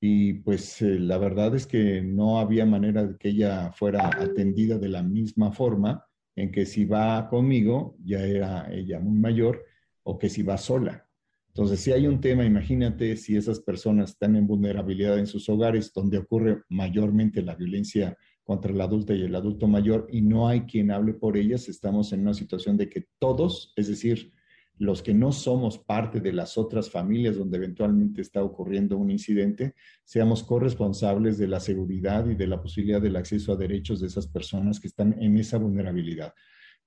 y 0.00 0.34
pues 0.34 0.82
eh, 0.82 0.98
la 0.98 1.18
verdad 1.18 1.54
es 1.54 1.66
que 1.66 2.02
no 2.02 2.38
había 2.38 2.66
manera 2.66 3.06
de 3.06 3.16
que 3.16 3.30
ella 3.30 3.72
fuera 3.72 4.08
atendida 4.08 4.78
de 4.78 4.88
la 4.88 5.02
misma 5.02 5.52
forma 5.52 6.04
en 6.36 6.50
que 6.50 6.66
si 6.66 6.84
va 6.84 7.28
conmigo, 7.28 7.96
ya 8.04 8.20
era 8.20 8.68
ella 8.72 9.00
muy 9.00 9.18
mayor, 9.18 9.64
o 10.02 10.18
que 10.18 10.28
si 10.28 10.42
va 10.42 10.58
sola. 10.58 11.06
Entonces, 11.48 11.80
si 11.80 11.92
hay 11.92 12.06
un 12.06 12.20
tema, 12.20 12.44
imagínate 12.44 13.16
si 13.16 13.36
esas 13.36 13.60
personas 13.60 14.10
están 14.10 14.34
en 14.36 14.46
vulnerabilidad 14.46 15.18
en 15.18 15.26
sus 15.26 15.48
hogares, 15.48 15.92
donde 15.94 16.18
ocurre 16.18 16.62
mayormente 16.68 17.42
la 17.42 17.54
violencia 17.54 18.16
contra 18.44 18.70
el 18.70 18.80
adulto 18.80 19.14
y 19.14 19.22
el 19.22 19.34
adulto 19.34 19.66
mayor, 19.66 20.06
y 20.10 20.20
no 20.20 20.46
hay 20.46 20.62
quien 20.62 20.90
hable 20.90 21.14
por 21.14 21.36
ellas, 21.36 21.68
estamos 21.68 22.12
en 22.12 22.20
una 22.20 22.34
situación 22.34 22.76
de 22.76 22.88
que 22.88 23.06
todos, 23.18 23.72
es 23.76 23.88
decir, 23.88 24.32
los 24.76 25.02
que 25.02 25.14
no 25.14 25.32
somos 25.32 25.78
parte 25.78 26.20
de 26.20 26.32
las 26.32 26.58
otras 26.58 26.90
familias 26.90 27.36
donde 27.36 27.58
eventualmente 27.58 28.20
está 28.20 28.42
ocurriendo 28.42 28.98
un 28.98 29.10
incidente, 29.10 29.74
seamos 30.04 30.42
corresponsables 30.42 31.38
de 31.38 31.46
la 31.46 31.60
seguridad 31.60 32.28
y 32.28 32.34
de 32.34 32.46
la 32.46 32.60
posibilidad 32.60 33.00
del 33.00 33.16
acceso 33.16 33.52
a 33.52 33.56
derechos 33.56 34.00
de 34.00 34.08
esas 34.08 34.26
personas 34.26 34.80
que 34.80 34.88
están 34.88 35.20
en 35.22 35.38
esa 35.38 35.58
vulnerabilidad. 35.58 36.34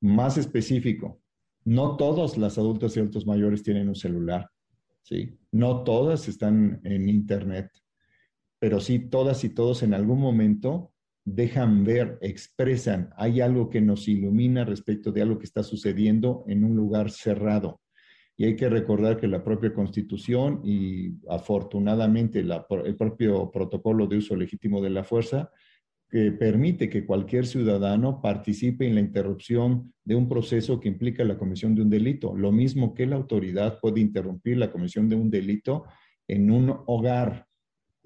Más 0.02 0.38
específico, 0.38 1.22
no 1.64 1.96
todos 1.96 2.38
las 2.38 2.58
adultas 2.58 2.96
y 2.96 3.00
adultos 3.00 3.26
mayores 3.26 3.64
tienen 3.64 3.88
un 3.88 3.96
celular, 3.96 4.50
¿sí? 5.02 5.40
No 5.52 5.84
todas 5.84 6.28
están 6.28 6.82
en 6.84 7.08
Internet, 7.10 7.72
pero 8.60 8.80
sí 8.80 9.00
todas 9.00 9.44
y 9.44 9.50
todos 9.50 9.82
en 9.82 9.94
algún 9.94 10.20
momento 10.20 10.92
dejan 11.30 11.84
ver, 11.84 12.18
expresan, 12.22 13.10
hay 13.18 13.42
algo 13.42 13.70
que 13.70 13.82
nos 13.82 14.08
ilumina 14.08 14.64
respecto 14.64 15.12
de 15.12 15.22
algo 15.22 15.38
que 15.38 15.46
está 15.46 15.62
sucediendo 15.62 16.46
en 16.48 16.64
un 16.64 16.74
lugar 16.74 17.12
cerrado. 17.12 17.82
Y 18.38 18.46
hay 18.46 18.56
que 18.56 18.70
recordar 18.70 19.18
que 19.18 19.28
la 19.28 19.44
propia 19.44 19.74
constitución 19.74 20.62
y 20.64 21.16
afortunadamente 21.28 22.40
el 22.40 22.96
propio 22.96 23.52
protocolo 23.52 24.08
de 24.08 24.20
uso 24.20 24.38
legítimo 24.38 24.82
de 24.82 24.90
la 24.90 25.04
fuerza 25.04 25.52
que 26.10 26.32
permite 26.32 26.90
que 26.90 27.06
cualquier 27.06 27.46
ciudadano 27.46 28.22
participe 28.22 28.88
en 28.88 28.96
la 28.96 29.02
interrupción 29.02 29.94
de 30.06 30.16
un 30.16 30.30
proceso 30.30 30.80
que 30.80 30.88
implica 30.88 31.26
la 31.26 31.38
comisión 31.38 31.76
de 31.76 31.82
un 31.82 31.90
delito, 31.90 32.38
lo 32.38 32.54
mismo 32.54 32.94
que 32.94 33.06
la 33.06 33.18
autoridad 33.18 33.80
puede 33.82 34.00
interrumpir 34.00 34.56
la 34.58 34.72
comisión 34.72 35.10
de 35.10 35.18
un 35.18 35.30
delito 35.30 35.84
en 36.26 36.52
un 36.52 36.74
hogar, 36.86 37.47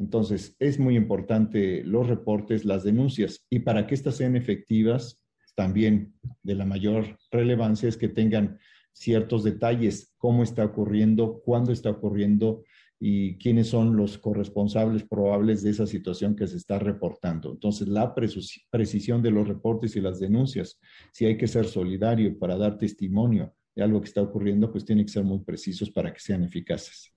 entonces, 0.01 0.55
es 0.57 0.79
muy 0.79 0.95
importante 0.95 1.83
los 1.83 2.07
reportes, 2.07 2.65
las 2.65 2.83
denuncias, 2.83 3.45
y 3.51 3.59
para 3.59 3.85
que 3.85 3.93
estas 3.93 4.15
sean 4.15 4.35
efectivas, 4.35 5.21
también 5.53 6.15
de 6.41 6.55
la 6.55 6.65
mayor 6.65 7.19
relevancia 7.29 7.87
es 7.87 7.97
que 7.97 8.07
tengan 8.07 8.57
ciertos 8.93 9.43
detalles, 9.43 10.11
cómo 10.17 10.41
está 10.41 10.65
ocurriendo, 10.65 11.41
cuándo 11.45 11.71
está 11.71 11.91
ocurriendo 11.91 12.63
y 12.99 13.37
quiénes 13.37 13.67
son 13.67 13.95
los 13.95 14.17
corresponsables 14.17 15.03
probables 15.03 15.61
de 15.61 15.69
esa 15.69 15.85
situación 15.85 16.35
que 16.35 16.47
se 16.47 16.57
está 16.57 16.79
reportando. 16.79 17.51
Entonces, 17.51 17.87
la 17.87 18.15
precisión 18.15 19.21
de 19.21 19.29
los 19.29 19.47
reportes 19.47 19.95
y 19.95 20.01
las 20.01 20.19
denuncias, 20.19 20.79
si 21.13 21.25
hay 21.25 21.37
que 21.37 21.47
ser 21.47 21.65
solidario 21.65 22.39
para 22.39 22.57
dar 22.57 22.79
testimonio 22.79 23.53
de 23.75 23.83
algo 23.83 24.01
que 24.01 24.07
está 24.07 24.23
ocurriendo, 24.23 24.71
pues 24.71 24.83
tiene 24.83 25.05
que 25.05 25.11
ser 25.11 25.23
muy 25.23 25.39
precisos 25.39 25.91
para 25.91 26.11
que 26.11 26.19
sean 26.19 26.43
eficaces. 26.43 27.13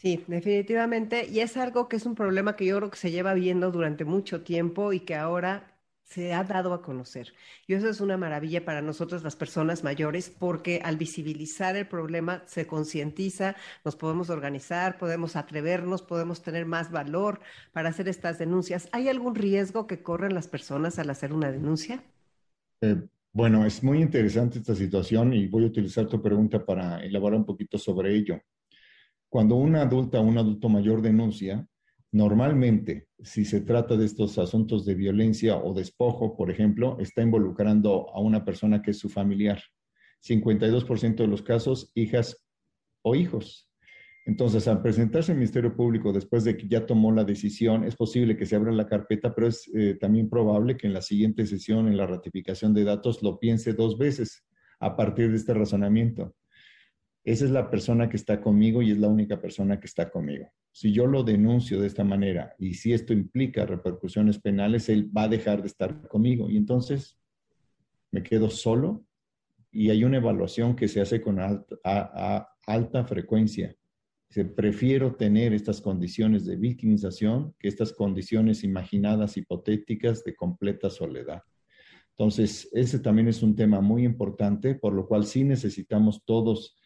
Sí, 0.00 0.24
definitivamente. 0.28 1.26
Y 1.28 1.40
es 1.40 1.56
algo 1.58 1.86
que 1.88 1.96
es 1.96 2.06
un 2.06 2.14
problema 2.14 2.56
que 2.56 2.64
yo 2.64 2.78
creo 2.78 2.90
que 2.90 2.96
se 2.96 3.10
lleva 3.10 3.34
viendo 3.34 3.70
durante 3.70 4.04
mucho 4.06 4.42
tiempo 4.42 4.92
y 4.94 5.00
que 5.00 5.14
ahora 5.14 5.76
se 6.04 6.32
ha 6.32 6.42
dado 6.42 6.72
a 6.72 6.80
conocer. 6.82 7.34
Y 7.66 7.74
eso 7.74 7.88
es 7.88 8.00
una 8.00 8.16
maravilla 8.16 8.64
para 8.64 8.80
nosotros 8.80 9.22
las 9.22 9.36
personas 9.36 9.84
mayores 9.84 10.30
porque 10.30 10.80
al 10.82 10.96
visibilizar 10.96 11.76
el 11.76 11.86
problema 11.86 12.42
se 12.46 12.66
concientiza, 12.66 13.56
nos 13.84 13.94
podemos 13.94 14.30
organizar, 14.30 14.96
podemos 14.98 15.36
atrevernos, 15.36 16.00
podemos 16.02 16.42
tener 16.42 16.64
más 16.64 16.90
valor 16.90 17.40
para 17.72 17.90
hacer 17.90 18.08
estas 18.08 18.38
denuncias. 18.38 18.88
¿Hay 18.92 19.08
algún 19.08 19.34
riesgo 19.34 19.86
que 19.86 20.02
corren 20.02 20.34
las 20.34 20.48
personas 20.48 20.98
al 20.98 21.10
hacer 21.10 21.32
una 21.34 21.52
denuncia? 21.52 22.02
Eh, 22.82 22.96
bueno, 23.32 23.64
es 23.66 23.82
muy 23.82 24.00
interesante 24.00 24.58
esta 24.58 24.74
situación 24.74 25.32
y 25.34 25.46
voy 25.46 25.64
a 25.64 25.66
utilizar 25.68 26.06
tu 26.06 26.20
pregunta 26.22 26.64
para 26.64 27.02
elaborar 27.04 27.38
un 27.38 27.46
poquito 27.46 27.78
sobre 27.78 28.14
ello. 28.14 28.40
Cuando 29.30 29.54
una 29.54 29.82
adulta 29.82 30.18
o 30.18 30.24
un 30.24 30.38
adulto 30.38 30.68
mayor 30.68 31.02
denuncia, 31.02 31.64
normalmente, 32.10 33.06
si 33.20 33.44
se 33.44 33.60
trata 33.60 33.96
de 33.96 34.04
estos 34.04 34.36
asuntos 34.38 34.84
de 34.84 34.96
violencia 34.96 35.56
o 35.56 35.72
despojo, 35.72 36.36
por 36.36 36.50
ejemplo, 36.50 36.96
está 36.98 37.22
involucrando 37.22 38.10
a 38.12 38.20
una 38.20 38.44
persona 38.44 38.82
que 38.82 38.90
es 38.90 38.98
su 38.98 39.08
familiar. 39.08 39.62
52% 40.26 41.14
de 41.14 41.28
los 41.28 41.42
casos, 41.42 41.92
hijas 41.94 42.44
o 43.02 43.14
hijos. 43.14 43.70
Entonces, 44.26 44.66
al 44.66 44.82
presentarse 44.82 45.30
al 45.30 45.38
Ministerio 45.38 45.76
Público 45.76 46.12
después 46.12 46.42
de 46.42 46.56
que 46.56 46.66
ya 46.66 46.84
tomó 46.84 47.12
la 47.12 47.22
decisión, 47.22 47.84
es 47.84 47.94
posible 47.94 48.36
que 48.36 48.46
se 48.46 48.56
abra 48.56 48.72
la 48.72 48.88
carpeta, 48.88 49.32
pero 49.32 49.46
es 49.46 49.70
eh, 49.72 49.96
también 50.00 50.28
probable 50.28 50.76
que 50.76 50.88
en 50.88 50.92
la 50.92 51.02
siguiente 51.02 51.46
sesión, 51.46 51.86
en 51.86 51.96
la 51.96 52.06
ratificación 52.06 52.74
de 52.74 52.82
datos, 52.82 53.22
lo 53.22 53.38
piense 53.38 53.74
dos 53.74 53.96
veces 53.96 54.44
a 54.80 54.96
partir 54.96 55.30
de 55.30 55.36
este 55.36 55.54
razonamiento 55.54 56.34
esa 57.30 57.44
es 57.44 57.52
la 57.52 57.70
persona 57.70 58.08
que 58.08 58.16
está 58.16 58.40
conmigo 58.40 58.82
y 58.82 58.90
es 58.90 58.98
la 58.98 59.06
única 59.06 59.40
persona 59.40 59.78
que 59.78 59.86
está 59.86 60.10
conmigo. 60.10 60.48
Si 60.72 60.92
yo 60.92 61.06
lo 61.06 61.22
denuncio 61.22 61.80
de 61.80 61.86
esta 61.86 62.02
manera 62.02 62.56
y 62.58 62.74
si 62.74 62.92
esto 62.92 63.12
implica 63.12 63.66
repercusiones 63.66 64.40
penales, 64.40 64.88
él 64.88 65.08
va 65.16 65.24
a 65.24 65.28
dejar 65.28 65.60
de 65.60 65.68
estar 65.68 66.08
conmigo 66.08 66.50
y 66.50 66.56
entonces 66.56 67.18
me 68.10 68.24
quedo 68.24 68.50
solo 68.50 69.04
y 69.70 69.90
hay 69.90 70.02
una 70.02 70.16
evaluación 70.16 70.74
que 70.74 70.88
se 70.88 71.00
hace 71.00 71.20
con 71.20 71.38
alta, 71.38 73.04
frecuencia. 73.04 73.76
Se 74.28 74.44
prefiero 74.44 75.14
tener 75.14 75.52
estas 75.52 75.80
condiciones 75.80 76.44
de 76.46 76.56
victimización 76.56 77.54
que 77.60 77.68
estas 77.68 77.92
condiciones 77.92 78.64
imaginadas, 78.64 79.36
hipotéticas, 79.36 80.24
de 80.24 80.34
completa 80.34 80.90
soledad. 80.90 81.42
Entonces, 82.16 82.68
ese 82.72 82.98
también 82.98 83.28
es 83.28 83.42
un 83.42 83.54
tema 83.54 83.80
muy 83.80 84.04
importante, 84.04 84.74
por 84.74 84.92
lo 84.92 85.06
cual 85.06 85.24
sí 85.24 85.44
necesitamos 85.44 86.24
todos 86.24 86.76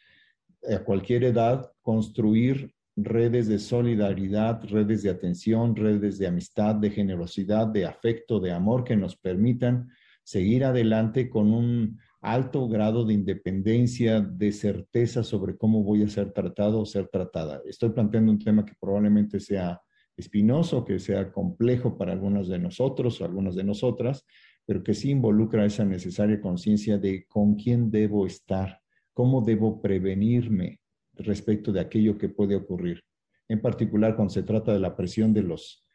a 0.68 0.78
cualquier 0.84 1.24
edad 1.24 1.70
construir 1.82 2.74
redes 2.96 3.48
de 3.48 3.58
solidaridad, 3.58 4.62
redes 4.64 5.02
de 5.02 5.10
atención, 5.10 5.74
redes 5.74 6.18
de 6.18 6.26
amistad, 6.26 6.76
de 6.76 6.90
generosidad, 6.90 7.66
de 7.66 7.86
afecto, 7.86 8.40
de 8.40 8.52
amor 8.52 8.84
que 8.84 8.96
nos 8.96 9.16
permitan 9.16 9.88
seguir 10.22 10.64
adelante 10.64 11.28
con 11.28 11.52
un 11.52 11.98
alto 12.20 12.66
grado 12.68 13.04
de 13.04 13.14
independencia, 13.14 14.20
de 14.20 14.52
certeza 14.52 15.22
sobre 15.22 15.56
cómo 15.56 15.82
voy 15.82 16.02
a 16.02 16.08
ser 16.08 16.32
tratado 16.32 16.80
o 16.80 16.86
ser 16.86 17.08
tratada. 17.08 17.60
Estoy 17.66 17.90
planteando 17.90 18.32
un 18.32 18.38
tema 18.38 18.64
que 18.64 18.72
probablemente 18.80 19.40
sea 19.40 19.80
espinoso, 20.16 20.84
que 20.84 20.98
sea 20.98 21.30
complejo 21.32 21.98
para 21.98 22.12
algunos 22.12 22.48
de 22.48 22.58
nosotros 22.58 23.20
o 23.20 23.24
algunas 23.24 23.54
de 23.54 23.64
nosotras, 23.64 24.24
pero 24.64 24.82
que 24.82 24.94
sí 24.94 25.10
involucra 25.10 25.66
esa 25.66 25.84
necesaria 25.84 26.40
conciencia 26.40 26.96
de 26.96 27.26
con 27.26 27.56
quién 27.56 27.90
debo 27.90 28.26
estar, 28.26 28.80
cómo 29.14 29.40
debo 29.40 29.80
prevenirme 29.80 30.80
respecto 31.14 31.72
de 31.72 31.80
aquello 31.80 32.18
que 32.18 32.28
puede 32.28 32.56
ocurrir. 32.56 33.02
En 33.48 33.62
particular, 33.62 34.16
cuando 34.16 34.34
se 34.34 34.42
trata 34.42 34.72
de 34.72 34.80
la 34.80 34.96
presión 34.96 35.32
de 35.32 35.42
los, 35.42 35.86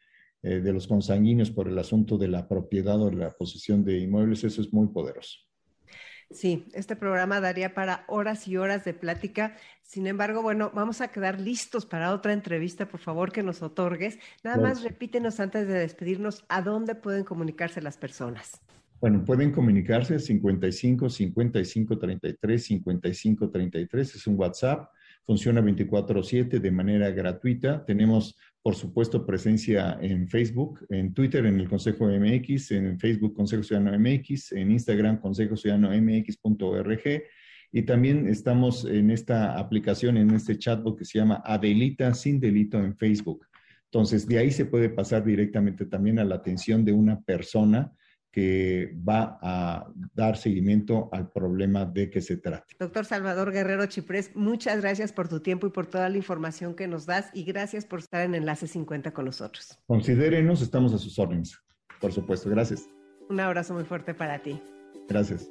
eh, 0.42 0.60
de 0.60 0.72
los 0.72 0.86
consanguíneos 0.86 1.50
por 1.50 1.68
el 1.68 1.78
asunto 1.78 2.16
de 2.16 2.28
la 2.28 2.48
propiedad 2.48 3.00
o 3.00 3.10
la 3.10 3.30
posesión 3.30 3.84
de 3.84 3.98
inmuebles, 3.98 4.42
eso 4.44 4.62
es 4.62 4.72
muy 4.72 4.88
poderoso. 4.88 5.38
Sí, 6.30 6.64
este 6.74 6.94
programa 6.94 7.40
daría 7.40 7.74
para 7.74 8.04
horas 8.06 8.46
y 8.46 8.56
horas 8.56 8.84
de 8.84 8.94
plática. 8.94 9.56
Sin 9.82 10.06
embargo, 10.06 10.42
bueno, 10.42 10.70
vamos 10.72 11.00
a 11.00 11.08
quedar 11.08 11.40
listos 11.40 11.86
para 11.86 12.14
otra 12.14 12.32
entrevista, 12.32 12.86
por 12.86 13.00
favor, 13.00 13.32
que 13.32 13.42
nos 13.42 13.62
otorgues. 13.62 14.18
Nada 14.44 14.58
más 14.58 14.84
repítenos 14.84 15.40
antes 15.40 15.66
de 15.66 15.74
despedirnos 15.74 16.44
a 16.48 16.62
dónde 16.62 16.94
pueden 16.94 17.24
comunicarse 17.24 17.82
las 17.82 17.96
personas. 17.96 18.60
Bueno, 19.00 19.24
pueden 19.24 19.50
comunicarse 19.50 20.18
55 20.18 21.08
55 21.08 21.98
33 21.98 22.62
55 22.62 23.50
33, 23.50 24.14
es 24.14 24.26
un 24.26 24.38
WhatsApp, 24.38 24.90
funciona 25.24 25.62
24/7 25.62 26.60
de 26.60 26.70
manera 26.70 27.10
gratuita. 27.10 27.82
Tenemos, 27.86 28.36
por 28.62 28.74
supuesto, 28.74 29.24
presencia 29.24 29.96
en 30.02 30.28
Facebook, 30.28 30.84
en 30.90 31.14
Twitter, 31.14 31.46
en 31.46 31.58
el 31.58 31.66
Consejo 31.66 32.08
MX, 32.08 32.72
en 32.72 33.00
Facebook 33.00 33.32
Consejo 33.32 33.62
Ciudadano 33.62 33.98
MX, 33.98 34.52
en 34.52 34.70
Instagram 34.70 35.18
Consejo 35.18 35.56
Ciudadano 35.56 35.90
MX.org. 35.98 37.22
Y 37.72 37.82
también 37.82 38.28
estamos 38.28 38.84
en 38.84 39.10
esta 39.10 39.58
aplicación, 39.58 40.18
en 40.18 40.30
este 40.32 40.58
chatbot 40.58 40.98
que 40.98 41.06
se 41.06 41.20
llama 41.20 41.40
Adelita 41.42 42.12
sin 42.12 42.38
delito 42.38 42.76
en 42.78 42.94
Facebook. 42.98 43.46
Entonces, 43.84 44.26
de 44.26 44.38
ahí 44.38 44.50
se 44.50 44.66
puede 44.66 44.90
pasar 44.90 45.24
directamente 45.24 45.86
también 45.86 46.18
a 46.18 46.24
la 46.24 46.34
atención 46.34 46.84
de 46.84 46.92
una 46.92 47.18
persona 47.20 47.92
que 48.30 48.94
va 49.08 49.38
a 49.42 49.86
dar 50.14 50.36
seguimiento 50.36 51.08
al 51.12 51.30
problema 51.30 51.84
de 51.84 52.10
que 52.10 52.20
se 52.20 52.36
trate. 52.36 52.74
Doctor 52.78 53.04
Salvador 53.04 53.52
Guerrero 53.52 53.86
Chiprés, 53.86 54.30
muchas 54.34 54.80
gracias 54.80 55.12
por 55.12 55.28
tu 55.28 55.40
tiempo 55.40 55.66
y 55.66 55.70
por 55.70 55.86
toda 55.86 56.08
la 56.08 56.16
información 56.16 56.74
que 56.74 56.86
nos 56.86 57.06
das 57.06 57.30
y 57.34 57.44
gracias 57.44 57.84
por 57.84 58.00
estar 58.00 58.24
en 58.24 58.34
Enlace 58.34 58.66
50 58.66 59.12
con 59.12 59.24
nosotros. 59.24 59.78
Considérenos, 59.86 60.62
estamos 60.62 60.94
a 60.94 60.98
sus 60.98 61.18
órdenes. 61.18 61.58
Por 62.00 62.12
supuesto, 62.12 62.48
gracias. 62.48 62.88
Un 63.28 63.40
abrazo 63.40 63.74
muy 63.74 63.84
fuerte 63.84 64.14
para 64.14 64.40
ti. 64.40 64.60
Gracias. 65.08 65.48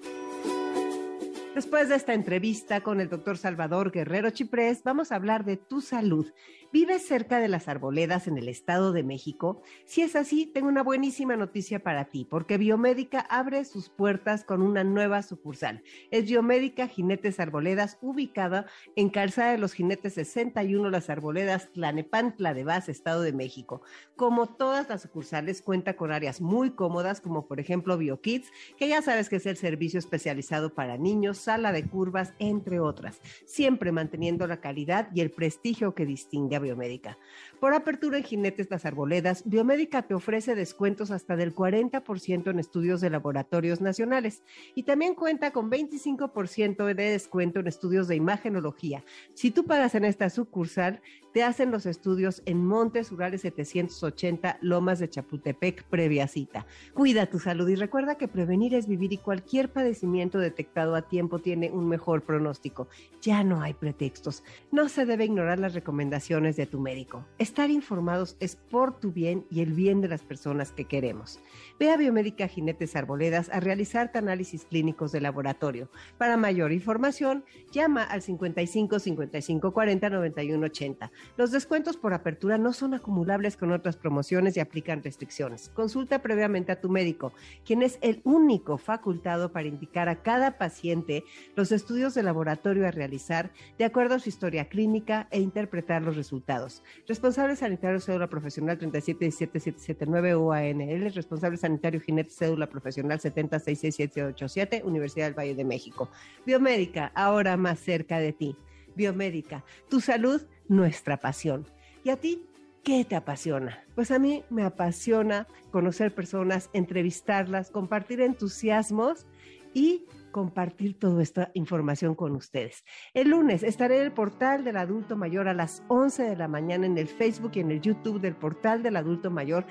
Después 1.56 1.90
de 1.90 1.96
esta 1.96 2.14
entrevista 2.14 2.82
con 2.82 3.02
el 3.02 3.10
doctor 3.10 3.38
Salvador 3.38 3.92
Guerrero 3.92 4.30
Chiprés, 4.30 4.82
vamos 4.84 5.12
a 5.12 5.16
hablar 5.16 5.44
de 5.44 5.58
tu 5.58 5.82
salud. 5.82 6.28
¿Vives 6.72 7.08
cerca 7.08 7.40
de 7.40 7.48
las 7.48 7.68
arboledas 7.68 8.28
en 8.28 8.38
el 8.38 8.48
Estado 8.48 8.92
de 8.92 9.02
México? 9.02 9.64
Si 9.86 10.04
es 10.04 10.16
así, 10.16 10.46
tengo 10.46 10.68
una 10.68 10.84
buenísima 10.84 11.36
noticia 11.36 11.82
para 11.82 12.06
ti, 12.06 12.28
porque 12.30 12.60
Biomédica 12.60 13.22
abre 13.22 13.66
sus 13.66 13.90
puertas 13.90 14.44
con 14.44 14.62
una 14.62 14.84
nueva 14.84 15.24
sucursal. 15.24 15.82
Es 16.12 16.26
Biomédica 16.26 16.88
Jinetes 16.88 17.40
Arboledas, 17.40 17.98
ubicada 18.02 18.68
en 18.96 19.10
Calzada 19.10 19.54
de 19.54 19.58
los 19.58 19.74
Jinetes 19.74 20.14
61, 20.14 20.92
Las 20.92 21.10
Arboledas, 21.10 21.72
Tlanepantla 21.74 22.54
de 22.54 22.64
Vaz, 22.64 22.88
Estado 22.88 23.24
de 23.24 23.34
México. 23.34 23.82
Como 24.16 24.46
todas 24.46 24.88
las 24.90 25.02
sucursales, 25.02 25.64
cuenta 25.64 25.96
con 25.96 26.12
áreas 26.12 26.40
muy 26.40 26.70
cómodas, 26.70 27.20
como 27.20 27.48
por 27.48 27.60
ejemplo 27.60 27.98
BioKids, 27.98 28.52
que 28.78 28.88
ya 28.88 29.02
sabes 29.02 29.28
que 29.28 29.38
es 29.38 29.48
el 29.48 29.58
servicio 29.58 29.98
especializado 29.98 30.76
para 30.76 30.98
niños, 30.98 31.40
sala 31.40 31.72
de 31.72 31.88
curvas, 31.88 32.36
entre 32.38 32.80
otras, 32.80 33.22
siempre 33.48 33.92
manteniendo 33.92 34.46
la 34.46 34.62
calidad 34.62 35.10
y 35.16 35.22
el 35.22 35.32
prestigio 35.32 35.96
que 35.96 36.06
distingue 36.06 36.59
a 36.60 36.62
Biomédica. 36.62 37.18
Por 37.60 37.74
apertura 37.74 38.18
en 38.18 38.24
Jinetes 38.24 38.70
Las 38.70 38.86
Arboledas, 38.86 39.44
Biomédica 39.46 40.04
te 40.04 40.14
ofrece 40.14 40.56
descuentos 40.56 41.12
hasta 41.12 41.36
del 41.36 41.56
40% 41.56 42.50
en 42.50 42.60
estudios 42.60 43.02
de 43.02 43.10
laboratorios 43.10 43.82
nacionales 43.82 44.44
y 44.76 44.84
también 44.84 45.16
cuenta 45.16 45.52
con 45.52 45.72
25% 45.72 46.86
de 46.86 46.94
descuento 46.94 47.60
en 47.60 47.68
estudios 47.68 48.08
de 48.08 48.16
imagenología. 48.16 49.04
Si 49.34 49.52
tú 49.52 49.66
pagas 49.66 49.96
en 49.96 50.06
esta 50.06 50.30
sucursal, 50.30 51.02
te 51.34 51.44
hacen 51.44 51.72
los 51.72 51.86
estudios 51.86 52.42
en 52.46 52.66
Montes 52.66 53.12
Urales 53.12 53.42
780, 53.42 54.58
Lomas 54.62 55.00
de 55.00 55.10
Chapultepec, 55.10 55.84
previa 55.84 56.28
cita. 56.28 56.66
Cuida 56.94 57.28
tu 57.28 57.40
salud 57.40 57.68
y 57.70 57.76
recuerda 57.76 58.16
que 58.16 58.28
prevenir 58.28 58.74
es 58.74 58.88
vivir 58.88 59.14
y 59.14 59.18
cualquier 59.18 59.70
padecimiento 59.70 60.40
detectado 60.40 60.96
a 60.96 61.04
tiempo 61.04 61.40
tiene 61.40 61.72
un 61.72 61.88
mejor 61.88 62.24
pronóstico. 62.24 62.88
Ya 63.22 63.44
no 63.44 63.62
hay 63.62 63.74
pretextos. 63.74 64.44
No 64.72 64.90
se 64.90 65.06
debe 65.06 65.26
ignorar 65.26 65.60
las 65.60 65.74
recomendaciones 65.74 66.56
de 66.56 66.66
tu 66.66 66.80
médico. 66.80 67.26
Estar 67.38 67.70
informados 67.70 68.36
es 68.40 68.56
por 68.56 69.00
tu 69.00 69.12
bien 69.12 69.46
y 69.50 69.62
el 69.62 69.74
bien 69.74 70.02
de 70.02 70.08
las 70.08 70.24
personas 70.24 70.72
que 70.72 70.86
queremos. 70.86 71.40
Ve 71.80 71.92
a 71.92 71.98
Biomédica 71.98 72.48
Jinetes 72.48 72.96
Arboledas 72.96 73.50
a 73.50 73.60
realizarte 73.60 74.18
análisis 74.18 74.66
clínicos 74.66 75.12
de 75.12 75.22
laboratorio. 75.22 75.90
Para 76.18 76.38
mayor 76.38 76.72
información, 76.72 77.44
llama 77.72 78.04
al 78.04 78.22
55 78.22 79.00
55 79.00 79.74
40 79.74 80.10
91 80.10 80.66
80. 80.66 81.12
Los 81.38 81.52
descuentos 81.52 81.98
por 81.98 82.14
apertura 82.14 82.58
no 82.58 82.74
son 82.74 82.94
acumulables 82.94 83.58
con 83.58 83.72
otras 83.72 83.98
promociones 83.98 84.58
y 84.58 84.60
aplican 84.60 85.04
restricciones. 85.04 85.70
Consulta 85.70 86.22
previamente 86.22 86.72
a 86.72 86.82
tu 86.82 86.90
médico, 86.90 87.34
quien 87.66 87.82
es 87.82 87.98
el 88.02 88.22
único 88.24 88.78
facultado 88.78 89.52
para 89.52 89.68
indicar 89.68 90.10
a 90.10 90.22
cada 90.22 90.58
paciente 90.58 91.24
los 91.56 91.72
estudios 91.72 92.14
de 92.14 92.24
laboratorio 92.24 92.88
a 92.88 92.92
realizar 92.92 93.52
de 93.78 93.86
acuerdo 93.86 94.16
a 94.16 94.20
su 94.20 94.30
historia 94.30 94.66
clínica 94.70 95.28
e 95.32 95.40
interpretar 95.40 96.02
los 96.02 96.16
resultados. 96.16 96.84
Responsable 97.08 97.56
sanitario 97.56 98.00
cédula 98.00 98.28
profesional 98.28 98.78
37779 98.78 100.36
UANL, 100.36 101.14
responsable 101.14 101.58
sanitario 101.58 102.02
jinete 102.02 102.32
cédula 102.32 102.68
profesional 102.68 103.20
7066787, 103.20 104.84
Universidad 104.84 105.26
del 105.28 105.38
Valle 105.38 105.56
de 105.56 105.64
México. 105.64 106.10
Biomédica, 106.46 107.12
ahora 107.16 107.58
más 107.58 107.80
cerca 107.80 108.20
de 108.20 108.34
ti. 108.34 108.56
Biomédica, 108.96 109.64
tu 109.90 110.02
salud, 110.02 110.42
nuestra 110.70 111.18
pasión. 111.18 111.66
¿Y 112.04 112.12
a 112.12 112.16
ti? 112.16 112.46
¿Qué 112.84 113.04
te 113.04 113.18
apasiona? 113.18 113.84
Pues 113.94 114.10
a 114.12 114.20
mí 114.20 114.46
me 114.50 114.64
apasiona 114.64 115.48
conocer 115.72 116.16
personas, 116.16 116.70
entrevistarlas, 116.72 117.72
compartir 117.72 118.22
entusiasmos 118.22 119.28
y 119.74 120.06
compartir 120.32 120.98
toda 120.98 121.22
esta 121.22 121.52
información 121.54 122.16
con 122.16 122.36
ustedes. 122.36 122.86
El 123.14 123.32
lunes 123.32 123.64
estaré 123.64 123.98
en 123.98 124.04
el 124.04 124.12
portal 124.14 124.64
del 124.64 124.78
adulto 124.78 125.18
mayor 125.18 125.48
a 125.48 125.54
las 125.54 125.84
11 125.90 126.24
de 126.24 126.36
la 126.38 126.48
mañana 126.48 126.86
en 126.86 126.98
el 126.98 127.08
Facebook 127.08 127.52
y 127.56 127.60
en 127.60 127.72
el 127.72 127.82
YouTube 127.82 128.22
del 128.22 128.36
portal 128.36 128.82
del 128.82 128.96
adulto 128.96 129.30
mayor 129.30 129.66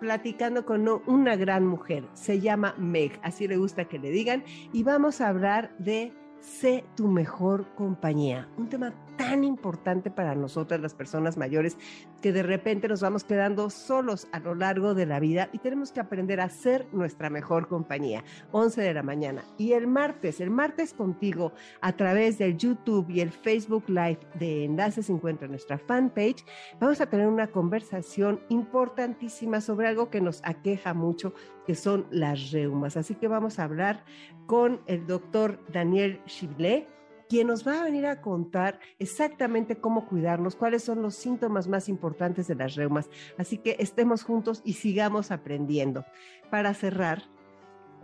platicando 0.00 0.66
con 0.66 0.88
una 1.06 1.36
gran 1.36 1.64
mujer. 1.64 2.04
Se 2.12 2.40
llama 2.40 2.74
Meg, 2.76 3.20
así 3.22 3.46
le 3.46 3.56
gusta 3.56 3.84
que 3.84 4.00
le 4.00 4.10
digan, 4.10 4.42
y 4.72 4.82
vamos 4.82 5.20
a 5.20 5.28
hablar 5.28 5.76
de 5.78 6.12
sé 6.42 6.84
tu 6.96 7.08
mejor 7.08 7.66
compañía. 7.74 8.48
Un 8.58 8.68
tema 8.68 8.92
tan 9.16 9.44
importante 9.44 10.10
para 10.10 10.34
nosotras 10.34 10.80
las 10.80 10.94
personas 10.94 11.36
mayores 11.36 11.76
que 12.20 12.32
de 12.32 12.42
repente 12.42 12.88
nos 12.88 13.00
vamos 13.00 13.24
quedando 13.24 13.70
solos 13.70 14.28
a 14.32 14.40
lo 14.40 14.54
largo 14.54 14.94
de 14.94 15.06
la 15.06 15.20
vida 15.20 15.48
y 15.52 15.58
tenemos 15.58 15.92
que 15.92 16.00
aprender 16.00 16.40
a 16.40 16.48
ser 16.48 16.86
nuestra 16.92 17.30
mejor 17.30 17.68
compañía. 17.68 18.24
11 18.52 18.80
de 18.80 18.94
la 18.94 19.02
mañana. 19.02 19.44
Y 19.58 19.72
el 19.72 19.86
martes, 19.86 20.40
el 20.40 20.50
martes 20.50 20.92
contigo 20.94 21.52
a 21.80 21.92
través 21.92 22.38
del 22.38 22.56
YouTube 22.56 23.10
y 23.10 23.20
el 23.20 23.30
Facebook 23.30 23.84
Live 23.88 24.20
de 24.38 24.64
Enlace 24.64 25.02
50, 25.02 25.46
nuestra 25.48 25.78
fanpage, 25.78 26.44
vamos 26.80 27.00
a 27.00 27.06
tener 27.06 27.26
una 27.26 27.48
conversación 27.48 28.40
importantísima 28.48 29.60
sobre 29.60 29.88
algo 29.88 30.10
que 30.10 30.20
nos 30.20 30.40
aqueja 30.44 30.94
mucho, 30.94 31.34
que 31.66 31.74
son 31.74 32.06
las 32.10 32.50
reumas. 32.50 32.96
Así 32.96 33.14
que 33.14 33.28
vamos 33.28 33.58
a 33.58 33.64
hablar 33.64 34.04
con 34.46 34.80
el 34.86 35.06
doctor 35.06 35.58
Daniel 35.72 36.20
Chiblet 36.26 36.88
quien 37.32 37.46
nos 37.46 37.66
va 37.66 37.80
a 37.80 37.84
venir 37.84 38.04
a 38.04 38.20
contar 38.20 38.78
exactamente 38.98 39.76
cómo 39.76 40.06
cuidarnos, 40.06 40.54
cuáles 40.54 40.84
son 40.84 41.00
los 41.00 41.14
síntomas 41.14 41.66
más 41.66 41.88
importantes 41.88 42.46
de 42.46 42.56
las 42.56 42.74
reumas. 42.74 43.08
Así 43.38 43.56
que 43.56 43.76
estemos 43.78 44.22
juntos 44.22 44.60
y 44.66 44.74
sigamos 44.74 45.30
aprendiendo. 45.30 46.04
Para 46.50 46.74
cerrar, 46.74 47.22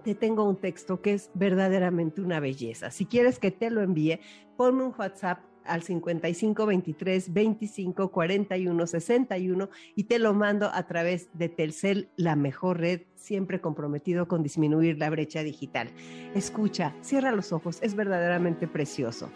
te 0.03 0.15
tengo 0.15 0.49
un 0.49 0.57
texto 0.57 1.03
que 1.03 1.13
es 1.13 1.31
verdaderamente 1.35 2.23
una 2.23 2.41
belleza. 2.41 2.91
Si 2.91 3.05
quieres 3.05 3.39
que 3.39 3.51
te 3.51 3.69
lo 3.69 3.83
envíe, 3.83 4.19
ponme 4.57 4.85
un 4.85 4.95
WhatsApp 4.99 5.41
al 5.69 5.83
55 5.83 6.67
23 6.67 7.33
25 7.33 8.11
41 8.11 8.87
61 8.87 9.71
y 9.95 10.05
te 10.05 10.19
lo 10.19 10.35
mando 10.35 10.71
a 10.73 10.87
través 10.87 11.29
de 11.35 11.49
Telcel, 11.49 12.09
la 12.17 12.37
mejor 12.37 12.79
red, 12.79 13.03
siempre 13.15 13.61
comprometido 13.61 14.29
con 14.29 14.43
disminuir 14.43 14.99
la 14.99 15.11
brecha 15.11 15.43
digital. 15.43 15.91
Escucha, 16.35 16.95
cierra 17.03 17.33
los 17.33 17.53
ojos, 17.53 17.79
es 17.83 17.95
verdaderamente 17.95 18.67
precioso. 18.67 19.31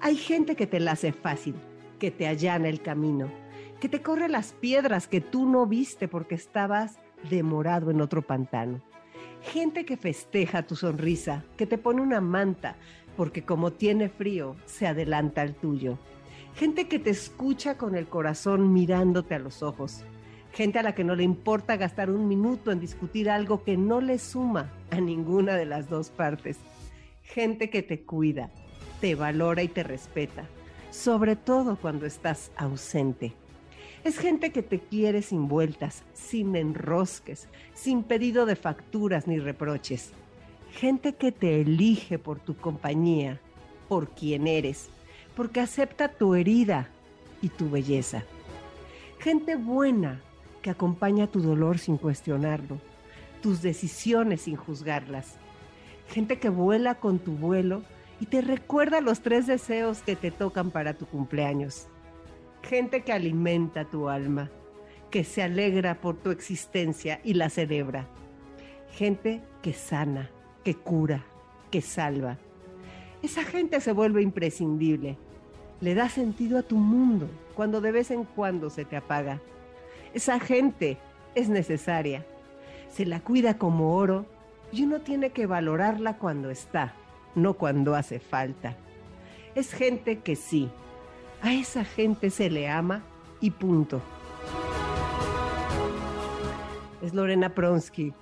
Hay 0.00 0.16
gente 0.16 0.54
que 0.54 0.66
te 0.66 0.80
la 0.80 0.92
hace 0.92 1.12
fácil, 1.12 1.54
que 1.98 2.10
te 2.10 2.26
allana 2.26 2.68
el 2.68 2.82
camino, 2.82 3.30
que 3.80 3.88
te 3.88 4.02
corre 4.02 4.28
las 4.28 4.52
piedras 4.52 5.08
que 5.08 5.20
tú 5.20 5.46
no 5.46 5.66
viste 5.66 6.08
porque 6.08 6.34
estabas 6.34 6.98
demorado 7.28 7.90
en 7.90 8.00
otro 8.00 8.22
pantano. 8.22 8.80
Gente 9.42 9.84
que 9.84 9.96
festeja 9.96 10.66
tu 10.66 10.76
sonrisa, 10.76 11.44
que 11.56 11.66
te 11.66 11.78
pone 11.78 12.00
una 12.02 12.20
manta, 12.20 12.76
porque 13.18 13.42
como 13.42 13.72
tiene 13.72 14.08
frío, 14.08 14.54
se 14.64 14.86
adelanta 14.86 15.42
al 15.42 15.56
tuyo. 15.56 15.98
Gente 16.54 16.86
que 16.86 17.00
te 17.00 17.10
escucha 17.10 17.76
con 17.76 17.96
el 17.96 18.06
corazón 18.06 18.72
mirándote 18.72 19.34
a 19.34 19.40
los 19.40 19.64
ojos. 19.64 20.04
Gente 20.52 20.78
a 20.78 20.84
la 20.84 20.94
que 20.94 21.02
no 21.02 21.16
le 21.16 21.24
importa 21.24 21.76
gastar 21.76 22.10
un 22.10 22.28
minuto 22.28 22.70
en 22.70 22.78
discutir 22.78 23.28
algo 23.28 23.64
que 23.64 23.76
no 23.76 24.00
le 24.00 24.20
suma 24.20 24.70
a 24.92 25.00
ninguna 25.00 25.56
de 25.56 25.66
las 25.66 25.90
dos 25.90 26.10
partes. 26.10 26.58
Gente 27.24 27.70
que 27.70 27.82
te 27.82 28.02
cuida, 28.02 28.52
te 29.00 29.16
valora 29.16 29.64
y 29.64 29.68
te 29.68 29.82
respeta, 29.82 30.46
sobre 30.92 31.34
todo 31.34 31.74
cuando 31.74 32.06
estás 32.06 32.52
ausente. 32.56 33.32
Es 34.04 34.16
gente 34.16 34.52
que 34.52 34.62
te 34.62 34.78
quiere 34.78 35.22
sin 35.22 35.48
vueltas, 35.48 36.04
sin 36.14 36.54
enrosques, 36.54 37.48
sin 37.74 38.04
pedido 38.04 38.46
de 38.46 38.54
facturas 38.54 39.26
ni 39.26 39.40
reproches 39.40 40.12
gente 40.78 41.14
que 41.14 41.32
te 41.32 41.60
elige 41.60 42.20
por 42.20 42.38
tu 42.38 42.56
compañía, 42.56 43.40
por 43.88 44.10
quien 44.10 44.46
eres, 44.46 44.90
porque 45.34 45.58
acepta 45.58 46.06
tu 46.06 46.36
herida 46.36 46.88
y 47.42 47.48
tu 47.48 47.68
belleza. 47.68 48.22
Gente 49.18 49.56
buena 49.56 50.22
que 50.62 50.70
acompaña 50.70 51.26
tu 51.26 51.40
dolor 51.40 51.80
sin 51.80 51.96
cuestionarlo, 51.96 52.78
tus 53.42 53.60
decisiones 53.60 54.42
sin 54.42 54.54
juzgarlas. 54.54 55.34
Gente 56.10 56.38
que 56.38 56.48
vuela 56.48 56.94
con 56.94 57.18
tu 57.18 57.32
vuelo 57.32 57.82
y 58.20 58.26
te 58.26 58.40
recuerda 58.40 59.00
los 59.00 59.20
tres 59.20 59.48
deseos 59.48 60.02
que 60.02 60.14
te 60.14 60.30
tocan 60.30 60.70
para 60.70 60.94
tu 60.94 61.06
cumpleaños. 61.06 61.88
Gente 62.62 63.02
que 63.02 63.12
alimenta 63.12 63.84
tu 63.84 64.08
alma, 64.08 64.48
que 65.10 65.24
se 65.24 65.42
alegra 65.42 66.00
por 66.00 66.16
tu 66.16 66.30
existencia 66.30 67.20
y 67.24 67.34
la 67.34 67.50
celebra. 67.50 68.06
Gente 68.92 69.42
que 69.60 69.72
sana, 69.72 70.30
que 70.64 70.74
cura, 70.74 71.24
que 71.70 71.80
salva. 71.80 72.38
Esa 73.22 73.44
gente 73.44 73.80
se 73.80 73.92
vuelve 73.92 74.22
imprescindible. 74.22 75.16
Le 75.80 75.94
da 75.94 76.08
sentido 76.08 76.58
a 76.58 76.62
tu 76.62 76.76
mundo 76.76 77.28
cuando 77.54 77.80
de 77.80 77.92
vez 77.92 78.10
en 78.10 78.24
cuando 78.24 78.70
se 78.70 78.84
te 78.84 78.96
apaga. 78.96 79.40
Esa 80.14 80.40
gente 80.40 80.98
es 81.34 81.48
necesaria. 81.48 82.24
Se 82.88 83.06
la 83.06 83.20
cuida 83.20 83.58
como 83.58 83.94
oro 83.96 84.26
y 84.72 84.84
uno 84.84 85.00
tiene 85.00 85.30
que 85.30 85.46
valorarla 85.46 86.18
cuando 86.18 86.50
está, 86.50 86.94
no 87.34 87.54
cuando 87.54 87.94
hace 87.94 88.18
falta. 88.18 88.76
Es 89.54 89.72
gente 89.72 90.20
que 90.20 90.36
sí, 90.36 90.70
a 91.42 91.52
esa 91.52 91.84
gente 91.84 92.30
se 92.30 92.50
le 92.50 92.68
ama 92.68 93.02
y 93.40 93.50
punto. 93.50 94.00
Es 97.02 97.14
Lorena 97.14 97.54
Pronsky, 97.54 98.12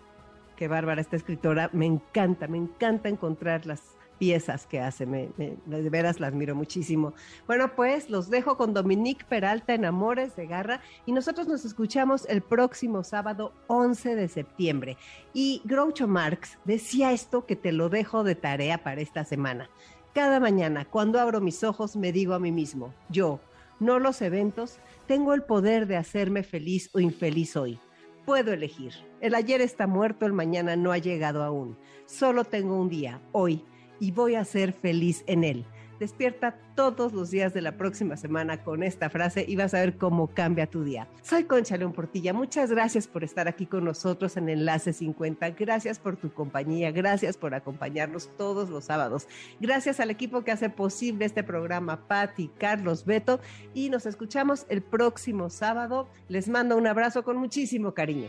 Qué 0.57 0.69
bárbara 0.69 1.01
esta 1.01 1.17
escritora. 1.17 1.71
Me 1.73 1.87
encanta, 1.87 2.49
me 2.49 2.57
encanta 2.57 3.09
encontrar 3.09 3.67
las 3.67 3.97
piezas 4.19 4.67
que 4.67 4.81
hace, 4.81 5.05
me, 5.05 5.29
de 5.37 5.91
veras 5.91 6.21
la 6.21 6.29
admiro 6.29 6.55
muchísimo. 6.55 7.13
Bueno, 7.47 7.75
pues 7.77 8.09
los 8.09 8.31
dejo 8.31 8.57
con 8.57 8.73
Dominique 8.73 9.27
Peralta 9.29 9.75
en 9.75 9.85
Amores 9.85 10.37
de 10.37 10.47
Garra 10.47 10.81
y 11.05 11.13
nosotros 11.13 11.47
nos 11.47 11.65
escuchamos 11.65 12.27
el 12.29 12.41
próximo 12.41 13.05
sábado 13.05 13.53
11 13.67 14.17
de 14.17 14.29
septiembre. 14.29 14.97
Y 15.35 15.61
Groucho 15.65 16.09
Marx 16.09 16.59
decía 16.65 17.13
esto 17.13 17.47
que 17.47 17.57
te 17.57 17.73
lo 17.73 17.89
dejo 17.89 18.25
de 18.25 18.35
tarea 18.35 18.83
para 18.83 19.01
esta 19.01 19.25
semana. 19.25 19.69
Cada 20.15 20.41
mañana, 20.41 20.87
cuando 20.87 21.21
abro 21.21 21.43
mis 21.43 21.63
ojos, 21.63 21.95
me 21.95 22.11
digo 22.11 22.33
a 22.33 22.39
mí 22.39 22.51
mismo, 22.51 22.95
yo, 23.11 23.39
no 23.81 23.99
los 23.99 24.23
eventos, 24.23 24.79
tengo 25.07 25.35
el 25.35 25.43
poder 25.43 25.87
de 25.87 25.99
hacerme 25.99 26.43
feliz 26.43 26.89
o 26.95 27.01
infeliz 27.01 27.55
hoy. 27.55 27.79
Puedo 28.27 28.53
elegir. 28.53 28.93
El 29.21 29.37
ayer 29.37 29.61
está 29.61 29.87
muerto, 29.87 30.27
el 30.27 30.33
mañana 30.33 30.75
no 30.75 30.91
ha 30.91 30.99
llegado 30.99 31.45
aún. 31.45 31.79
Solo 32.07 32.43
tengo 32.45 32.77
un 32.77 32.89
día, 32.89 33.23
hoy, 33.31 33.65
y 34.01 34.11
voy 34.11 34.35
a 34.35 34.45
ser 34.45 34.73
feliz 34.73 35.23
en 35.29 35.45
él. 35.45 35.65
Despierta 35.99 36.59
todos 36.75 37.13
los 37.13 37.31
días 37.31 37.55
de 37.55 37.63
la 37.63 37.77
próxima 37.77 38.17
semana 38.17 38.63
con 38.63 38.83
esta 38.83 39.09
frase 39.09 39.45
y 39.49 39.57
vas 39.57 39.75
a 39.75 39.81
ver 39.81 39.97
cómo 39.97 40.29
cambia 40.29 40.67
tu 40.67 40.85
día. 40.85 41.09
Soy 41.23 41.45
Concha 41.45 41.77
León 41.77 41.93
Portilla. 41.93 42.33
Muchas 42.33 42.71
gracias 42.71 43.07
por 43.07 43.25
estar 43.25 43.49
aquí 43.49 43.67
con 43.67 43.85
nosotros 43.85 44.37
en 44.37 44.49
Enlace 44.49 44.93
50. 44.93 45.51
Gracias 45.51 45.99
por 45.99 46.17
tu 46.17 46.31
compañía. 46.33 46.93
Gracias 46.93 47.37
por 47.37 47.55
acompañarnos 47.55 48.29
todos 48.37 48.69
los 48.69 48.85
sábados. 48.85 49.27
Gracias 49.61 50.01
al 50.01 50.11
equipo 50.11 50.45
que 50.45 50.53
hace 50.53 50.69
posible 50.69 51.25
este 51.25 51.43
programa, 51.43 52.07
Patti, 52.07 52.51
Carlos, 52.59 53.05
Beto. 53.05 53.41
Y 53.75 53.89
nos 53.89 54.07
escuchamos 54.07 54.67
el 54.69 54.83
próximo 54.83 55.51
sábado. 55.51 56.09
Les 56.29 56.49
mando 56.49 56.77
un 56.77 56.87
abrazo 56.87 57.25
con 57.25 57.37
muchísimo 57.37 57.95
cariño. 57.95 58.29